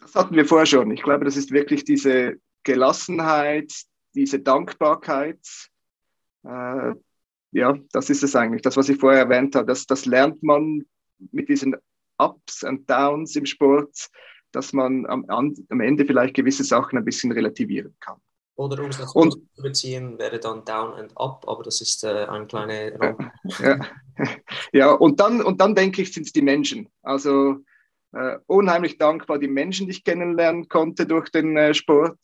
Das 0.00 0.14
hatten 0.14 0.36
wir 0.36 0.44
vorher 0.44 0.66
schon. 0.66 0.90
Ich 0.90 1.02
glaube, 1.02 1.24
das 1.24 1.36
ist 1.36 1.50
wirklich 1.50 1.84
diese 1.84 2.34
Gelassenheit, 2.62 3.72
diese 4.14 4.38
Dankbarkeit. 4.38 5.40
Äh, 6.44 6.92
ja, 7.52 7.78
das 7.92 8.10
ist 8.10 8.22
es 8.22 8.36
eigentlich. 8.36 8.62
Das, 8.62 8.76
was 8.76 8.88
ich 8.88 8.98
vorher 8.98 9.20
erwähnt 9.20 9.54
habe, 9.54 9.66
das, 9.66 9.86
das 9.86 10.04
lernt 10.06 10.42
man 10.42 10.84
mit 11.32 11.48
diesen 11.48 11.74
Ups 12.18 12.62
und 12.62 12.88
Downs 12.88 13.34
im 13.36 13.46
Sport 13.46 14.08
dass 14.54 14.72
man 14.72 15.06
am, 15.06 15.24
am 15.28 15.80
Ende 15.80 16.04
vielleicht 16.04 16.34
gewisse 16.34 16.64
Sachen 16.64 16.98
ein 16.98 17.04
bisschen 17.04 17.32
relativieren 17.32 17.94
kann. 18.00 18.20
Oder 18.56 18.82
um 18.84 18.90
es 18.90 19.00
nach 19.00 19.14
und, 19.14 19.32
zu 19.32 19.62
beziehen, 19.62 20.18
wäre 20.18 20.38
dann 20.38 20.64
Down 20.64 20.94
and 20.94 21.12
Up, 21.16 21.44
aber 21.48 21.64
das 21.64 21.80
ist 21.80 22.04
äh, 22.04 22.26
ein 22.26 22.46
kleiner 22.46 23.16
ja, 23.58 23.78
ja, 24.72 24.92
und 24.92 25.18
dann, 25.18 25.42
und 25.42 25.60
dann 25.60 25.74
denke 25.74 26.02
ich, 26.02 26.12
sind 26.12 26.26
es 26.26 26.32
die 26.32 26.42
Menschen. 26.42 26.88
Also 27.02 27.56
äh, 28.12 28.38
unheimlich 28.46 28.96
dankbar, 28.96 29.38
die 29.38 29.48
Menschen, 29.48 29.86
die 29.86 29.92
ich 29.92 30.04
kennenlernen 30.04 30.68
konnte 30.68 31.04
durch 31.04 31.30
den 31.30 31.56
äh, 31.56 31.74
Sport. 31.74 32.18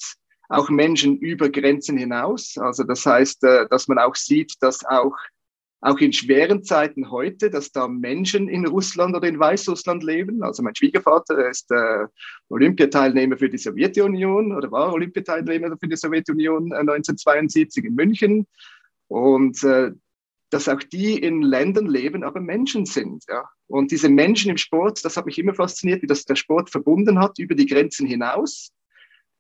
Auch 0.49 0.69
Menschen 0.69 1.17
über 1.19 1.49
Grenzen 1.49 1.97
hinaus. 1.97 2.57
Also 2.59 2.85
das 2.85 3.05
heißt, 3.05 3.43
äh, 3.45 3.67
dass 3.69 3.89
man 3.89 3.99
auch 3.99 4.15
sieht, 4.15 4.55
dass 4.61 4.85
auch 4.85 5.17
auch 5.83 5.99
in 5.99 6.13
schweren 6.13 6.63
Zeiten 6.63 7.11
heute, 7.11 7.49
dass 7.49 7.73
da 7.73 7.89
Menschen 7.89 8.49
in 8.49 8.67
Russland 8.67 9.17
oder 9.17 9.27
in 9.27 9.39
Weißrussland 9.39 10.03
leben. 10.03 10.43
Also 10.43 10.63
mein 10.63 10.75
Schwiegervater 10.75 11.49
ist 11.49 11.71
äh, 11.71 12.07
Olympiateilnehmer 12.51 13.39
für 13.39 13.49
die 13.49 13.59
Sowjetunion 13.59 14.55
oder 14.55 14.71
war 14.71 14.93
Olympiateilnehmer 14.93 15.77
für 15.79 15.89
die 15.89 15.97
Sowjetunion 15.97 16.73
äh, 16.73 16.77
1972 16.77 17.85
in 17.85 17.95
München. 17.95 18.47
Und 19.09 19.65
äh, 19.65 19.93
dass 20.51 20.69
auch 20.69 20.83
die 20.83 21.17
in 21.17 21.43
Ländern 21.43 21.87
leben, 21.87 22.25
aber 22.25 22.41
Menschen 22.41 22.85
sind. 22.85 23.25
Ja. 23.29 23.45
Und 23.69 23.93
diese 23.93 24.09
Menschen 24.09 24.51
im 24.51 24.57
Sport, 24.57 25.05
das 25.05 25.17
hat 25.17 25.27
mich 25.27 25.39
immer 25.39 25.55
fasziniert, 25.55 26.03
wie 26.03 26.09
das 26.09 26.25
der 26.25 26.35
Sport 26.35 26.71
verbunden 26.71 27.21
hat 27.21 27.39
über 27.39 27.55
die 27.55 27.67
Grenzen 27.67 28.07
hinaus. 28.07 28.73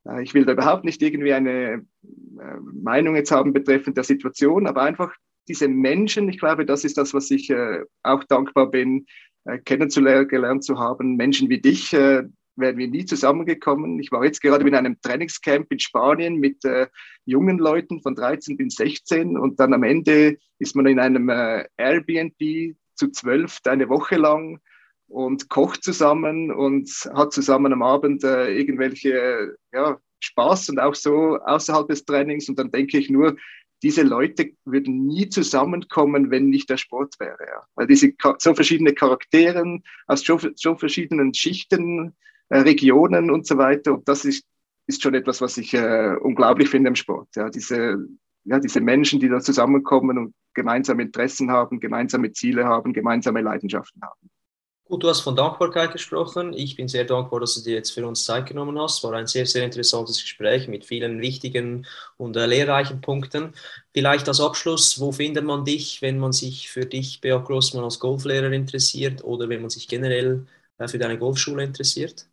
Äh, 0.07 0.22
ich 0.22 0.33
will 0.33 0.46
da 0.46 0.53
überhaupt 0.53 0.85
nicht 0.85 1.03
irgendwie 1.03 1.35
eine 1.35 1.50
äh, 1.72 2.57
Meinung 2.72 3.16
jetzt 3.16 3.31
haben 3.31 3.53
betreffend 3.53 3.96
der 3.96 4.05
Situation, 4.05 4.66
aber 4.66 4.83
einfach 4.83 5.14
diese 5.48 5.68
Menschen, 5.68 6.29
ich 6.29 6.38
glaube, 6.38 6.66
das 6.66 6.85
ist 6.85 6.98
das, 6.98 7.14
was 7.14 7.31
ich 7.31 7.50
äh, 7.50 7.83
auch 8.03 8.24
dankbar 8.24 8.70
bin, 8.70 9.07
äh, 9.44 9.59
kennenzulernen 9.59 10.62
zu 10.62 10.79
haben. 10.79 11.16
Menschen 11.16 11.48
wie 11.48 11.61
dich 11.61 11.92
äh, 11.92 12.24
wären 12.57 12.76
wir 12.76 12.88
nie 12.88 13.05
zusammengekommen. 13.05 13.98
Ich 14.00 14.12
war 14.12 14.24
jetzt 14.24 14.42
gerade 14.42 14.66
in 14.66 14.74
einem 14.74 15.00
Trainingscamp 15.00 15.72
in 15.72 15.79
Spanien 15.79 16.37
mit 16.37 16.64
äh, 16.64 16.88
jungen 17.24 17.59
Leuten 17.59 18.03
von 18.03 18.14
13 18.14 18.57
bis 18.57 18.74
16 18.74 19.38
und 19.38 19.59
dann 19.59 19.72
am 19.72 19.83
Ende 19.83 20.37
ist 20.59 20.76
man 20.76 20.87
in 20.87 20.98
einem 20.98 21.29
äh, 21.29 21.64
Airbnb 21.76 22.76
zu 22.94 23.11
zwölf 23.11 23.61
eine 23.64 23.88
Woche 23.88 24.16
lang 24.16 24.61
und 25.09 25.48
kocht 25.48 25.83
zusammen 25.83 26.53
und 26.53 26.88
hat 27.14 27.33
zusammen 27.33 27.72
am 27.72 27.83
Abend 27.83 28.22
äh, 28.22 28.53
irgendwelche 28.53 29.57
ja, 29.72 29.98
Spaß 30.20 30.70
und 30.70 30.79
auch 30.79 30.94
so 30.94 31.38
außerhalb 31.38 31.88
des 31.88 32.05
Trainings. 32.05 32.48
Und 32.48 32.59
dann 32.59 32.70
denke 32.70 32.98
ich 32.98 33.11
nur, 33.11 33.37
diese 33.82 34.02
Leute 34.02 34.52
würden 34.64 35.06
nie 35.06 35.28
zusammenkommen, 35.28 36.30
wenn 36.30 36.48
nicht 36.48 36.68
der 36.68 36.76
Sport 36.76 37.14
wäre. 37.18 37.38
Ja. 37.46 37.62
Weil 37.74 37.86
diese 37.86 38.12
so 38.38 38.54
verschiedene 38.54 38.92
Charakteren 38.92 39.82
aus 40.06 40.22
so, 40.22 40.38
so 40.54 40.76
verschiedenen 40.76 41.32
Schichten, 41.34 42.14
äh, 42.50 42.58
Regionen 42.58 43.30
und 43.30 43.46
so 43.46 43.56
weiter. 43.56 43.94
Und 43.94 44.08
das 44.08 44.24
ist, 44.24 44.44
ist 44.86 45.02
schon 45.02 45.14
etwas, 45.14 45.40
was 45.40 45.56
ich 45.56 45.72
äh, 45.74 46.14
unglaublich 46.20 46.68
finde 46.68 46.88
im 46.88 46.96
Sport. 46.96 47.28
Ja. 47.36 47.48
Diese, 47.48 48.06
ja, 48.44 48.58
diese 48.58 48.80
Menschen, 48.80 49.20
die 49.20 49.28
da 49.28 49.40
zusammenkommen 49.40 50.18
und 50.18 50.34
gemeinsame 50.54 51.02
Interessen 51.02 51.50
haben, 51.50 51.80
gemeinsame 51.80 52.32
Ziele 52.32 52.64
haben, 52.64 52.92
gemeinsame 52.92 53.40
Leidenschaften 53.40 54.02
haben. 54.02 54.30
Gut, 54.90 55.05
du 55.05 55.09
hast 55.09 55.20
von 55.20 55.37
Dankbarkeit 55.37 55.92
gesprochen. 55.92 56.53
Ich 56.53 56.74
bin 56.74 56.88
sehr 56.88 57.05
dankbar, 57.05 57.38
dass 57.38 57.55
du 57.55 57.61
dir 57.61 57.74
jetzt 57.74 57.92
für 57.92 58.05
uns 58.05 58.24
Zeit 58.24 58.46
genommen 58.46 58.76
hast. 58.76 59.05
War 59.05 59.12
ein 59.12 59.29
sehr, 59.29 59.46
sehr 59.46 59.64
interessantes 59.64 60.20
Gespräch 60.20 60.66
mit 60.66 60.85
vielen 60.85 61.20
wichtigen 61.20 61.87
und 62.16 62.37
äh, 62.37 62.44
lehrreichen 62.44 63.00
Punkten. 63.00 63.55
Vielleicht 63.94 64.26
als 64.26 64.40
Abschluss, 64.40 64.98
wo 64.98 65.12
findet 65.12 65.44
man 65.44 65.64
dich, 65.64 66.03
wenn 66.03 66.18
man 66.18 66.33
sich 66.33 66.68
für 66.68 66.87
dich, 66.87 67.20
Beat 67.20 67.44
Grossmann, 67.44 67.85
als 67.85 68.00
Golflehrer 68.00 68.50
interessiert 68.50 69.22
oder 69.22 69.48
wenn 69.48 69.61
man 69.61 69.70
sich 69.70 69.87
generell 69.87 70.44
äh, 70.79 70.88
für 70.88 70.98
deine 70.98 71.20
Golfschule 71.20 71.62
interessiert? 71.62 72.26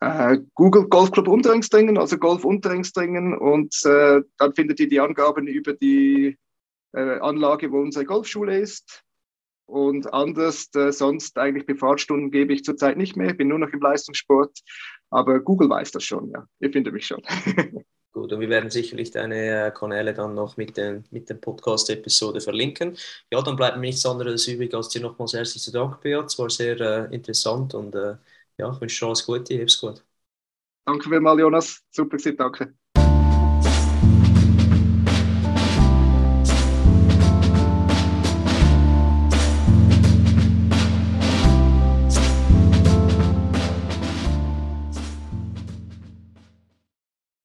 Äh, 0.00 0.38
Google 0.54 0.88
Golfclub 0.88 1.28
Unterringsdringen, 1.28 1.98
also 1.98 2.16
Golf 2.16 2.42
Unterringsdringen 2.42 3.36
und 3.36 3.84
äh, 3.84 4.22
dann 4.38 4.54
findet 4.54 4.80
ihr 4.80 4.88
die 4.88 5.00
Angaben 5.00 5.46
über 5.46 5.74
die 5.74 6.38
äh, 6.94 7.18
Anlage, 7.18 7.70
wo 7.70 7.80
unsere 7.80 8.06
Golfschule 8.06 8.58
ist 8.58 9.04
und 9.68 10.12
anders, 10.14 10.68
äh, 10.74 10.92
sonst 10.92 11.38
eigentlich 11.38 11.66
Befahrtsstunden 11.66 12.30
gebe 12.30 12.54
ich 12.54 12.64
zurzeit 12.64 12.96
nicht 12.96 13.16
mehr. 13.16 13.30
Ich 13.30 13.36
bin 13.36 13.48
nur 13.48 13.58
noch 13.60 13.70
im 13.70 13.80
Leistungssport. 13.80 14.58
Aber 15.10 15.40
Google 15.40 15.70
weiß 15.70 15.92
das 15.92 16.04
schon, 16.04 16.30
ja. 16.30 16.46
Ihr 16.60 16.72
findet 16.72 16.94
mich 16.94 17.06
schon. 17.06 17.22
Gut, 18.12 18.32
und 18.32 18.40
wir 18.40 18.48
werden 18.48 18.70
sicherlich 18.70 19.10
deine 19.12 19.66
äh, 19.68 19.70
Kanäle 19.70 20.14
dann 20.14 20.34
noch 20.34 20.56
mit, 20.56 20.76
den, 20.76 21.04
mit 21.10 21.28
der 21.28 21.34
Podcast-Episode 21.34 22.40
verlinken. 22.40 22.96
Ja, 23.30 23.42
dann 23.42 23.54
bleibt 23.56 23.76
mir 23.76 23.82
nichts 23.82 24.04
anderes 24.06 24.48
übrig, 24.48 24.74
als 24.74 24.88
dir 24.88 25.00
nochmals 25.02 25.34
herzlich 25.34 25.62
zu 25.62 25.70
danken, 25.72 26.00
Beat. 26.02 26.26
Es 26.26 26.38
war 26.38 26.50
sehr 26.50 26.80
äh, 26.80 27.14
interessant 27.14 27.74
und 27.74 27.94
äh, 27.94 28.16
ja, 28.58 28.72
ich 28.72 28.80
wünsche 28.80 29.00
dir 29.04 29.06
alles 29.08 29.24
Gute. 29.26 29.54
Heb's 29.54 29.78
gut. 29.80 30.04
Danke 30.86 31.08
vielmals, 31.08 31.40
Jonas. 31.40 31.82
Super, 31.90 32.16
danke. 32.36 32.87